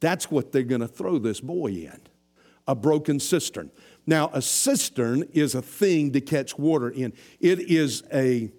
That's 0.00 0.30
what 0.30 0.52
they're 0.52 0.62
going 0.62 0.80
to 0.80 0.88
throw 0.88 1.18
this 1.18 1.40
boy 1.40 1.68
in 1.68 2.00
a 2.66 2.74
broken 2.74 3.18
cistern. 3.18 3.70
Now, 4.06 4.30
a 4.32 4.40
cistern 4.40 5.24
is 5.32 5.54
a 5.54 5.62
thing 5.62 6.12
to 6.12 6.20
catch 6.20 6.56
water 6.56 6.88
in. 6.88 7.12
It 7.40 7.58
is 7.58 8.04
a, 8.12 8.52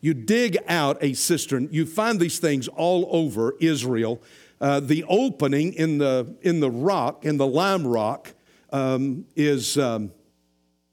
you 0.00 0.14
dig 0.14 0.58
out 0.68 0.98
a 1.02 1.14
cistern, 1.14 1.68
you 1.72 1.84
find 1.84 2.20
these 2.20 2.38
things 2.38 2.68
all 2.68 3.08
over 3.10 3.56
Israel 3.60 4.22
uh, 4.60 4.80
the 4.80 5.04
opening 5.08 5.72
in 5.72 5.98
the, 5.98 6.36
in 6.42 6.60
the 6.60 6.70
rock, 6.70 7.24
in 7.24 7.36
the 7.36 7.46
lime 7.46 7.86
rock, 7.86 8.34
um, 8.72 9.24
is, 9.34 9.78
um, 9.78 10.12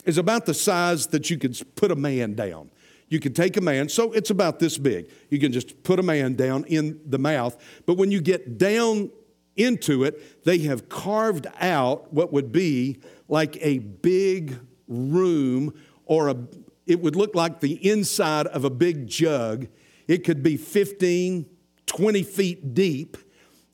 is 0.05 0.17
about 0.17 0.45
the 0.45 0.53
size 0.53 1.07
that 1.07 1.29
you 1.29 1.37
could 1.37 1.59
put 1.75 1.91
a 1.91 1.95
man 1.95 2.33
down. 2.33 2.71
You 3.09 3.19
can 3.19 3.33
take 3.33 3.55
a 3.57 3.61
man, 3.61 3.87
so 3.89 4.11
it's 4.11 4.29
about 4.29 4.59
this 4.59 4.77
big. 4.77 5.09
You 5.29 5.39
can 5.39 5.51
just 5.51 5.83
put 5.83 5.99
a 5.99 6.03
man 6.03 6.35
down 6.35 6.65
in 6.65 6.99
the 7.05 7.19
mouth. 7.19 7.57
But 7.85 7.95
when 7.95 8.11
you 8.11 8.19
get 8.21 8.57
down 8.57 9.11
into 9.55 10.03
it, 10.03 10.43
they 10.43 10.59
have 10.59 10.89
carved 10.89 11.47
out 11.59 12.11
what 12.13 12.33
would 12.33 12.51
be 12.51 12.99
like 13.27 13.57
a 13.61 13.79
big 13.79 14.59
room 14.87 15.73
or 16.05 16.29
a, 16.29 16.37
it 16.85 17.01
would 17.01 17.15
look 17.15 17.33
like 17.35 17.59
the 17.59 17.73
inside 17.89 18.47
of 18.47 18.63
a 18.63 18.69
big 18.69 19.07
jug. 19.07 19.67
It 20.07 20.23
could 20.23 20.43
be 20.43 20.57
15, 20.57 21.45
20 21.85 22.23
feet 22.23 22.73
deep 22.73 23.17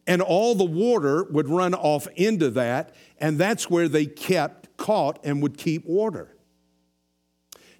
and 0.07 0.21
all 0.21 0.55
the 0.55 0.63
water 0.63 1.23
would 1.23 1.47
run 1.49 1.73
off 1.73 2.07
into 2.15 2.49
that, 2.51 2.93
and 3.19 3.37
that's 3.37 3.69
where 3.69 3.87
they 3.87 4.05
kept 4.05 4.75
caught 4.77 5.19
and 5.23 5.41
would 5.41 5.57
keep 5.57 5.85
water. 5.85 6.33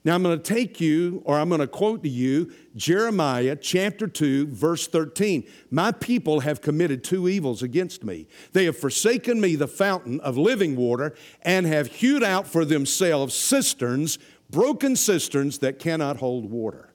Now, 0.05 0.15
I'm 0.15 0.23
going 0.23 0.37
to 0.37 0.43
take 0.43 0.81
you, 0.81 1.21
or 1.23 1.39
I'm 1.39 1.47
going 1.47 1.61
to 1.61 1.67
quote 1.67 2.03
to 2.03 2.09
you 2.09 2.51
Jeremiah 2.75 3.55
chapter 3.55 4.05
2, 4.05 4.47
verse 4.47 4.85
13. 4.87 5.45
My 5.71 5.93
people 5.93 6.41
have 6.41 6.61
committed 6.61 7.05
two 7.05 7.29
evils 7.29 7.63
against 7.63 8.03
me. 8.03 8.27
They 8.51 8.65
have 8.65 8.77
forsaken 8.77 9.39
me, 9.39 9.55
the 9.55 9.67
fountain 9.67 10.19
of 10.19 10.37
living 10.37 10.75
water, 10.75 11.15
and 11.41 11.65
have 11.65 11.87
hewed 11.87 12.23
out 12.23 12.47
for 12.47 12.65
themselves 12.65 13.33
cisterns, 13.33 14.19
broken 14.49 14.97
cisterns 14.97 15.59
that 15.59 15.79
cannot 15.79 16.17
hold 16.17 16.51
water. 16.51 16.93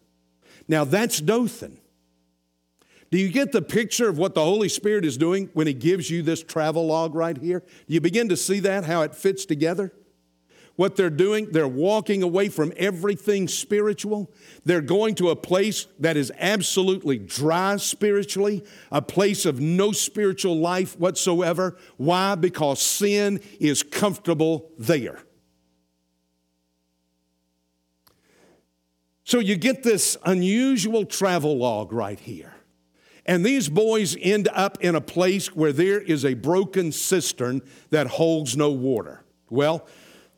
Now, 0.68 0.84
that's 0.84 1.18
Dothan. 1.18 1.78
Do 3.10 3.18
you 3.18 3.30
get 3.30 3.52
the 3.52 3.62
picture 3.62 4.08
of 4.08 4.18
what 4.18 4.34
the 4.34 4.44
Holy 4.44 4.68
Spirit 4.68 5.04
is 5.04 5.16
doing 5.16 5.48
when 5.54 5.66
He 5.66 5.74
gives 5.74 6.10
you 6.10 6.22
this 6.22 6.42
travel 6.42 6.86
log 6.86 7.14
right 7.14 7.36
here? 7.36 7.62
You 7.86 8.00
begin 8.00 8.28
to 8.28 8.36
see 8.36 8.60
that, 8.60 8.84
how 8.84 9.02
it 9.02 9.14
fits 9.14 9.46
together? 9.46 9.92
What 10.76 10.94
they're 10.94 11.10
doing, 11.10 11.48
they're 11.50 11.66
walking 11.66 12.22
away 12.22 12.48
from 12.48 12.72
everything 12.76 13.48
spiritual. 13.48 14.30
They're 14.64 14.80
going 14.80 15.16
to 15.16 15.30
a 15.30 15.36
place 15.36 15.88
that 15.98 16.16
is 16.16 16.30
absolutely 16.38 17.18
dry 17.18 17.78
spiritually, 17.78 18.62
a 18.92 19.02
place 19.02 19.44
of 19.44 19.58
no 19.58 19.90
spiritual 19.90 20.56
life 20.56 20.96
whatsoever. 20.96 21.76
Why? 21.96 22.36
Because 22.36 22.80
sin 22.80 23.40
is 23.58 23.82
comfortable 23.82 24.70
there. 24.78 25.18
So 29.24 29.40
you 29.40 29.56
get 29.56 29.82
this 29.82 30.16
unusual 30.24 31.04
travel 31.06 31.58
log 31.58 31.92
right 31.92 32.20
here. 32.20 32.54
And 33.28 33.44
these 33.44 33.68
boys 33.68 34.16
end 34.22 34.48
up 34.54 34.78
in 34.80 34.94
a 34.94 35.02
place 35.02 35.54
where 35.54 35.72
there 35.72 36.00
is 36.00 36.24
a 36.24 36.32
broken 36.32 36.90
cistern 36.90 37.60
that 37.90 38.06
holds 38.06 38.56
no 38.56 38.70
water. 38.70 39.22
Well, 39.50 39.86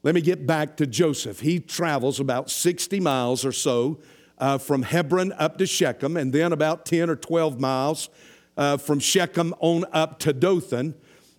let 0.02 0.16
me 0.16 0.20
get 0.20 0.44
back 0.44 0.76
to 0.78 0.88
Joseph. 0.88 1.38
He 1.38 1.60
travels 1.60 2.18
about 2.18 2.50
60 2.50 2.98
miles 2.98 3.44
or 3.44 3.52
so 3.52 4.00
uh, 4.38 4.58
from 4.58 4.82
Hebron 4.82 5.32
up 5.34 5.56
to 5.58 5.66
Shechem, 5.66 6.16
and 6.16 6.32
then 6.32 6.52
about 6.52 6.84
10 6.84 7.08
or 7.08 7.16
12 7.16 7.60
miles 7.60 8.08
uh, 8.56 8.76
from 8.76 8.98
Shechem 8.98 9.54
on 9.60 9.84
up 9.92 10.18
to 10.20 10.32
Dothan. 10.32 10.94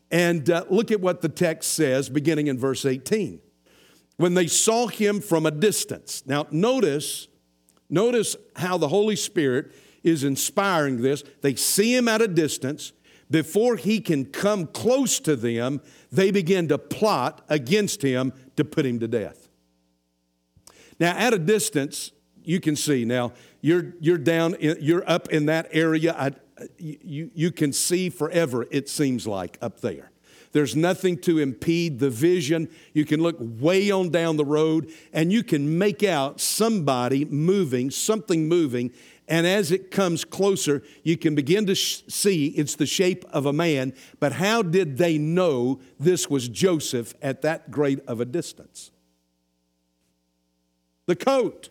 And 0.09 0.49
uh, 0.49 0.63
look 0.69 0.89
at 0.89 1.01
what 1.01 1.21
the 1.21 1.29
text 1.29 1.73
says 1.73 2.09
beginning 2.09 2.47
in 2.47 2.57
verse 2.57 2.85
18. 2.85 3.41
when 4.15 4.35
they 4.35 4.47
saw 4.47 4.87
him 4.87 5.19
from 5.19 5.45
a 5.45 5.51
distance. 5.51 6.23
Now, 6.25 6.47
notice, 6.51 7.27
notice 7.89 8.35
how 8.55 8.77
the 8.77 8.87
Holy 8.87 9.15
Spirit 9.15 9.73
is 10.03 10.23
inspiring 10.23 11.01
this. 11.01 11.23
They 11.41 11.55
see 11.55 11.95
him 11.95 12.07
at 12.07 12.21
a 12.21 12.27
distance. 12.27 12.93
Before 13.29 13.77
he 13.77 14.01
can 14.01 14.25
come 14.25 14.67
close 14.67 15.19
to 15.21 15.35
them, 15.35 15.81
they 16.11 16.31
begin 16.31 16.67
to 16.67 16.77
plot 16.77 17.45
against 17.47 18.01
him 18.01 18.33
to 18.57 18.65
put 18.65 18.85
him 18.85 18.99
to 18.99 19.07
death. 19.07 19.47
Now, 20.99 21.15
at 21.17 21.33
a 21.33 21.39
distance, 21.39 22.11
you 22.43 22.59
can 22.59 22.75
see 22.75 23.05
now 23.05 23.33
you're, 23.61 23.93
you're 23.99 24.17
down, 24.17 24.55
in, 24.55 24.77
you're 24.81 25.09
up 25.09 25.29
in 25.29 25.45
that 25.45 25.69
area. 25.71 26.13
I, 26.17 26.31
you, 26.77 27.31
you 27.33 27.51
can 27.51 27.73
see 27.73 28.09
forever, 28.09 28.67
it 28.69 28.89
seems 28.89 29.25
like, 29.25 29.57
up 29.61 29.81
there. 29.81 30.11
There's 30.51 30.75
nothing 30.75 31.17
to 31.19 31.39
impede 31.39 31.99
the 31.99 32.09
vision. 32.09 32.69
You 32.93 33.05
can 33.05 33.21
look 33.21 33.37
way 33.39 33.89
on 33.89 34.09
down 34.09 34.35
the 34.35 34.45
road 34.45 34.91
and 35.13 35.31
you 35.31 35.43
can 35.43 35.77
make 35.77 36.03
out 36.03 36.41
somebody 36.41 37.23
moving, 37.25 37.89
something 37.89 38.49
moving. 38.49 38.91
And 39.31 39.47
as 39.47 39.71
it 39.71 39.91
comes 39.91 40.25
closer, 40.25 40.83
you 41.03 41.15
can 41.15 41.35
begin 41.35 41.65
to 41.67 41.73
sh- 41.73 42.01
see 42.09 42.47
it's 42.47 42.75
the 42.75 42.85
shape 42.85 43.23
of 43.31 43.45
a 43.45 43.53
man. 43.53 43.93
But 44.19 44.33
how 44.33 44.61
did 44.61 44.97
they 44.97 45.17
know 45.17 45.79
this 45.97 46.29
was 46.29 46.49
Joseph 46.49 47.13
at 47.21 47.41
that 47.43 47.71
great 47.71 48.01
of 48.07 48.19
a 48.19 48.25
distance? 48.25 48.91
The 51.05 51.15
coat. 51.15 51.69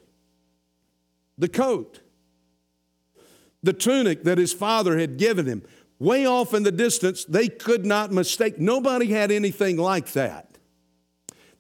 The 1.37 1.51
coat. 1.51 2.01
The 3.63 3.75
tunic 3.75 4.25
that 4.25 4.39
his 4.39 4.55
father 4.55 4.99
had 4.99 5.19
given 5.19 5.45
him 5.45 5.63
way 5.99 6.27
off 6.27 6.55
in 6.55 6.63
the 6.63 6.73
distance, 6.73 7.27
they 7.27 7.49
could 7.49 7.85
not 7.85 8.11
mistake. 8.11 8.59
Nobody 8.59 9.09
had 9.09 9.31
anything 9.31 9.77
like 9.77 10.13
that. 10.13 10.51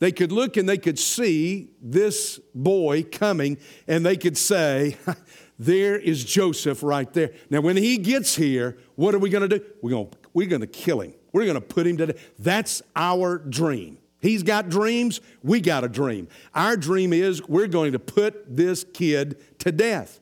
They 0.00 0.12
could 0.12 0.32
look 0.32 0.56
and 0.56 0.66
they 0.66 0.78
could 0.78 0.98
see 0.98 1.72
this 1.82 2.40
boy 2.54 3.02
coming 3.02 3.58
and 3.86 4.04
they 4.04 4.16
could 4.16 4.38
say, 4.38 4.96
There 5.60 5.98
is 5.98 6.24
Joseph 6.24 6.82
right 6.82 7.12
there. 7.12 7.32
Now, 7.50 7.60
when 7.60 7.76
he 7.76 7.98
gets 7.98 8.34
here, 8.34 8.78
what 8.94 9.14
are 9.14 9.18
we 9.18 9.28
going 9.28 9.46
to 9.46 9.58
do? 9.58 9.64
We're 9.82 9.90
going 9.90 10.08
we're 10.32 10.48
going 10.48 10.62
to 10.62 10.66
kill 10.66 11.02
him. 11.02 11.12
We're 11.34 11.44
going 11.44 11.56
to 11.56 11.60
put 11.60 11.86
him 11.86 11.98
to 11.98 12.06
death. 12.06 12.30
That's 12.38 12.80
our 12.96 13.36
dream. 13.36 13.98
He's 14.22 14.42
got 14.42 14.70
dreams. 14.70 15.20
We 15.42 15.60
got 15.60 15.84
a 15.84 15.88
dream. 15.90 16.28
Our 16.54 16.78
dream 16.78 17.12
is 17.12 17.46
we're 17.46 17.66
going 17.66 17.92
to 17.92 17.98
put 17.98 18.56
this 18.56 18.86
kid 18.94 19.38
to 19.58 19.70
death. 19.70 20.18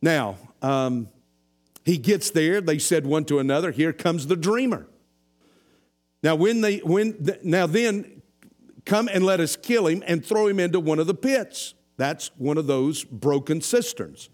Now, 0.00 0.38
um, 0.62 1.10
he 1.84 1.98
gets 1.98 2.30
there. 2.30 2.62
They 2.62 2.78
said 2.78 3.04
one 3.04 3.26
to 3.26 3.40
another, 3.40 3.72
Here 3.72 3.92
comes 3.92 4.26
the 4.26 4.36
dreamer. 4.36 4.86
Now, 6.22 6.34
when 6.34 6.62
they, 6.62 6.78
when, 6.78 7.28
now 7.42 7.66
then, 7.66 8.22
come 8.86 9.10
and 9.12 9.22
let 9.22 9.38
us 9.38 9.54
kill 9.54 9.86
him 9.86 10.02
and 10.06 10.24
throw 10.24 10.46
him 10.46 10.58
into 10.58 10.80
one 10.80 10.98
of 10.98 11.06
the 11.06 11.14
pits. 11.14 11.74
That's 11.98 12.30
one 12.38 12.56
of 12.56 12.66
those 12.66 13.04
broken 13.04 13.60
cisterns. 13.60 14.30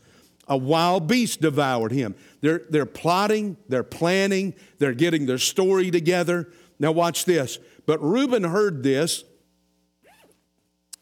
A 0.48 0.56
wild 0.56 1.06
beast 1.06 1.40
devoured 1.40 1.92
him. 1.92 2.14
They're, 2.40 2.62
they're 2.70 2.86
plotting, 2.86 3.56
they're 3.68 3.82
planning, 3.82 4.54
they're 4.78 4.94
getting 4.94 5.26
their 5.26 5.38
story 5.38 5.90
together. 5.90 6.48
Now, 6.78 6.92
watch 6.92 7.24
this. 7.24 7.58
But 7.86 8.02
Reuben 8.02 8.44
heard 8.44 8.82
this 8.82 9.24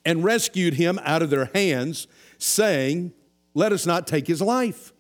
and 0.05 0.23
rescued 0.25 0.75
him 0.75 1.01
out 1.03 1.23
of 1.23 1.31
their 1.31 1.51
hands, 1.53 2.07
saying, 2.39 3.13
Let 3.55 3.73
us 3.73 3.87
not 3.87 4.07
take 4.07 4.27
his 4.27 4.41
life. 4.41 4.93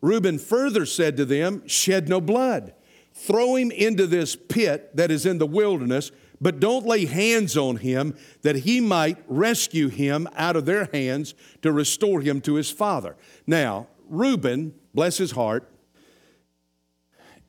Reuben 0.00 0.38
further 0.38 0.86
said 0.86 1.16
to 1.16 1.24
them, 1.24 1.66
Shed 1.66 2.08
no 2.08 2.20
blood. 2.20 2.74
Throw 3.12 3.56
him 3.56 3.70
into 3.70 4.06
this 4.06 4.34
pit 4.36 4.96
that 4.96 5.10
is 5.10 5.26
in 5.26 5.38
the 5.38 5.46
wilderness, 5.46 6.10
but 6.40 6.60
don't 6.60 6.86
lay 6.86 7.04
hands 7.04 7.56
on 7.56 7.76
him 7.76 8.16
that 8.42 8.56
he 8.56 8.80
might 8.80 9.18
rescue 9.26 9.88
him 9.88 10.26
out 10.36 10.56
of 10.56 10.64
their 10.64 10.86
hands 10.86 11.34
to 11.62 11.70
restore 11.70 12.20
him 12.20 12.40
to 12.40 12.54
his 12.54 12.70
father. 12.70 13.16
Now, 13.46 13.88
Reuben, 14.08 14.74
bless 14.94 15.18
his 15.18 15.32
heart, 15.32 15.68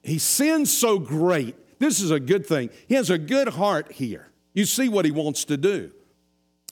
he 0.03 0.17
sins 0.17 0.75
so 0.75 0.99
great. 0.99 1.55
This 1.79 1.99
is 1.99 2.11
a 2.11 2.19
good 2.19 2.45
thing. 2.45 2.69
He 2.87 2.95
has 2.95 3.09
a 3.09 3.17
good 3.17 3.49
heart 3.49 3.91
here. 3.91 4.27
You 4.53 4.65
see 4.65 4.89
what 4.89 5.05
he 5.05 5.11
wants 5.11 5.45
to 5.45 5.57
do. 5.57 5.91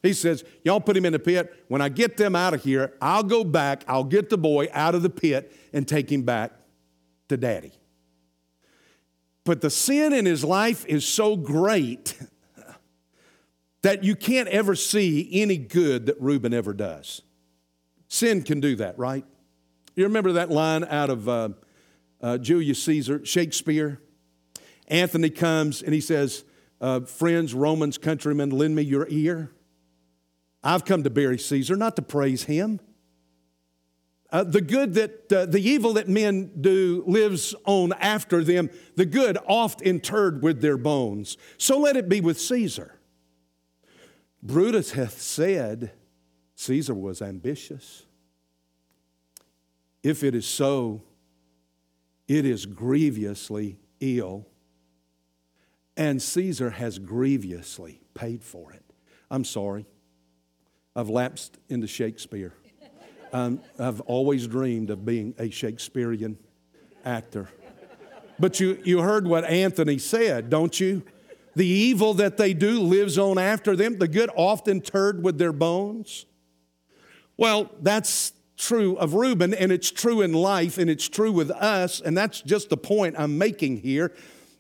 He 0.02 0.14
says, 0.14 0.44
Y'all 0.64 0.80
put 0.80 0.96
him 0.96 1.06
in 1.06 1.14
the 1.14 1.20
pit. 1.20 1.66
When 1.68 1.82
I 1.82 1.90
get 1.90 2.18
them 2.18 2.36
out 2.36 2.54
of 2.54 2.64
here, 2.64 2.94
I'll 3.02 3.24
go 3.24 3.44
back, 3.44 3.84
I'll 3.88 4.04
get 4.04 4.30
the 4.30 4.38
boy 4.38 4.68
out 4.74 4.96
of 4.96 5.04
the 5.04 5.10
pit 5.10 5.52
and 5.74 5.88
take 5.88 6.12
him 6.12 6.24
back 6.24 6.52
to 7.28 7.38
daddy. 7.38 7.74
But 9.44 9.62
the 9.62 9.70
sin 9.70 10.14
in 10.14 10.26
his 10.26 10.44
life 10.44 10.86
is 10.86 11.06
so 11.06 11.36
great 11.36 12.20
that 13.82 14.04
you 14.04 14.16
can't 14.16 14.50
ever 14.50 14.76
see 14.76 15.30
any 15.32 15.58
good 15.58 16.08
that 16.08 16.20
Reuben 16.20 16.54
ever 16.54 16.74
does. 16.74 17.22
Sin 18.08 18.44
can 18.44 18.60
do 18.60 18.76
that, 18.78 18.98
right? 18.98 19.26
You 19.96 20.04
remember 20.06 20.34
that 20.34 20.50
line 20.50 20.84
out 20.84 21.10
of 21.10 21.30
uh, 21.30 21.50
uh, 22.22 22.38
Julius 22.38 22.82
Caesar, 22.84 23.26
Shakespeare? 23.26 24.02
Antony 24.88 25.30
comes 25.30 25.82
and 25.82 25.94
he 25.94 26.02
says, 26.02 26.44
uh, 26.82 27.02
Friends, 27.02 27.54
Romans, 27.54 27.98
countrymen, 27.98 28.50
lend 28.50 28.76
me 28.76 28.82
your 28.82 29.08
ear. 29.10 29.52
I've 30.64 30.84
come 30.84 31.04
to 31.04 31.10
bury 31.10 31.38
Caesar, 31.38 31.76
not 31.76 31.96
to 31.96 32.02
praise 32.02 32.44
him. 32.44 32.80
Uh, 34.32 34.44
the 34.44 34.62
good 34.62 34.94
that, 34.94 35.34
uh, 35.34 35.46
the 35.46 35.60
evil 35.60 35.94
that 35.94 36.08
men 36.08 36.52
do 36.62 37.04
lives 37.08 37.56
on 37.66 37.94
after 37.94 38.44
them, 38.44 38.70
the 38.96 39.06
good 39.06 39.38
oft 39.48 39.82
interred 39.82 40.44
with 40.44 40.62
their 40.62 40.78
bones. 40.78 41.36
So 41.58 41.80
let 41.80 41.96
it 41.96 42.08
be 42.08 42.22
with 42.22 42.40
Caesar. 42.40 43.00
Brutus 44.44 44.92
hath 44.92 45.20
said, 45.20 45.92
Caesar 46.56 46.94
was 46.94 47.22
ambitious. 47.22 48.06
If 50.04 50.24
it 50.24 50.36
is 50.36 50.46
so, 50.46 51.02
it 52.28 52.46
is 52.46 52.66
grievously 52.66 53.80
ill, 54.00 54.48
and 55.98 56.22
Caesar 56.22 56.70
has 56.70 57.00
grievously 57.00 58.02
paid 58.14 58.44
for 58.44 58.72
it. 58.72 58.84
I'm 59.32 59.44
sorry. 59.44 59.88
I've 60.96 61.10
lapsed 61.10 61.58
into 61.68 61.88
Shakespeare. 61.88 62.54
Um, 63.32 63.62
I've 63.78 64.02
always 64.02 64.48
dreamed 64.48 64.90
of 64.90 65.06
being 65.06 65.34
a 65.38 65.50
Shakespearean 65.50 66.38
actor. 67.06 67.50
But 68.40 68.60
you, 68.60 68.80
you 68.84 69.02
heard 69.02 69.28
what 69.28 69.44
Antony 69.46 69.98
said, 69.98 70.50
don't 70.50 70.80
you? 70.80 71.04
The 71.56 71.68
evil 71.68 72.14
that 72.16 72.38
they 72.38 72.54
do 72.54 72.80
lives 72.80 73.18
on 73.18 73.38
after 73.38 73.76
them, 73.76 73.98
the 73.98 74.08
good 74.08 74.30
often 74.36 74.82
turd 74.82 75.24
with 75.24 75.38
their 75.38 75.52
bones. 75.52 76.26
Well, 77.38 77.70
that's 77.82 78.34
true 78.58 78.98
of 78.98 79.14
Reuben, 79.14 79.54
and 79.54 79.72
it's 79.72 79.92
true 79.92 80.22
in 80.22 80.34
life, 80.34 80.78
and 80.78 80.90
it's 80.90 81.08
true 81.08 81.32
with 81.32 81.52
us, 81.52 82.02
and 82.02 82.18
that's 82.18 82.42
just 82.42 82.70
the 82.70 82.78
point 82.78 83.16
I'm 83.18 83.38
making 83.38 83.78
here 83.78 84.14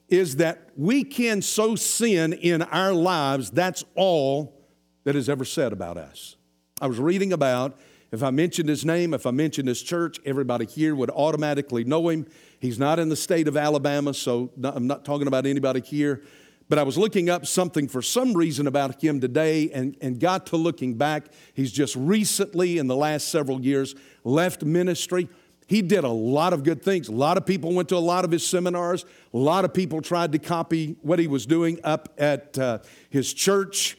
is 0.09 0.37
that 0.37 0.69
we 0.75 1.03
can 1.03 1.41
so 1.41 1.75
sin 1.75 2.33
in 2.33 2.63
our 2.63 2.93
lives, 2.93 3.51
that's 3.51 3.83
all 3.95 4.65
that 5.03 5.15
is 5.15 5.29
ever 5.29 5.45
said 5.45 5.71
about 5.71 5.97
us. 5.97 6.35
I 6.81 6.87
was 6.87 6.99
reading 6.99 7.31
about 7.31 7.77
if 8.11 8.23
I 8.23 8.31
mentioned 8.31 8.69
his 8.69 8.83
name, 8.85 9.13
if 9.13 9.25
I 9.25 9.31
mentioned 9.31 9.67
his 9.67 9.81
church, 9.81 10.19
everybody 10.25 10.65
here 10.65 10.95
would 10.95 11.11
automatically 11.11 11.83
know 11.83 12.09
him. 12.09 12.25
He's 12.59 12.79
not 12.79 12.97
in 12.97 13.09
the 13.09 13.15
state 13.15 13.47
of 13.47 13.55
Alabama, 13.55 14.13
so 14.13 14.51
I'm 14.63 14.87
not 14.87 15.05
talking 15.05 15.27
about 15.27 15.45
anybody 15.45 15.81
here. 15.81 16.23
But 16.69 16.77
I 16.77 16.83
was 16.83 16.97
looking 16.97 17.29
up 17.29 17.47
something 17.47 17.87
for 17.87 18.01
some 18.01 18.33
reason 18.33 18.67
about 18.67 19.03
him 19.03 19.19
today 19.19 19.71
and, 19.71 19.97
and 20.01 20.19
got 20.19 20.45
to 20.47 20.57
looking 20.57 20.95
back. 20.95 21.25
He's 21.53 21.71
just 21.71 21.95
recently, 21.95 22.77
in 22.77 22.87
the 22.87 22.95
last 22.95 23.29
several 23.29 23.59
years, 23.59 23.95
left 24.23 24.63
ministry. 24.63 25.29
He 25.65 25.81
did 25.81 26.03
a 26.03 26.09
lot 26.09 26.53
of 26.53 26.63
good 26.63 26.83
things. 26.83 27.09
A 27.09 27.11
lot 27.11 27.37
of 27.37 27.45
people 27.45 27.73
went 27.73 27.89
to 27.89 27.95
a 27.95 27.97
lot 27.97 28.25
of 28.25 28.31
his 28.31 28.45
seminars. 28.45 29.05
A 29.33 29.37
lot 29.37 29.65
of 29.65 29.73
people 29.73 30.01
tried 30.01 30.31
to 30.31 30.39
copy 30.39 30.95
what 31.01 31.19
he 31.19 31.27
was 31.27 31.45
doing 31.45 31.79
up 31.83 32.09
at 32.17 32.57
uh, 32.57 32.79
his 33.09 33.33
church. 33.33 33.97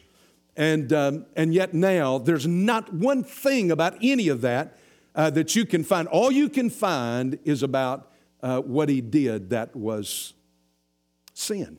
And, 0.55 0.91
um, 0.91 1.25
and 1.35 1.53
yet 1.53 1.73
now, 1.73 2.17
there's 2.17 2.45
not 2.45 2.93
one 2.93 3.23
thing 3.23 3.71
about 3.71 3.97
any 4.01 4.27
of 4.27 4.41
that 4.41 4.77
uh, 5.15 5.29
that 5.31 5.55
you 5.55 5.65
can 5.65 5.83
find. 5.83 6.07
All 6.07 6.31
you 6.31 6.49
can 6.49 6.69
find 6.69 7.39
is 7.43 7.63
about 7.63 8.11
uh, 8.41 8.59
what 8.61 8.89
he 8.89 9.01
did 9.01 9.51
that 9.51 9.75
was 9.75 10.33
sin. 11.33 11.77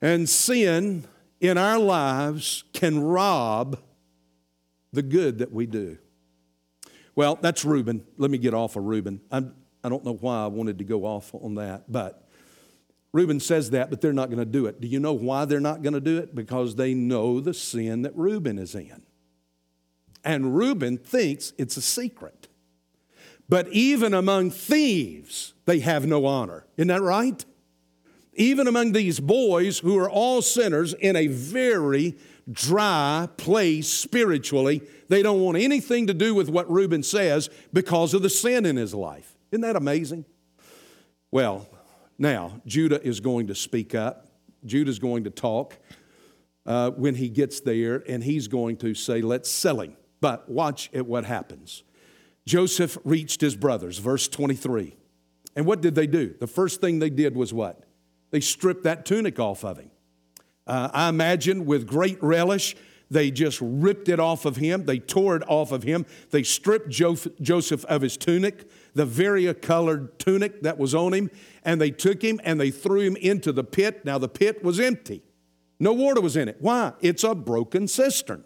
And 0.00 0.28
sin 0.28 1.04
in 1.40 1.58
our 1.58 1.78
lives 1.78 2.64
can 2.72 3.02
rob 3.02 3.78
the 4.92 5.02
good 5.02 5.38
that 5.38 5.52
we 5.52 5.66
do. 5.66 5.98
Well, 7.14 7.36
that's 7.40 7.64
Reuben. 7.64 8.04
Let 8.16 8.30
me 8.30 8.38
get 8.38 8.54
off 8.54 8.76
of 8.76 8.84
Reuben. 8.84 9.20
I'm, 9.30 9.54
I 9.82 9.88
don't 9.88 10.04
know 10.04 10.14
why 10.14 10.44
I 10.44 10.46
wanted 10.46 10.78
to 10.78 10.84
go 10.84 11.04
off 11.04 11.34
on 11.34 11.56
that, 11.56 11.90
but 11.90 12.27
Reuben 13.12 13.40
says 13.40 13.70
that, 13.70 13.90
but 13.90 14.00
they're 14.00 14.12
not 14.12 14.28
going 14.28 14.38
to 14.38 14.44
do 14.44 14.66
it. 14.66 14.80
Do 14.80 14.88
you 14.88 15.00
know 15.00 15.14
why 15.14 15.44
they're 15.44 15.60
not 15.60 15.82
going 15.82 15.94
to 15.94 16.00
do 16.00 16.18
it? 16.18 16.34
Because 16.34 16.76
they 16.76 16.94
know 16.94 17.40
the 17.40 17.54
sin 17.54 18.02
that 18.02 18.14
Reuben 18.16 18.58
is 18.58 18.74
in. 18.74 19.02
And 20.24 20.56
Reuben 20.56 20.98
thinks 20.98 21.52
it's 21.56 21.76
a 21.76 21.82
secret. 21.82 22.48
But 23.48 23.68
even 23.68 24.12
among 24.12 24.50
thieves, 24.50 25.54
they 25.64 25.80
have 25.80 26.06
no 26.06 26.26
honor. 26.26 26.66
Isn't 26.76 26.88
that 26.88 27.00
right? 27.00 27.42
Even 28.34 28.66
among 28.66 28.92
these 28.92 29.20
boys 29.20 29.78
who 29.78 29.98
are 29.98 30.10
all 30.10 30.42
sinners 30.42 30.92
in 30.92 31.16
a 31.16 31.28
very 31.28 32.16
dry 32.50 33.28
place 33.36 33.88
spiritually. 33.88 34.82
They 35.08 35.22
don't 35.22 35.40
want 35.40 35.58
anything 35.58 36.06
to 36.06 36.14
do 36.14 36.34
with 36.34 36.48
what 36.48 36.70
Reuben 36.70 37.02
says 37.02 37.48
because 37.72 38.14
of 38.14 38.22
the 38.22 38.30
sin 38.30 38.66
in 38.66 38.76
his 38.76 38.94
life. 38.94 39.34
Isn't 39.50 39.62
that 39.62 39.76
amazing? 39.76 40.24
Well, 41.30 41.68
now 42.18 42.60
Judah 42.66 43.02
is 43.02 43.20
going 43.20 43.46
to 43.46 43.54
speak 43.54 43.94
up. 43.94 44.26
Judah's 44.64 44.98
going 44.98 45.24
to 45.24 45.30
talk 45.30 45.78
uh, 46.66 46.90
when 46.90 47.14
he 47.14 47.28
gets 47.28 47.60
there, 47.60 48.02
and 48.08 48.22
he's 48.22 48.48
going 48.48 48.76
to 48.78 48.94
say, 48.94 49.22
Let's 49.22 49.50
sell 49.50 49.80
him. 49.80 49.96
But 50.20 50.48
watch 50.48 50.90
at 50.92 51.06
what 51.06 51.24
happens. 51.24 51.84
Joseph 52.46 52.98
reached 53.04 53.40
his 53.40 53.54
brothers, 53.54 53.98
verse 53.98 54.26
23. 54.26 54.96
And 55.54 55.66
what 55.66 55.80
did 55.80 55.94
they 55.94 56.06
do? 56.06 56.34
The 56.38 56.46
first 56.46 56.80
thing 56.80 56.98
they 56.98 57.10
did 57.10 57.36
was 57.36 57.52
what? 57.52 57.84
They 58.30 58.40
stripped 58.40 58.84
that 58.84 59.06
tunic 59.06 59.38
off 59.38 59.64
of 59.64 59.78
him. 59.78 59.90
Uh, 60.66 60.88
I 60.92 61.08
imagine 61.08 61.66
with 61.66 61.86
great 61.86 62.22
relish, 62.22 62.76
they 63.10 63.30
just 63.30 63.58
ripped 63.62 64.08
it 64.08 64.20
off 64.20 64.44
of 64.44 64.56
him. 64.56 64.84
They 64.84 64.98
tore 64.98 65.36
it 65.36 65.42
off 65.48 65.72
of 65.72 65.82
him. 65.82 66.04
They 66.30 66.42
stripped 66.42 66.90
Joseph 66.90 67.84
of 67.86 68.02
his 68.02 68.16
tunic, 68.16 68.70
the 68.98 69.06
varicolored 69.06 70.18
tunic 70.18 70.62
that 70.62 70.76
was 70.76 70.92
on 70.92 71.14
him, 71.14 71.30
and 71.64 71.80
they 71.80 71.92
took 71.92 72.20
him 72.20 72.40
and 72.42 72.60
they 72.60 72.72
threw 72.72 72.98
him 72.98 73.14
into 73.14 73.52
the 73.52 73.62
pit. 73.62 74.04
Now, 74.04 74.18
the 74.18 74.28
pit 74.28 74.64
was 74.64 74.80
empty, 74.80 75.22
no 75.78 75.92
water 75.92 76.20
was 76.20 76.36
in 76.36 76.48
it. 76.48 76.56
Why? 76.58 76.94
It's 77.00 77.22
a 77.22 77.36
broken 77.36 77.86
cistern. 77.86 78.42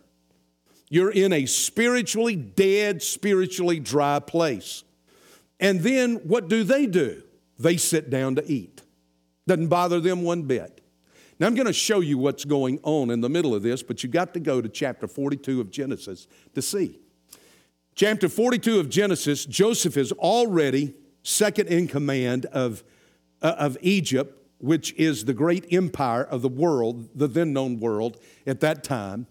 You're 0.90 1.10
in 1.10 1.32
a 1.32 1.46
spiritually 1.46 2.36
dead, 2.36 3.02
spiritually 3.02 3.80
dry 3.80 4.18
place. 4.18 4.84
And 5.58 5.80
then 5.80 6.16
what 6.16 6.48
do 6.48 6.64
they 6.64 6.84
do? 6.84 7.22
They 7.58 7.78
sit 7.78 8.10
down 8.10 8.34
to 8.34 8.44
eat. 8.46 8.82
Doesn't 9.46 9.68
bother 9.68 10.00
them 10.00 10.20
one 10.20 10.42
bit. 10.42 10.82
Now, 11.40 11.46
I'm 11.46 11.54
going 11.54 11.66
to 11.66 11.72
show 11.72 12.00
you 12.00 12.18
what's 12.18 12.44
going 12.44 12.78
on 12.82 13.08
in 13.08 13.22
the 13.22 13.30
middle 13.30 13.54
of 13.54 13.62
this, 13.62 13.82
but 13.82 14.02
you 14.02 14.10
got 14.10 14.34
to 14.34 14.40
go 14.40 14.60
to 14.60 14.68
chapter 14.68 15.08
42 15.08 15.62
of 15.62 15.70
Genesis 15.70 16.26
to 16.54 16.60
see. 16.60 17.01
Chapter 17.94 18.28
42 18.28 18.80
of 18.80 18.88
Genesis, 18.88 19.44
Joseph 19.44 19.98
is 19.98 20.12
already 20.12 20.94
second 21.22 21.68
in 21.68 21.86
command 21.86 22.46
of, 22.46 22.82
uh, 23.42 23.54
of 23.58 23.76
Egypt, 23.82 24.38
which 24.58 24.94
is 24.94 25.26
the 25.26 25.34
great 25.34 25.70
empire 25.70 26.24
of 26.24 26.40
the 26.40 26.48
world, 26.48 27.10
the 27.14 27.26
then 27.26 27.52
known 27.52 27.80
world 27.80 28.18
at 28.46 28.60
that 28.60 28.82
time. 28.82 29.26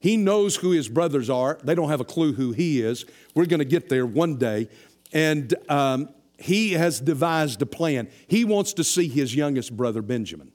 He 0.00 0.16
knows 0.16 0.56
who 0.56 0.70
his 0.70 0.88
brothers 0.88 1.28
are. 1.28 1.58
They 1.62 1.74
don't 1.74 1.90
have 1.90 2.00
a 2.00 2.04
clue 2.04 2.32
who 2.32 2.52
he 2.52 2.80
is. 2.80 3.04
We're 3.34 3.46
going 3.46 3.58
to 3.58 3.64
get 3.64 3.88
there 3.90 4.06
one 4.06 4.36
day. 4.36 4.68
And 5.12 5.54
um, 5.68 6.08
he 6.38 6.72
has 6.72 6.98
devised 6.98 7.60
a 7.60 7.66
plan. 7.66 8.08
He 8.26 8.44
wants 8.44 8.72
to 8.74 8.84
see 8.84 9.06
his 9.06 9.36
youngest 9.36 9.76
brother, 9.76 10.00
Benjamin, 10.00 10.50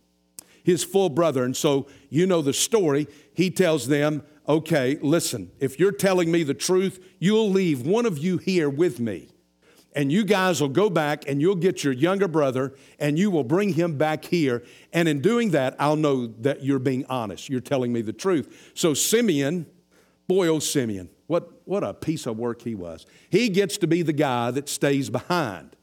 his 0.64 0.84
full 0.84 1.10
brother. 1.10 1.44
And 1.44 1.56
so 1.56 1.88
you 2.10 2.26
know 2.26 2.42
the 2.42 2.52
story. 2.52 3.08
He 3.34 3.52
tells 3.52 3.88
them, 3.88 4.24
okay, 4.48 4.98
listen, 5.02 5.52
if 5.60 5.80
you're 5.80 5.92
telling 5.92 6.32
me 6.32 6.44
the 6.44 6.54
truth, 6.54 7.04
you'll 7.20 7.50
leave 7.50 7.86
one 7.86 8.06
of 8.06 8.18
you 8.18 8.38
here 8.38 8.70
with 8.70 9.00
me. 9.00 9.30
And 9.96 10.12
you 10.12 10.24
guys 10.24 10.62
will 10.62 10.70
go 10.70 10.92
back 10.92 11.28
and 11.28 11.42
you'll 11.42 11.56
get 11.56 11.84
your 11.84 11.94
younger 11.94 12.28
brother 12.28 12.76
and 13.00 13.18
you 13.18 13.32
will 13.32 13.44
bring 13.44 13.74
him 13.74 13.98
back 13.98 14.26
here. 14.26 14.64
And 14.94 15.08
in 15.08 15.22
doing 15.22 15.52
that, 15.52 15.76
I'll 15.80 15.96
know 15.96 16.28
that 16.28 16.64
you're 16.64 16.78
being 16.78 17.06
honest. 17.08 17.50
You're 17.50 17.62
telling 17.62 17.92
me 17.92 18.04
the 18.04 18.14
truth. 18.14 18.72
So, 18.76 18.94
Simeon, 18.94 19.66
boy, 20.28 20.50
oh, 20.50 20.60
Simeon, 20.60 21.10
what, 21.26 21.62
what 21.66 21.84
a 21.84 21.96
piece 21.96 22.28
of 22.28 22.38
work 22.38 22.62
he 22.62 22.76
was. 22.76 23.08
He 23.32 23.50
gets 23.50 23.78
to 23.80 23.88
be 23.88 24.04
the 24.04 24.14
guy 24.14 24.52
that 24.52 24.70
stays 24.70 25.10
behind. 25.10 25.76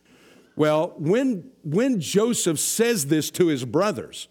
Well, 0.55 0.95
when, 0.97 1.51
when 1.65 2.01
Joseph 2.01 2.61
says 2.61 3.07
this 3.07 3.31
to 3.33 3.49
his 3.49 3.65
brothers, 3.65 4.29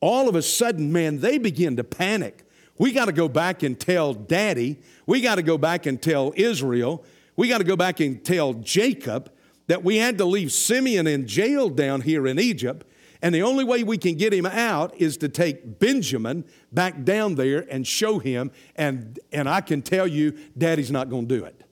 all 0.00 0.28
of 0.28 0.36
a 0.36 0.42
sudden, 0.42 0.92
man, 0.92 1.18
they 1.18 1.38
begin 1.38 1.76
to 1.76 1.82
panic. 1.82 2.47
We 2.78 2.92
got 2.92 3.06
to 3.06 3.12
go 3.12 3.28
back 3.28 3.62
and 3.62 3.78
tell 3.78 4.14
daddy. 4.14 4.78
We 5.06 5.20
got 5.20 5.34
to 5.34 5.42
go 5.42 5.58
back 5.58 5.86
and 5.86 6.00
tell 6.00 6.32
Israel. 6.36 7.04
We 7.36 7.48
got 7.48 7.58
to 7.58 7.64
go 7.64 7.76
back 7.76 8.00
and 8.00 8.24
tell 8.24 8.54
Jacob 8.54 9.32
that 9.66 9.84
we 9.84 9.96
had 9.96 10.18
to 10.18 10.24
leave 10.24 10.52
Simeon 10.52 11.06
in 11.06 11.26
jail 11.26 11.68
down 11.68 12.00
here 12.02 12.26
in 12.26 12.38
Egypt. 12.38 12.86
And 13.20 13.34
the 13.34 13.42
only 13.42 13.64
way 13.64 13.82
we 13.82 13.98
can 13.98 14.14
get 14.14 14.32
him 14.32 14.46
out 14.46 14.94
is 14.96 15.16
to 15.18 15.28
take 15.28 15.78
Benjamin 15.80 16.44
back 16.72 17.04
down 17.04 17.34
there 17.34 17.66
and 17.68 17.86
show 17.86 18.20
him. 18.20 18.52
And, 18.76 19.18
and 19.32 19.48
I 19.48 19.60
can 19.60 19.82
tell 19.82 20.06
you, 20.06 20.38
daddy's 20.56 20.90
not 20.90 21.10
going 21.10 21.26
to 21.26 21.38
do 21.38 21.44
it. 21.44 21.64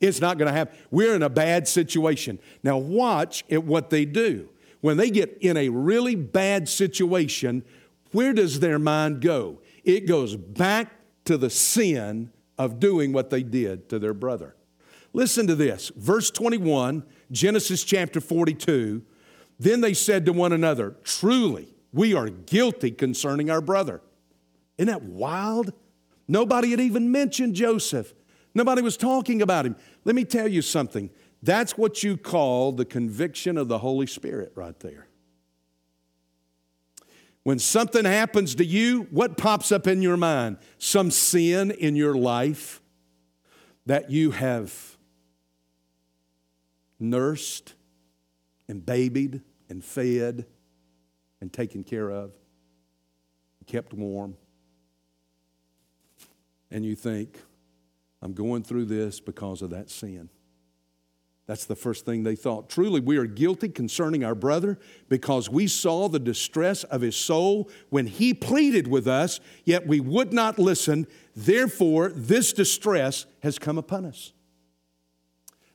It's 0.00 0.20
not 0.20 0.38
going 0.38 0.50
to 0.50 0.52
happen. 0.52 0.76
We're 0.90 1.14
in 1.14 1.22
a 1.22 1.28
bad 1.28 1.68
situation. 1.68 2.38
Now, 2.62 2.78
watch 2.78 3.44
at 3.50 3.62
what 3.62 3.90
they 3.90 4.04
do. 4.04 4.48
When 4.80 4.96
they 4.96 5.10
get 5.10 5.38
in 5.40 5.56
a 5.56 5.68
really 5.68 6.16
bad 6.16 6.68
situation, 6.68 7.62
where 8.10 8.32
does 8.32 8.58
their 8.58 8.80
mind 8.80 9.20
go? 9.20 9.60
It 9.84 10.06
goes 10.06 10.36
back 10.36 10.92
to 11.24 11.36
the 11.36 11.50
sin 11.50 12.32
of 12.58 12.78
doing 12.80 13.12
what 13.12 13.30
they 13.30 13.42
did 13.42 13.88
to 13.88 13.98
their 13.98 14.14
brother. 14.14 14.54
Listen 15.12 15.46
to 15.46 15.54
this. 15.54 15.90
Verse 15.96 16.30
21, 16.30 17.04
Genesis 17.30 17.84
chapter 17.84 18.20
42. 18.20 19.02
Then 19.58 19.80
they 19.80 19.94
said 19.94 20.26
to 20.26 20.32
one 20.32 20.52
another, 20.52 20.96
Truly, 21.04 21.74
we 21.92 22.14
are 22.14 22.28
guilty 22.28 22.90
concerning 22.90 23.50
our 23.50 23.60
brother. 23.60 24.00
Isn't 24.78 24.88
that 24.88 25.02
wild? 25.02 25.72
Nobody 26.26 26.70
had 26.70 26.80
even 26.80 27.12
mentioned 27.12 27.54
Joseph. 27.54 28.14
Nobody 28.54 28.82
was 28.82 28.96
talking 28.96 29.42
about 29.42 29.66
him. 29.66 29.76
Let 30.04 30.14
me 30.14 30.24
tell 30.24 30.48
you 30.48 30.62
something. 30.62 31.10
That's 31.42 31.76
what 31.76 32.02
you 32.02 32.16
call 32.16 32.72
the 32.72 32.84
conviction 32.84 33.58
of 33.58 33.68
the 33.68 33.78
Holy 33.78 34.06
Spirit 34.06 34.52
right 34.54 34.78
there. 34.80 35.08
When 37.44 37.58
something 37.58 38.04
happens 38.04 38.54
to 38.56 38.64
you, 38.64 39.08
what 39.10 39.36
pops 39.36 39.72
up 39.72 39.86
in 39.86 40.00
your 40.00 40.16
mind? 40.16 40.58
Some 40.78 41.10
sin 41.10 41.70
in 41.72 41.96
your 41.96 42.14
life 42.14 42.80
that 43.86 44.10
you 44.10 44.30
have 44.30 44.96
nursed 47.00 47.74
and 48.68 48.84
babied 48.86 49.42
and 49.68 49.84
fed 49.84 50.46
and 51.40 51.52
taken 51.52 51.82
care 51.82 52.10
of, 52.10 52.32
kept 53.66 53.92
warm. 53.92 54.36
And 56.70 56.84
you 56.84 56.94
think, 56.94 57.40
I'm 58.22 58.34
going 58.34 58.62
through 58.62 58.84
this 58.84 59.18
because 59.18 59.62
of 59.62 59.70
that 59.70 59.90
sin. 59.90 60.28
That's 61.46 61.64
the 61.64 61.76
first 61.76 62.04
thing 62.04 62.22
they 62.22 62.36
thought. 62.36 62.70
Truly, 62.70 63.00
we 63.00 63.16
are 63.16 63.26
guilty 63.26 63.68
concerning 63.68 64.24
our 64.24 64.34
brother 64.34 64.78
because 65.08 65.50
we 65.50 65.66
saw 65.66 66.08
the 66.08 66.20
distress 66.20 66.84
of 66.84 67.00
his 67.00 67.16
soul 67.16 67.68
when 67.90 68.06
he 68.06 68.32
pleaded 68.32 68.86
with 68.86 69.08
us, 69.08 69.40
yet 69.64 69.86
we 69.86 69.98
would 69.98 70.32
not 70.32 70.58
listen. 70.58 71.06
Therefore, 71.34 72.10
this 72.14 72.52
distress 72.52 73.26
has 73.42 73.58
come 73.58 73.76
upon 73.76 74.06
us. 74.06 74.32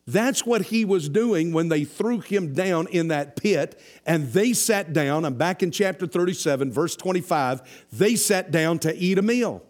That's 0.10 0.46
what 0.46 0.62
he 0.62 0.86
was 0.86 1.10
doing 1.10 1.52
when 1.52 1.68
they 1.68 1.84
threw 1.84 2.22
him 2.22 2.54
down 2.54 2.88
in 2.88 3.10
that 3.10 3.36
pit 3.36 3.78
and 4.06 4.32
they 4.32 4.54
sat 4.54 4.94
down. 4.94 5.26
I'm 5.26 5.34
back 5.34 5.62
in 5.62 5.70
chapter 5.70 6.08
37, 6.08 6.72
verse 6.72 6.96
25. 6.96 7.88
They 7.92 8.16
sat 8.16 8.50
down 8.50 8.80
to 8.80 8.96
eat 8.96 9.18
a 9.18 9.22
meal. 9.22 9.67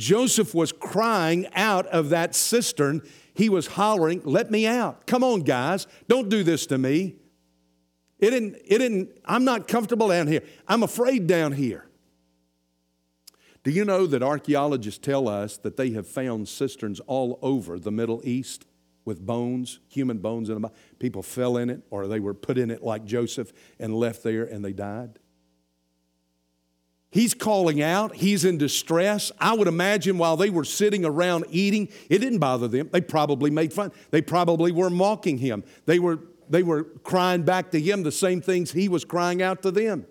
Joseph 0.00 0.54
was 0.54 0.72
crying 0.72 1.46
out 1.54 1.86
of 1.88 2.08
that 2.08 2.34
cistern. 2.34 3.02
He 3.34 3.50
was 3.50 3.66
hollering, 3.66 4.22
Let 4.24 4.50
me 4.50 4.66
out. 4.66 5.06
Come 5.06 5.22
on, 5.22 5.42
guys. 5.42 5.86
Don't 6.08 6.30
do 6.30 6.42
this 6.42 6.66
to 6.66 6.78
me. 6.78 7.16
It 8.18 8.30
didn't, 8.30 8.56
it 8.64 8.78
didn't, 8.78 9.10
I'm 9.26 9.44
not 9.44 9.68
comfortable 9.68 10.08
down 10.08 10.26
here. 10.26 10.42
I'm 10.66 10.82
afraid 10.82 11.26
down 11.26 11.52
here. 11.52 11.86
Do 13.62 13.70
you 13.70 13.84
know 13.84 14.06
that 14.06 14.22
archaeologists 14.22 14.98
tell 14.98 15.28
us 15.28 15.58
that 15.58 15.76
they 15.76 15.90
have 15.90 16.06
found 16.06 16.48
cisterns 16.48 17.00
all 17.00 17.38
over 17.42 17.78
the 17.78 17.90
Middle 17.90 18.22
East 18.24 18.64
with 19.04 19.24
bones, 19.24 19.80
human 19.88 20.18
bones 20.18 20.48
in 20.48 20.60
them? 20.60 20.70
People 20.98 21.22
fell 21.22 21.58
in 21.58 21.68
it 21.68 21.82
or 21.90 22.06
they 22.06 22.20
were 22.20 22.34
put 22.34 22.56
in 22.56 22.70
it 22.70 22.82
like 22.82 23.04
Joseph 23.04 23.52
and 23.78 23.94
left 23.94 24.22
there 24.22 24.44
and 24.44 24.64
they 24.64 24.72
died. 24.72 25.18
He's 27.12 27.34
calling 27.34 27.82
out. 27.82 28.14
He's 28.14 28.44
in 28.44 28.56
distress. 28.56 29.32
I 29.40 29.52
would 29.54 29.66
imagine 29.66 30.16
while 30.16 30.36
they 30.36 30.48
were 30.48 30.64
sitting 30.64 31.04
around 31.04 31.44
eating, 31.50 31.88
it 32.08 32.18
didn't 32.18 32.38
bother 32.38 32.68
them. 32.68 32.88
They 32.92 33.00
probably 33.00 33.50
made 33.50 33.72
fun. 33.72 33.90
They 34.10 34.22
probably 34.22 34.70
were 34.70 34.90
mocking 34.90 35.38
him. 35.38 35.64
They 35.86 35.98
were, 35.98 36.20
they 36.48 36.62
were 36.62 36.84
crying 36.84 37.42
back 37.42 37.72
to 37.72 37.80
him 37.80 38.04
the 38.04 38.12
same 38.12 38.40
things 38.40 38.70
he 38.70 38.88
was 38.88 39.04
crying 39.04 39.42
out 39.42 39.62
to 39.62 39.72
them. 39.72 40.06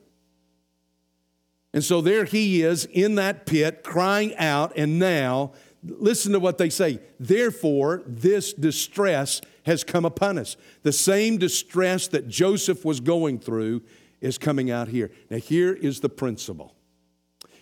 And 1.74 1.84
so 1.84 2.02
there 2.02 2.26
he 2.26 2.64
is 2.64 2.86
in 2.86 3.16
that 3.16 3.46
pit 3.46 3.84
crying 3.84 4.36
out, 4.36 4.74
and 4.76 5.00
now, 5.00 5.54
listen 5.84 6.34
to 6.34 6.40
what 6.40 6.58
they 6.58 6.70
say. 6.70 7.00
Therefore, 7.20 8.02
this 8.06 8.52
distress 8.54 9.40
has 9.66 9.84
come 9.84 10.04
upon 10.04 10.38
us. 10.38 10.58
The 10.82 10.92
same 10.92 11.38
distress 11.38 12.08
that 12.10 12.28
Joseph 12.28 12.84
was 12.84 13.00
going 13.00 13.40
through 13.40 13.84
is 14.20 14.38
coming 14.38 14.72
out 14.72 14.88
here. 14.88 15.12
Now, 15.30 15.38
here 15.38 15.74
is 15.74 16.00
the 16.00 16.10
principle 16.10 16.76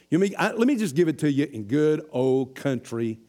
you 0.10 0.20
mean, 0.20 0.34
I, 0.38 0.51
let 0.51 0.68
me 0.68 0.76
just 0.76 0.95
give 0.95 1.08
it 1.08 1.20
to 1.20 1.32
you 1.32 1.45
in 1.51 1.64
good 1.64 2.05
old 2.12 2.55
country, 2.55 3.20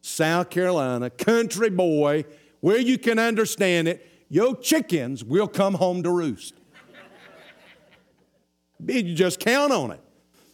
South 0.00 0.50
Carolina, 0.50 1.10
country 1.10 1.70
boy, 1.70 2.24
where 2.60 2.78
you 2.78 2.98
can 2.98 3.18
understand 3.18 3.88
it. 3.88 4.06
Your 4.28 4.56
chickens 4.56 5.24
will 5.24 5.48
come 5.48 5.74
home 5.74 6.02
to 6.04 6.10
roost. 6.10 6.54
you 8.86 9.14
just 9.14 9.40
count 9.40 9.72
on 9.72 9.90
it. 9.90 10.00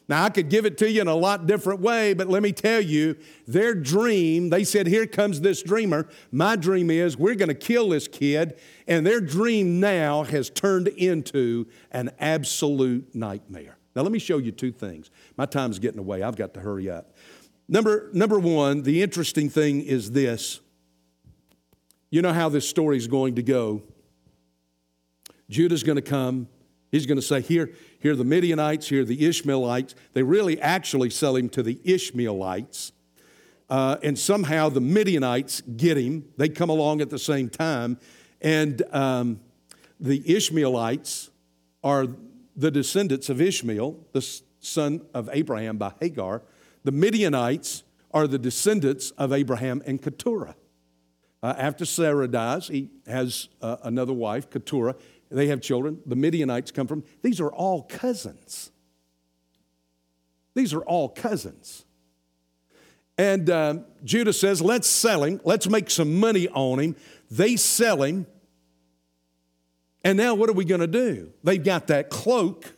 Now, 0.08 0.24
I 0.24 0.30
could 0.30 0.48
give 0.48 0.66
it 0.66 0.78
to 0.78 0.90
you 0.90 1.00
in 1.00 1.08
a 1.08 1.16
lot 1.16 1.46
different 1.46 1.80
way, 1.80 2.14
but 2.14 2.28
let 2.28 2.40
me 2.40 2.52
tell 2.52 2.80
you, 2.80 3.16
their 3.48 3.74
dream, 3.74 4.50
they 4.50 4.62
said, 4.62 4.86
Here 4.86 5.06
comes 5.06 5.40
this 5.40 5.62
dreamer. 5.62 6.08
My 6.30 6.54
dream 6.54 6.90
is 6.90 7.16
we're 7.16 7.34
going 7.34 7.48
to 7.48 7.54
kill 7.54 7.88
this 7.88 8.06
kid. 8.06 8.56
And 8.86 9.04
their 9.04 9.20
dream 9.20 9.80
now 9.80 10.22
has 10.22 10.48
turned 10.48 10.86
into 10.88 11.66
an 11.90 12.12
absolute 12.20 13.16
nightmare. 13.16 13.75
Now, 13.96 14.02
let 14.02 14.12
me 14.12 14.18
show 14.18 14.36
you 14.36 14.52
two 14.52 14.72
things. 14.72 15.10
My 15.38 15.46
time's 15.46 15.78
getting 15.78 15.98
away. 15.98 16.22
I've 16.22 16.36
got 16.36 16.52
to 16.54 16.60
hurry 16.60 16.90
up. 16.90 17.16
Number, 17.66 18.10
number 18.12 18.38
one, 18.38 18.82
the 18.82 19.02
interesting 19.02 19.48
thing 19.48 19.80
is 19.80 20.10
this. 20.10 20.60
You 22.10 22.20
know 22.20 22.34
how 22.34 22.50
this 22.50 22.68
story 22.68 22.98
is 22.98 23.06
going 23.06 23.36
to 23.36 23.42
go. 23.42 23.82
Judah's 25.48 25.82
going 25.82 25.96
to 25.96 26.02
come. 26.02 26.46
He's 26.92 27.06
going 27.06 27.16
to 27.16 27.22
say, 27.22 27.40
Here, 27.40 27.70
here 27.98 28.12
are 28.12 28.16
the 28.16 28.24
Midianites, 28.24 28.88
here 28.88 29.00
are 29.00 29.06
the 29.06 29.26
Ishmaelites. 29.26 29.94
They 30.12 30.22
really 30.22 30.60
actually 30.60 31.10
sell 31.10 31.34
him 31.34 31.48
to 31.50 31.62
the 31.62 31.80
Ishmaelites. 31.82 32.92
Uh, 33.68 33.96
and 34.02 34.16
somehow 34.18 34.68
the 34.68 34.80
Midianites 34.80 35.62
get 35.62 35.96
him. 35.96 36.26
They 36.36 36.50
come 36.50 36.68
along 36.68 37.00
at 37.00 37.10
the 37.10 37.18
same 37.18 37.48
time. 37.48 37.98
And 38.40 38.82
um, 38.92 39.40
the 39.98 40.22
Ishmaelites 40.36 41.30
are 41.82 42.06
the 42.56 42.70
descendants 42.70 43.28
of 43.28 43.40
Ishmael, 43.40 43.98
the 44.12 44.40
son 44.60 45.02
of 45.12 45.28
Abraham 45.32 45.76
by 45.76 45.92
Hagar. 46.00 46.42
The 46.84 46.92
Midianites 46.92 47.82
are 48.12 48.26
the 48.26 48.38
descendants 48.38 49.10
of 49.12 49.32
Abraham 49.32 49.82
and 49.86 50.00
Keturah. 50.00 50.56
Uh, 51.42 51.54
after 51.58 51.84
Sarah 51.84 52.28
dies, 52.28 52.68
he 52.68 52.90
has 53.06 53.48
uh, 53.60 53.76
another 53.82 54.12
wife, 54.12 54.50
Keturah. 54.50 54.96
They 55.30 55.48
have 55.48 55.60
children. 55.60 56.00
The 56.06 56.16
Midianites 56.16 56.70
come 56.70 56.86
from. 56.86 57.04
These 57.22 57.40
are 57.40 57.50
all 57.50 57.82
cousins. 57.82 58.70
These 60.54 60.72
are 60.72 60.82
all 60.82 61.08
cousins. 61.08 61.84
And 63.18 63.50
uh, 63.50 63.78
Judah 64.04 64.32
says, 64.32 64.62
let's 64.62 64.88
sell 64.88 65.24
him. 65.24 65.40
Let's 65.44 65.68
make 65.68 65.90
some 65.90 66.18
money 66.18 66.48
on 66.48 66.78
him. 66.78 66.96
They 67.30 67.56
sell 67.56 68.02
him. 68.02 68.26
And 70.06 70.16
now 70.16 70.36
what 70.36 70.48
are 70.48 70.52
we 70.52 70.64
going 70.64 70.82
to 70.82 70.86
do? 70.86 71.32
They've 71.42 71.62
got 71.62 71.88
that 71.88 72.10
cloak. 72.10 72.74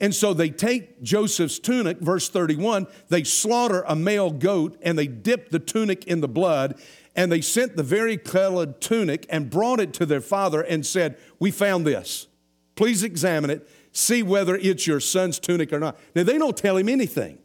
And 0.00 0.12
so 0.12 0.34
they 0.34 0.50
take 0.50 1.00
Joseph's 1.04 1.60
tunic, 1.60 2.00
verse 2.00 2.28
31, 2.28 2.88
they 3.10 3.22
slaughter 3.22 3.84
a 3.86 3.94
male 3.94 4.32
goat 4.32 4.76
and 4.82 4.98
they 4.98 5.06
dip 5.06 5.50
the 5.50 5.60
tunic 5.60 6.04
in 6.06 6.20
the 6.20 6.26
blood 6.26 6.74
and 7.14 7.30
they 7.30 7.40
sent 7.42 7.76
the 7.76 7.84
varicolored 7.84 8.80
tunic 8.80 9.24
and 9.30 9.50
brought 9.50 9.78
it 9.78 9.92
to 9.92 10.04
their 10.04 10.20
father 10.20 10.62
and 10.62 10.84
said, 10.84 11.16
We 11.38 11.52
found 11.52 11.86
this. 11.86 12.26
Please 12.74 13.04
examine 13.04 13.50
it, 13.50 13.70
see 13.92 14.24
whether 14.24 14.56
it's 14.56 14.84
your 14.84 14.98
son's 14.98 15.38
tunic 15.38 15.72
or 15.72 15.78
not. 15.78 15.96
Now, 16.16 16.24
they 16.24 16.38
don't 16.38 16.56
tell 16.56 16.76
him 16.76 16.88
anything. 16.88 17.38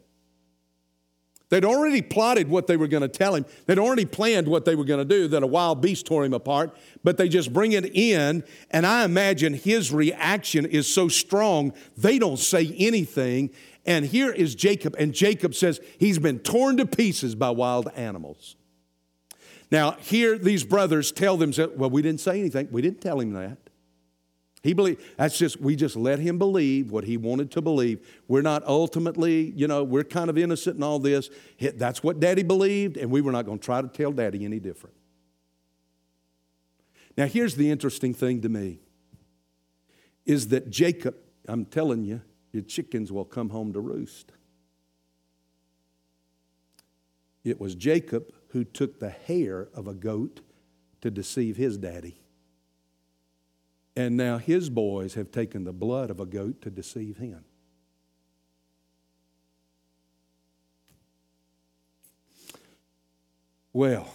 They'd 1.50 1.66
already 1.66 2.04
plotted 2.04 2.47
what 2.47 2.68
they 2.68 2.78
were 2.78 2.88
going 2.88 3.02
to 3.02 3.08
tell 3.08 3.34
him. 3.34 3.45
They'd 3.66 3.80
already 3.80 4.06
planned 4.06 4.47
what 4.47 4.66
they 4.66 4.76
were 4.76 4.84
going 4.84 5.00
to 5.00 5.06
do, 5.06 5.28
that 5.30 5.41
a 5.41 5.47
wild 5.47 5.82
beast 5.82 6.06
tore 6.06 6.24
him 6.24 6.34
apart, 6.34 6.78
but 7.04 7.18
they 7.18 7.28
just 7.28 7.52
bring 7.52 7.72
it 7.72 7.86
in. 7.95 8.43
And 8.70 8.86
I 8.86 9.04
imagine 9.04 9.56
his 9.56 9.91
reaction 9.91 10.66
is 10.66 10.91
so 10.91 11.08
strong, 11.08 11.74
they 11.97 12.20
don't 12.20 12.38
say 12.38 12.76
anything. 12.78 13.50
And 13.86 14.06
here 14.06 14.32
is 14.32 14.54
Jacob, 14.54 14.95
and 15.00 15.14
Jacob 15.14 15.56
says 15.56 15.80
he's 15.97 16.20
been 16.20 16.39
torn 16.39 16.78
to 16.78 16.86
pieces 16.86 17.34
by 17.34 17.50
wild 17.50 17.89
animals. 17.95 18.56
Now, 19.72 19.93
here 19.93 20.38
these 20.38 20.64
brothers 20.64 21.12
tell 21.12 21.38
themselves, 21.38 21.74
well, 21.76 21.89
we 21.89 22.02
didn't 22.02 22.22
say 22.22 22.39
anything. 22.39 22.68
We 22.72 22.82
didn't 22.82 23.02
tell 23.02 23.20
him 23.20 23.34
that. 23.34 23.58
He 24.62 24.74
believed, 24.74 25.01
that's 25.16 25.38
just, 25.38 25.62
we 25.62 25.76
just 25.76 25.95
let 25.95 26.20
him 26.20 26.38
believe 26.38 26.91
what 26.91 27.05
he 27.05 27.16
wanted 27.16 27.49
to 27.51 27.62
believe. 27.62 28.05
We're 28.28 28.41
not 28.41 28.64
ultimately, 28.66 29.51
you 29.55 29.68
know, 29.68 29.84
we're 29.84 30.03
kind 30.03 30.30
of 30.30 30.38
innocent 30.38 30.76
in 30.76 30.84
all 30.84 30.99
this. 30.99 31.30
That's 31.76 32.03
what 32.03 32.20
daddy 32.20 32.43
believed, 32.43 32.97
and 32.97 33.10
we 33.10 33.22
were 33.22 33.32
not 33.32 33.45
going 33.45 33.60
to 33.60 33.64
try 33.64 33.82
to 33.82 33.88
tell 33.88 34.12
daddy 34.12 34.43
any 34.43 34.60
different. 34.60 34.95
Now, 37.18 37.26
here's 37.26 37.55
the 37.55 37.72
interesting 37.72 38.14
thing 38.14 38.41
to 38.41 38.49
me 38.49 38.80
is 40.26 40.49
that 40.49 40.70
Jacob, 40.70 41.16
I'm 41.47 41.66
telling 41.66 42.03
you, 42.03 42.22
your 42.51 42.64
chickens 42.64 43.12
will 43.12 43.26
come 43.26 43.49
home 43.49 43.74
to 43.74 43.80
roost. 43.80 44.32
It 47.43 47.60
was 47.60 47.76
Jacob 47.76 48.34
who 48.49 48.64
took 48.64 48.99
the 48.99 49.10
hair 49.10 49.70
of 49.74 49.88
a 49.88 49.93
goat 49.93 50.41
to 51.01 51.10
deceive 51.10 51.55
his 51.55 51.78
daddy. 51.78 52.20
And 54.00 54.16
now 54.16 54.38
his 54.38 54.70
boys 54.70 55.16
have 55.16 55.30
taken 55.30 55.66
the 55.66 55.74
blood 55.74 56.10
of 56.10 56.22
a 56.22 56.26
goat 56.26 56.62
to 56.62 56.70
deceive 56.70 57.18
him. 57.18 57.43
Well, 63.74 64.08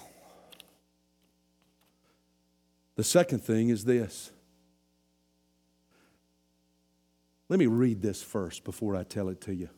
the 2.96 3.04
second 3.04 3.40
thing 3.40 3.68
is 3.68 3.84
this. 3.84 4.30
Let 7.50 7.58
me 7.58 7.66
read 7.66 8.00
this 8.00 8.22
first 8.22 8.64
before 8.64 8.96
I 8.96 9.04
tell 9.04 9.28
it 9.28 9.42
to 9.42 9.54
you. 9.54 9.68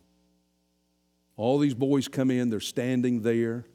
All 1.36 1.58
these 1.58 1.74
boys 1.74 2.06
come 2.06 2.30
in, 2.30 2.48
they're 2.48 2.60
standing 2.60 3.22
there. 3.22 3.66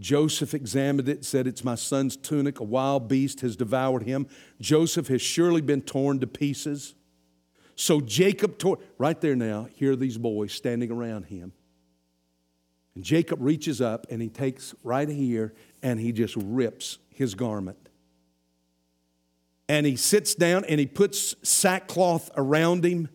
Joseph 0.00 0.54
examined 0.54 1.08
it, 1.08 1.24
said, 1.24 1.46
It's 1.46 1.62
my 1.62 1.76
son's 1.76 2.16
tunic. 2.16 2.58
A 2.58 2.64
wild 2.64 3.08
beast 3.08 3.40
has 3.42 3.56
devoured 3.56 4.02
him. 4.02 4.26
Joseph 4.60 5.08
has 5.08 5.22
surely 5.22 5.60
been 5.60 5.82
torn 5.82 6.18
to 6.20 6.26
pieces. 6.26 6.94
So 7.76 8.00
Jacob 8.00 8.58
tore, 8.58 8.78
right 8.98 9.20
there 9.20 9.36
now, 9.36 9.68
here 9.74 9.96
these 9.96 10.18
boys 10.18 10.52
standing 10.52 10.90
around 10.90 11.24
him. 11.24 11.52
And 12.94 13.04
Jacob 13.04 13.40
reaches 13.40 13.80
up 13.80 14.06
and 14.10 14.22
he 14.22 14.28
takes 14.28 14.74
right 14.82 15.08
here 15.08 15.54
and 15.82 15.98
he 15.98 16.12
just 16.12 16.36
rips 16.36 16.98
his 17.10 17.34
garment. 17.34 17.88
And 19.68 19.86
he 19.86 19.96
sits 19.96 20.34
down 20.34 20.64
and 20.66 20.78
he 20.78 20.86
puts 20.86 21.34
sackcloth 21.42 22.30
around 22.36 22.84
him. 22.84 23.08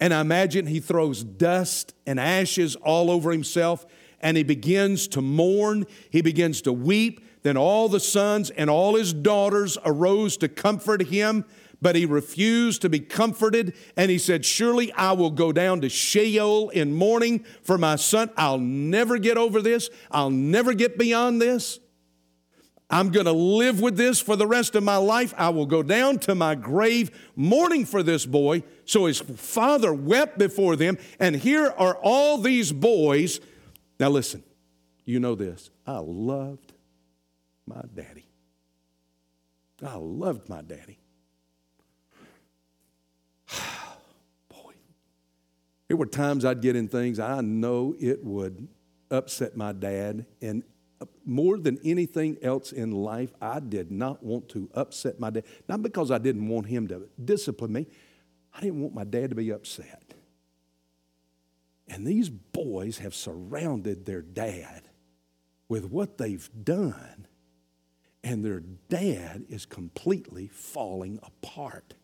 And 0.00 0.12
I 0.12 0.20
imagine 0.20 0.66
he 0.66 0.80
throws 0.80 1.24
dust 1.24 1.94
and 2.06 2.20
ashes 2.20 2.76
all 2.76 3.10
over 3.10 3.32
himself 3.32 3.86
and 4.20 4.36
he 4.36 4.42
begins 4.42 5.08
to 5.08 5.20
mourn, 5.20 5.86
he 6.10 6.20
begins 6.20 6.62
to 6.62 6.72
weep. 6.72 7.24
Then 7.42 7.56
all 7.56 7.88
the 7.88 8.00
sons 8.00 8.50
and 8.50 8.68
all 8.68 8.96
his 8.96 9.12
daughters 9.12 9.78
arose 9.84 10.36
to 10.38 10.48
comfort 10.48 11.02
him, 11.02 11.44
but 11.80 11.94
he 11.94 12.04
refused 12.04 12.82
to 12.82 12.88
be 12.88 12.98
comforted. 12.98 13.74
And 13.96 14.10
he 14.10 14.18
said, 14.18 14.44
Surely 14.44 14.92
I 14.92 15.12
will 15.12 15.30
go 15.30 15.52
down 15.52 15.80
to 15.82 15.88
Sheol 15.88 16.70
in 16.70 16.92
mourning 16.92 17.44
for 17.62 17.78
my 17.78 17.96
son. 17.96 18.30
I'll 18.36 18.58
never 18.58 19.18
get 19.18 19.36
over 19.38 19.62
this, 19.62 19.88
I'll 20.10 20.30
never 20.30 20.74
get 20.74 20.98
beyond 20.98 21.40
this. 21.40 21.78
I'm 22.90 23.10
going 23.10 23.26
to 23.26 23.32
live 23.32 23.80
with 23.80 23.98
this 23.98 24.18
for 24.18 24.34
the 24.34 24.46
rest 24.46 24.74
of 24.74 24.82
my 24.82 24.96
life. 24.96 25.34
I 25.36 25.50
will 25.50 25.66
go 25.66 25.82
down 25.82 26.18
to 26.20 26.34
my 26.34 26.54
grave 26.54 27.10
mourning 27.36 27.84
for 27.84 28.02
this 28.02 28.24
boy. 28.24 28.62
So 28.86 29.04
his 29.04 29.20
father 29.20 29.92
wept 29.92 30.38
before 30.38 30.74
them. 30.74 30.96
And 31.20 31.36
here 31.36 31.74
are 31.76 31.98
all 32.00 32.38
these 32.38 32.72
boys 32.72 33.40
now, 33.98 34.10
listen, 34.10 34.44
you 35.04 35.18
know 35.18 35.34
this. 35.34 35.70
I 35.86 35.98
loved 35.98 36.72
my 37.66 37.82
daddy. 37.94 38.26
I 39.84 39.96
loved 39.96 40.48
my 40.48 40.62
daddy. 40.62 40.98
Boy, 44.48 44.72
there 45.88 45.96
were 45.96 46.06
times 46.06 46.44
I'd 46.44 46.60
get 46.60 46.76
in 46.76 46.88
things 46.88 47.18
I 47.18 47.40
know 47.40 47.96
it 47.98 48.24
would 48.24 48.68
upset 49.10 49.56
my 49.56 49.72
dad. 49.72 50.26
And 50.40 50.62
uh, 51.00 51.06
more 51.24 51.58
than 51.58 51.78
anything 51.84 52.38
else 52.42 52.72
in 52.72 52.92
life, 52.92 53.32
I 53.40 53.60
did 53.60 53.90
not 53.90 54.22
want 54.22 54.48
to 54.50 54.68
upset 54.74 55.18
my 55.18 55.30
dad. 55.30 55.44
Not 55.68 55.82
because 55.82 56.10
I 56.10 56.18
didn't 56.18 56.46
want 56.48 56.66
him 56.66 56.86
to 56.88 57.08
discipline 57.24 57.72
me, 57.72 57.86
I 58.54 58.60
didn't 58.60 58.80
want 58.80 58.94
my 58.94 59.04
dad 59.04 59.30
to 59.30 59.36
be 59.36 59.50
upset. 59.50 60.07
And 61.88 62.06
these 62.06 62.28
boys 62.28 62.98
have 62.98 63.14
surrounded 63.14 64.04
their 64.04 64.22
dad 64.22 64.88
with 65.68 65.86
what 65.86 66.18
they've 66.18 66.48
done, 66.64 67.26
and 68.22 68.44
their 68.44 68.60
dad 68.60 69.44
is 69.48 69.66
completely 69.66 70.48
falling 70.48 71.18
apart. 71.22 71.94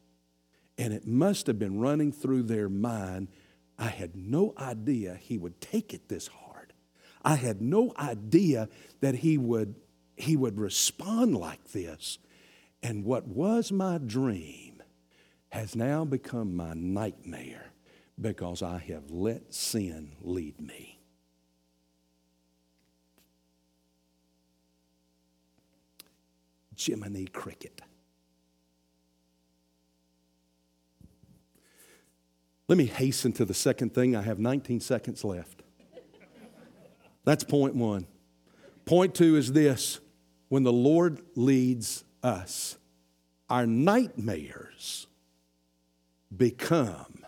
And 0.78 0.92
it 0.92 1.06
must 1.06 1.46
have 1.46 1.58
been 1.58 1.80
running 1.80 2.12
through 2.12 2.44
their 2.44 2.68
mind. 2.68 3.28
I 3.78 3.88
had 3.88 4.16
no 4.16 4.54
idea 4.58 5.18
he 5.20 5.38
would 5.38 5.60
take 5.60 5.92
it 5.92 6.08
this 6.08 6.28
hard. 6.28 6.72
I 7.22 7.36
had 7.36 7.60
no 7.60 7.92
idea 7.98 8.68
that 9.00 9.16
he 9.16 9.38
would, 9.38 9.76
he 10.16 10.36
would 10.36 10.58
respond 10.58 11.36
like 11.36 11.72
this. 11.72 12.18
And 12.82 13.04
what 13.04 13.26
was 13.26 13.72
my 13.72 13.98
dream 13.98 14.82
has 15.50 15.76
now 15.76 16.04
become 16.04 16.54
my 16.56 16.74
nightmare 16.74 17.73
because 18.20 18.62
I 18.62 18.78
have 18.78 19.10
let 19.10 19.52
sin 19.52 20.12
lead 20.20 20.60
me. 20.60 21.00
Jiminy 26.76 27.26
Cricket. 27.26 27.82
Let 32.66 32.78
me 32.78 32.86
hasten 32.86 33.32
to 33.34 33.44
the 33.44 33.54
second 33.54 33.94
thing. 33.94 34.16
I 34.16 34.22
have 34.22 34.38
19 34.38 34.80
seconds 34.80 35.22
left. 35.22 35.62
That's 37.24 37.44
point 37.44 37.74
one. 37.74 38.06
Point 38.84 39.14
two 39.14 39.36
is 39.36 39.52
this 39.52 40.00
when 40.48 40.62
the 40.62 40.72
Lord 40.72 41.20
leads 41.36 42.04
us, 42.22 42.76
our 43.48 43.66
nightmares 43.66 45.06
become 46.34 47.23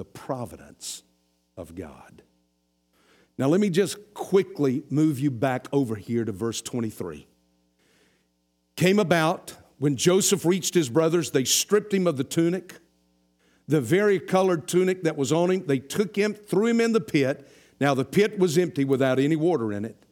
the 0.00 0.04
providence 0.06 1.02
of 1.58 1.74
God. 1.74 2.22
Now, 3.36 3.48
let 3.48 3.60
me 3.60 3.68
just 3.68 4.14
quickly 4.14 4.82
move 4.88 5.20
you 5.20 5.30
back 5.30 5.68
over 5.74 5.94
here 5.94 6.24
to 6.24 6.32
verse 6.32 6.62
23. 6.62 7.26
Came 8.76 8.98
about 8.98 9.52
when 9.76 9.96
Joseph 9.96 10.46
reached 10.46 10.72
his 10.72 10.88
brothers, 10.88 11.32
they 11.32 11.44
stripped 11.44 11.92
him 11.92 12.06
of 12.06 12.16
the 12.16 12.24
tunic, 12.24 12.76
the 13.68 13.82
vari-colored 13.82 14.66
tunic 14.66 15.02
that 15.02 15.18
was 15.18 15.32
on 15.32 15.50
him. 15.50 15.66
They 15.66 15.80
took 15.80 16.16
him, 16.16 16.32
threw 16.32 16.68
him 16.68 16.80
in 16.80 16.92
the 16.92 17.00
pit. 17.02 17.46
Now, 17.78 17.92
the 17.92 18.06
pit 18.06 18.38
was 18.38 18.56
empty 18.56 18.86
without 18.86 19.18
any 19.18 19.36
water 19.36 19.70
in 19.70 19.84
it. 19.84 20.06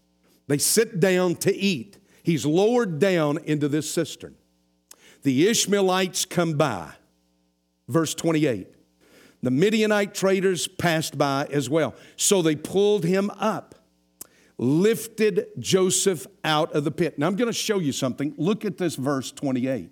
They 0.49 0.59
sit 0.59 1.01
down 1.01 1.37
to 1.37 1.57
eat. 1.57 1.97
He's 2.23 2.45
lowered 2.45 2.99
down 2.99 3.39
into 3.47 3.69
this 3.69 3.91
cistern. 3.91 4.35
The 5.23 5.49
Ishmaelites 5.49 6.27
come 6.27 6.59
by. 6.59 6.93
Verse 7.89 8.15
28. 8.15 8.75
The 9.43 9.51
Midianite 9.51 10.15
traders 10.15 10.67
passed 10.67 11.17
by 11.17 11.49
as 11.53 11.71
well. 11.71 11.95
So 12.17 12.43
they 12.43 12.57
pulled 12.57 13.05
him 13.05 13.31
up, 13.39 13.77
lifted 14.57 15.47
Joseph 15.59 16.27
out 16.43 16.73
of 16.73 16.85
the 16.85 16.91
pit. 16.91 17.19
Now 17.19 17.29
I'm 17.29 17.37
going 17.37 17.47
to 17.47 17.53
show 17.53 17.79
you 17.79 17.93
something. 17.93 18.35
Look 18.37 18.65
at 18.65 18.79
this 18.79 18.97
verse 18.97 19.31
28. 19.31 19.91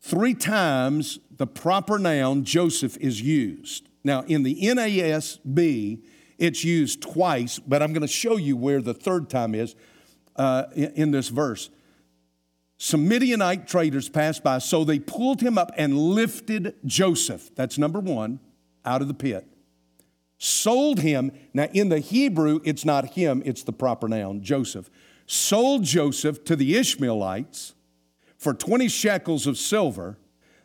Three 0.00 0.34
times 0.34 1.18
the 1.30 1.46
proper 1.46 1.98
noun 1.98 2.44
Joseph 2.44 2.96
is 2.98 3.20
used. 3.20 3.88
Now 4.02 4.22
in 4.22 4.42
the 4.42 4.54
NASB, 4.54 6.02
it's 6.38 6.64
used 6.64 7.02
twice, 7.02 7.58
but 7.58 7.82
I'm 7.82 7.92
going 7.92 8.02
to 8.02 8.08
show 8.08 8.36
you 8.36 8.56
where 8.56 8.80
the 8.80 8.94
third 8.94 9.30
time 9.30 9.54
is 9.54 9.74
uh, 10.36 10.64
in, 10.74 10.92
in 10.92 11.10
this 11.10 11.28
verse. 11.28 11.70
Some 12.84 13.08
Midianite 13.08 13.66
traders 13.66 14.10
passed 14.10 14.44
by, 14.44 14.58
so 14.58 14.84
they 14.84 14.98
pulled 14.98 15.40
him 15.40 15.56
up 15.56 15.72
and 15.78 15.96
lifted 15.96 16.74
Joseph, 16.84 17.48
that's 17.54 17.78
number 17.78 17.98
one, 17.98 18.40
out 18.84 19.00
of 19.00 19.08
the 19.08 19.14
pit. 19.14 19.46
Sold 20.36 21.00
him, 21.00 21.32
now 21.54 21.68
in 21.72 21.88
the 21.88 22.00
Hebrew, 22.00 22.60
it's 22.62 22.84
not 22.84 23.14
him, 23.14 23.42
it's 23.46 23.62
the 23.62 23.72
proper 23.72 24.06
noun, 24.06 24.42
Joseph. 24.42 24.90
Sold 25.24 25.84
Joseph 25.84 26.44
to 26.44 26.56
the 26.56 26.76
Ishmaelites 26.76 27.72
for 28.36 28.52
20 28.52 28.88
shekels 28.88 29.46
of 29.46 29.56
silver. 29.56 30.18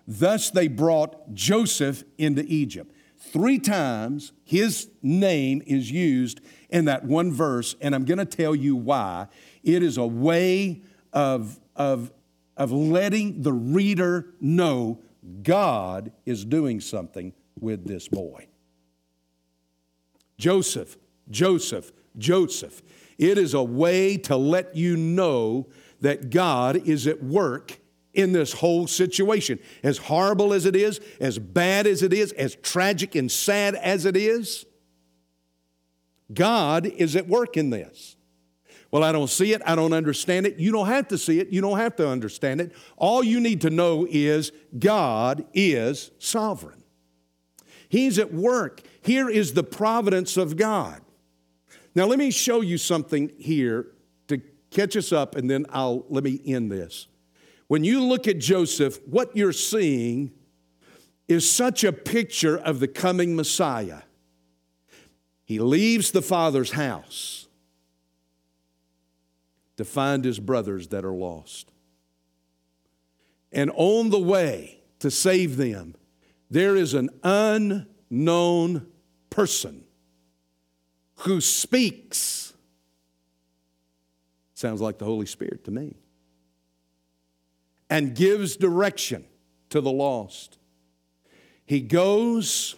Thus 0.05 0.49
they 0.49 0.67
brought 0.67 1.33
Joseph 1.33 2.03
into 2.17 2.43
Egypt. 2.49 2.93
Three 3.15 3.59
times 3.59 4.33
his 4.43 4.89
name 5.01 5.61
is 5.65 5.89
used 5.89 6.41
in 6.69 6.83
that 6.83 7.05
one 7.05 7.31
verse, 7.31 7.77
and 7.79 7.95
I'm 7.95 8.03
going 8.03 8.17
to 8.17 8.25
tell 8.25 8.55
you 8.55 8.75
why. 8.75 9.27
It 9.63 9.83
is 9.83 9.95
a 9.95 10.05
way 10.05 10.81
of, 11.13 11.61
of, 11.79 12.11
of 12.55 12.71
letting 12.71 13.41
the 13.41 13.53
reader 13.53 14.27
know 14.39 14.99
God 15.41 16.11
is 16.25 16.45
doing 16.45 16.81
something 16.81 17.33
with 17.59 17.87
this 17.87 18.07
boy. 18.07 18.47
Joseph, 20.37 20.97
Joseph, 21.29 21.91
Joseph. 22.17 22.81
It 23.17 23.37
is 23.37 23.53
a 23.53 23.63
way 23.63 24.17
to 24.17 24.37
let 24.37 24.75
you 24.75 24.95
know 24.95 25.67
that 26.01 26.29
God 26.29 26.87
is 26.87 27.07
at 27.07 27.23
work 27.23 27.79
in 28.13 28.31
this 28.31 28.53
whole 28.53 28.87
situation. 28.87 29.59
As 29.83 29.97
horrible 29.97 30.53
as 30.53 30.65
it 30.65 30.75
is, 30.75 30.99
as 31.19 31.37
bad 31.37 31.87
as 31.87 32.01
it 32.03 32.13
is, 32.13 32.31
as 32.33 32.55
tragic 32.55 33.15
and 33.15 33.31
sad 33.31 33.75
as 33.75 34.05
it 34.05 34.15
is, 34.15 34.65
God 36.33 36.85
is 36.85 37.15
at 37.15 37.27
work 37.27 37.57
in 37.57 37.69
this. 37.69 38.15
Well, 38.91 39.03
I 39.03 39.11
don't 39.11 39.29
see 39.29 39.53
it. 39.53 39.61
I 39.65 39.75
don't 39.75 39.93
understand 39.93 40.47
it. 40.47 40.57
You 40.57 40.71
don't 40.71 40.87
have 40.87 41.07
to 41.09 41.17
see 41.17 41.39
it. 41.39 41.49
You 41.49 41.61
don't 41.61 41.77
have 41.77 41.95
to 41.97 42.07
understand 42.07 42.59
it. 42.59 42.71
All 42.97 43.23
you 43.23 43.39
need 43.39 43.61
to 43.61 43.69
know 43.69 44.07
is 44.09 44.51
God 44.77 45.45
is 45.53 46.11
sovereign. 46.17 46.83
He's 47.87 48.17
at 48.17 48.33
work. 48.33 48.81
Here 49.01 49.29
is 49.29 49.53
the 49.53 49.63
providence 49.63 50.37
of 50.37 50.57
God. 50.57 51.01
Now, 51.95 52.05
let 52.05 52.19
me 52.19 52.31
show 52.31 52.61
you 52.61 52.77
something 52.77 53.31
here 53.37 53.87
to 54.27 54.41
catch 54.71 54.95
us 54.95 55.11
up, 55.11 55.35
and 55.35 55.49
then 55.49 55.65
I'll 55.69 56.05
let 56.09 56.23
me 56.23 56.39
end 56.45 56.71
this. 56.71 57.07
When 57.67 57.83
you 57.83 58.03
look 58.03 58.27
at 58.27 58.39
Joseph, 58.39 58.99
what 59.05 59.35
you're 59.35 59.53
seeing 59.53 60.31
is 61.27 61.49
such 61.49 61.83
a 61.83 61.93
picture 61.93 62.57
of 62.57 62.79
the 62.79 62.87
coming 62.87 63.35
Messiah. 63.35 64.01
He 65.45 65.59
leaves 65.59 66.11
the 66.11 66.21
Father's 66.21 66.71
house 66.71 67.47
to 69.79 69.85
find 69.85 70.25
his 70.25 70.41
brothers 70.41 70.89
that 70.89 71.05
are 71.05 71.13
lost. 71.13 71.71
And 73.49 73.71
on 73.75 74.09
the 74.09 74.19
way 74.19 74.81
to 74.99 75.09
save 75.09 75.55
them, 75.55 75.95
there 76.51 76.75
is 76.75 76.93
an 76.93 77.09
unknown 77.23 78.87
person 79.29 79.85
who 81.19 81.39
speaks. 81.39 82.51
Sounds 84.53 84.81
like 84.81 84.97
the 84.97 85.05
Holy 85.05 85.25
Spirit 85.25 85.63
to 85.63 85.71
me 85.71 85.95
and 87.89 88.13
gives 88.13 88.57
direction 88.57 89.23
to 89.69 89.79
the 89.79 89.89
lost. 89.89 90.57
He 91.65 91.79
goes 91.79 92.75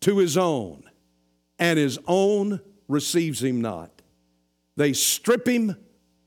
to 0.00 0.16
his 0.16 0.38
own, 0.38 0.84
and 1.58 1.78
his 1.78 1.98
own 2.06 2.62
receives 2.88 3.44
him 3.44 3.60
not. 3.60 4.00
They 4.76 4.94
strip 4.94 5.46
him 5.46 5.76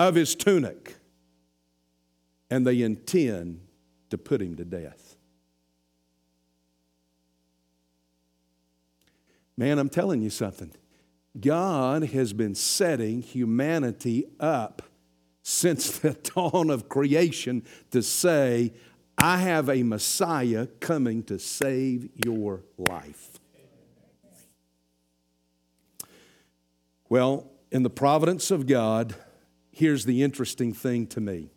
of 0.07 0.15
his 0.15 0.35
tunic, 0.35 0.95
and 2.49 2.65
they 2.65 2.81
intend 2.81 3.61
to 4.09 4.17
put 4.17 4.41
him 4.41 4.55
to 4.55 4.65
death. 4.65 5.15
Man, 9.55 9.77
I'm 9.77 9.89
telling 9.89 10.21
you 10.21 10.29
something. 10.29 10.71
God 11.39 12.03
has 12.03 12.33
been 12.33 12.55
setting 12.55 13.21
humanity 13.21 14.25
up 14.39 14.81
since 15.43 15.99
the 15.99 16.13
dawn 16.13 16.69
of 16.69 16.89
creation 16.89 17.63
to 17.91 18.01
say, 18.01 18.73
I 19.17 19.37
have 19.37 19.69
a 19.69 19.83
Messiah 19.83 20.67
coming 20.79 21.21
to 21.23 21.37
save 21.37 22.09
your 22.25 22.63
life. 22.77 23.39
Well, 27.07 27.51
in 27.71 27.83
the 27.83 27.89
providence 27.89 28.51
of 28.51 28.65
God, 28.65 29.15
here's 29.81 30.05
the 30.05 30.23
interesting 30.23 30.73
thing 30.73 31.07
to 31.07 31.19
me. 31.19 31.49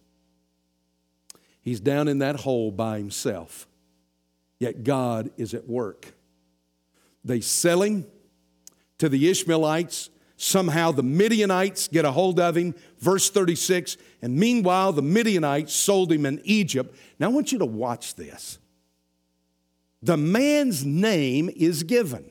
He's 1.61 1.81
down 1.81 2.09
in 2.09 2.19
that 2.19 2.41
hole 2.41 2.71
by 2.71 2.99
himself, 2.99 3.69
yet 4.59 4.83
God 4.83 5.31
is 5.37 5.55
at 5.55 5.69
work. 5.69 6.15
They 7.25 7.41
sell 7.41 7.83
him 7.83 8.07
to 8.99 9.09
the 9.09 9.29
Ishmaelites 9.29 10.11
Somehow 10.37 10.91
the 10.91 11.03
Midianites 11.03 11.89
get 11.89 12.05
a 12.05 12.11
hold 12.11 12.41
of 12.41 12.57
him. 12.57 12.75
Verse 12.99 13.31
36. 13.31 13.97
And 14.21 14.37
meanwhile, 14.37 14.93
the 14.93 15.03
Midianites 15.03 15.73
sold 15.73 16.11
him 16.11 16.27
in 16.27 16.41
Egypt. 16.45 16.95
Now 17.19 17.29
I 17.29 17.33
want 17.33 17.53
you 17.53 17.59
to 17.61 17.65
watch 17.65 18.17
this. 18.17 18.59
The 20.03 20.17
man's 20.17 20.85
name 20.85 21.51
is 21.55 21.83
given. 21.85 22.31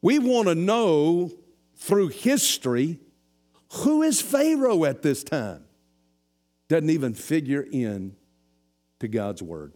We 0.00 0.18
want 0.18 0.48
to 0.48 0.54
know 0.54 1.30
through 1.76 2.08
history 2.08 2.98
who 3.72 4.02
is 4.02 4.20
Pharaoh 4.20 4.84
at 4.84 5.02
this 5.02 5.22
time. 5.22 5.64
Doesn't 6.68 6.90
even 6.90 7.14
figure 7.14 7.66
in 7.70 8.16
to 9.00 9.08
God's 9.08 9.42
word. 9.42 9.74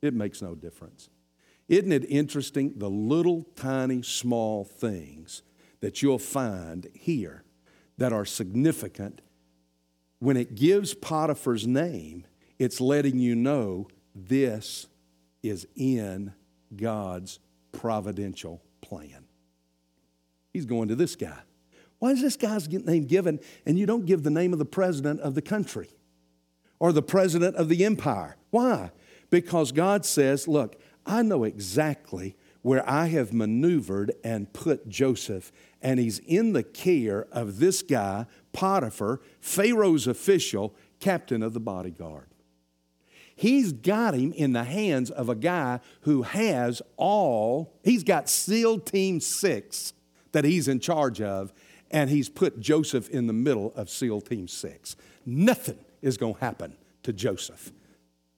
It 0.00 0.14
makes 0.14 0.40
no 0.40 0.54
difference. 0.54 1.10
Isn't 1.68 1.92
it 1.92 2.04
interesting 2.08 2.74
the 2.76 2.90
little 2.90 3.42
tiny 3.56 4.02
small 4.02 4.64
things 4.64 5.42
that 5.80 6.02
you'll 6.02 6.18
find 6.18 6.88
here 6.94 7.44
that 7.98 8.12
are 8.12 8.24
significant? 8.24 9.20
When 10.18 10.36
it 10.36 10.54
gives 10.54 10.94
Potiphar's 10.94 11.66
name, 11.66 12.26
it's 12.58 12.80
letting 12.80 13.18
you 13.18 13.34
know 13.34 13.88
this 14.14 14.86
is 15.42 15.66
in 15.74 16.32
God's 16.76 17.40
providential 17.72 18.62
plan. 18.80 19.24
He's 20.52 20.66
going 20.66 20.88
to 20.88 20.94
this 20.94 21.16
guy. 21.16 21.38
Why 21.98 22.10
is 22.10 22.20
this 22.20 22.36
guy's 22.36 22.68
name 22.68 23.04
given 23.04 23.40
and 23.64 23.78
you 23.78 23.86
don't 23.86 24.06
give 24.06 24.22
the 24.22 24.30
name 24.30 24.52
of 24.52 24.58
the 24.58 24.64
president 24.64 25.20
of 25.20 25.34
the 25.34 25.42
country 25.42 25.88
or 26.80 26.92
the 26.92 27.02
president 27.02 27.56
of 27.56 27.68
the 27.68 27.84
empire? 27.84 28.36
Why? 28.50 28.90
Because 29.30 29.72
God 29.72 30.04
says, 30.04 30.48
look, 30.48 30.76
I 31.06 31.22
know 31.22 31.44
exactly 31.44 32.36
where 32.62 32.88
I 32.88 33.06
have 33.06 33.32
maneuvered 33.32 34.12
and 34.22 34.52
put 34.52 34.88
Joseph, 34.88 35.52
and 35.80 35.98
he's 35.98 36.18
in 36.20 36.52
the 36.52 36.62
care 36.62 37.26
of 37.32 37.58
this 37.58 37.82
guy, 37.82 38.26
Potiphar, 38.52 39.20
Pharaoh's 39.40 40.06
official, 40.06 40.74
captain 41.00 41.42
of 41.42 41.54
the 41.54 41.60
bodyguard. 41.60 42.28
He's 43.34 43.72
got 43.72 44.14
him 44.14 44.32
in 44.32 44.52
the 44.52 44.64
hands 44.64 45.10
of 45.10 45.28
a 45.28 45.34
guy 45.34 45.80
who 46.02 46.22
has 46.22 46.82
all, 46.96 47.74
he's 47.82 48.04
got 48.04 48.28
SEAL 48.28 48.80
Team 48.80 49.18
6 49.18 49.92
that 50.32 50.44
he's 50.44 50.68
in 50.68 50.80
charge 50.80 51.20
of, 51.20 51.52
and 51.90 52.10
he's 52.10 52.28
put 52.28 52.60
Joseph 52.60 53.08
in 53.10 53.26
the 53.26 53.32
middle 53.32 53.72
of 53.74 53.90
SEAL 53.90 54.22
Team 54.22 54.48
6. 54.48 54.96
Nothing 55.26 55.78
is 56.00 56.16
going 56.16 56.34
to 56.34 56.40
happen 56.40 56.76
to 57.02 57.12
Joseph. 57.12 57.70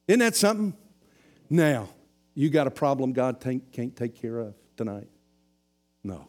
Isn't 0.09 0.21
that 0.21 0.37
something? 0.37 0.77
Now, 1.49 1.89
you 2.35 2.51
got 2.51 2.67
a 2.67 2.71
problem 2.71 3.13
God 3.13 3.41
can't 3.41 3.97
take 3.97 4.21
care 4.21 4.39
of 4.39 4.55
tonight? 4.77 5.09
No. 6.03 6.29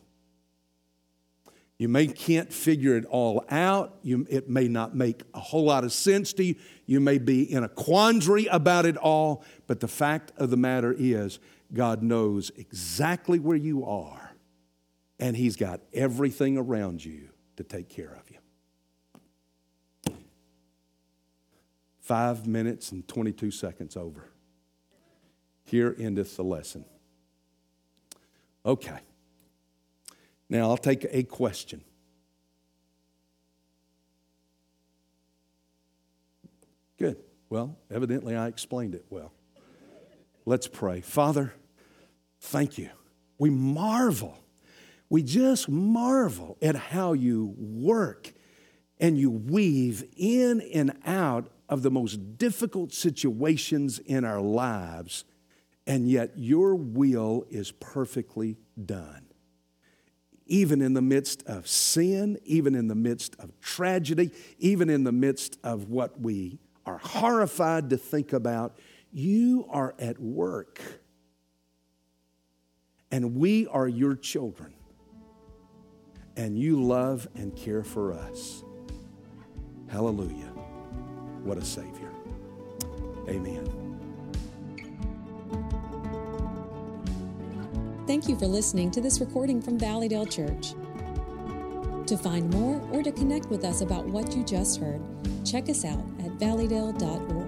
You 1.78 1.90
may 1.90 2.08
can't 2.08 2.54
figure 2.54 2.96
it 2.96 3.06
all 3.06 3.44
out. 3.50 3.98
You, 4.02 4.26
it 4.30 4.50
may 4.50 4.70
not 4.70 4.96
make 4.96 5.24
a 5.34 5.42
whole 5.42 5.66
lot 5.66 5.84
of 5.84 5.92
sense 5.92 6.32
to 6.34 6.44
you. 6.44 6.56
You 6.86 7.02
may 7.02 7.18
be 7.18 7.52
in 7.52 7.64
a 7.64 7.70
quandary 7.70 8.46
about 8.46 8.86
it 8.86 8.96
all. 8.96 9.44
But 9.68 9.82
the 9.82 9.88
fact 9.90 10.32
of 10.38 10.52
the 10.52 10.58
matter 10.58 10.96
is, 10.98 11.40
God 11.74 12.02
knows 12.02 12.52
exactly 12.56 13.40
where 13.40 13.58
you 13.58 13.84
are, 13.86 14.25
and 15.20 15.36
He's 15.36 15.56
got 15.56 15.82
everything 15.94 16.58
around 16.58 17.04
you 17.04 17.30
to 17.58 17.64
take 17.64 17.90
care 17.90 18.18
of 18.20 18.30
you. 18.30 18.38
Five 22.02 22.46
minutes 22.46 22.92
and 22.92 23.08
22 23.08 23.50
seconds 23.50 23.98
over. 23.98 24.30
Here 25.64 25.96
endeth 25.98 26.36
the 26.36 26.44
lesson. 26.44 26.86
Okay. 28.64 29.00
Now 30.50 30.70
I'll 30.70 30.78
take 30.78 31.06
a 31.10 31.24
question. 31.24 31.84
Good. 36.98 37.18
Well, 37.50 37.78
evidently 37.92 38.36
I 38.36 38.48
explained 38.48 38.96
it 38.96 39.06
well. 39.10 39.34
Let's 40.46 40.68
pray. 40.68 41.02
Father, 41.02 41.54
thank 42.40 42.78
you. 42.78 42.90
We 43.38 43.50
marvel. 43.50 44.38
We 45.16 45.24
just 45.24 45.70
marvel 45.70 46.58
at 46.62 46.76
how 46.76 47.14
you 47.14 47.56
work 47.58 48.34
and 49.00 49.18
you 49.18 49.32
weave 49.32 50.04
in 50.18 50.60
and 50.74 50.92
out 51.06 51.50
of 51.70 51.84
the 51.84 51.90
most 51.90 52.38
difficult 52.38 52.92
situations 52.92 53.98
in 54.00 54.26
our 54.26 54.42
lives, 54.42 55.24
and 55.88 56.10
yet 56.10 56.34
your 56.36 56.76
will 56.76 57.46
is 57.50 57.72
perfectly 57.72 58.58
done 58.84 59.28
even 60.48 60.82
in 60.82 60.94
the 60.94 61.02
midst 61.02 61.44
of 61.48 61.66
sin, 61.66 62.38
even 62.44 62.76
in 62.76 62.90
the 62.90 62.94
midst 62.94 63.38
of 63.40 63.58
tragedy, 63.62 64.32
even 64.60 64.90
in 64.90 65.06
the 65.06 65.14
midst 65.14 65.58
of 65.64 65.88
what 65.88 66.20
we 66.20 66.60
are 66.86 66.98
horrified 66.98 67.90
to 67.90 67.96
think 67.98 68.34
about, 68.34 68.78
you 69.14 69.66
are 69.70 69.96
at 69.98 70.20
work. 70.20 70.82
And 73.12 73.38
we 73.38 73.66
are 73.68 73.88
your 73.88 74.16
children. 74.16 74.75
And 76.38 76.58
you 76.60 76.82
love 76.82 77.28
and 77.36 77.56
care 77.56 77.84
for 77.84 78.14
us. 78.14 78.64
Hallelujah. 79.88 80.52
What 81.44 81.58
a 81.58 81.64
Savior. 81.64 82.12
Amen. 83.30 83.86
Thank 88.08 88.28
you 88.28 88.38
for 88.38 88.46
listening 88.48 88.92
to 88.92 89.02
this 89.02 89.20
recording 89.20 89.62
from 89.62 89.80
Valleydale 89.80 90.26
Church. 90.26 90.74
To 92.08 92.18
find 92.18 92.54
more 92.54 92.80
or 92.92 93.02
to 93.02 93.12
connect 93.12 93.48
with 93.48 93.64
us 93.64 93.82
about 93.82 94.06
what 94.06 94.36
you 94.36 94.44
just 94.44 94.80
heard, 94.80 95.02
check 95.44 95.70
us 95.70 95.84
out 95.84 96.04
at 96.20 96.38
valleydale.org. 96.38 97.45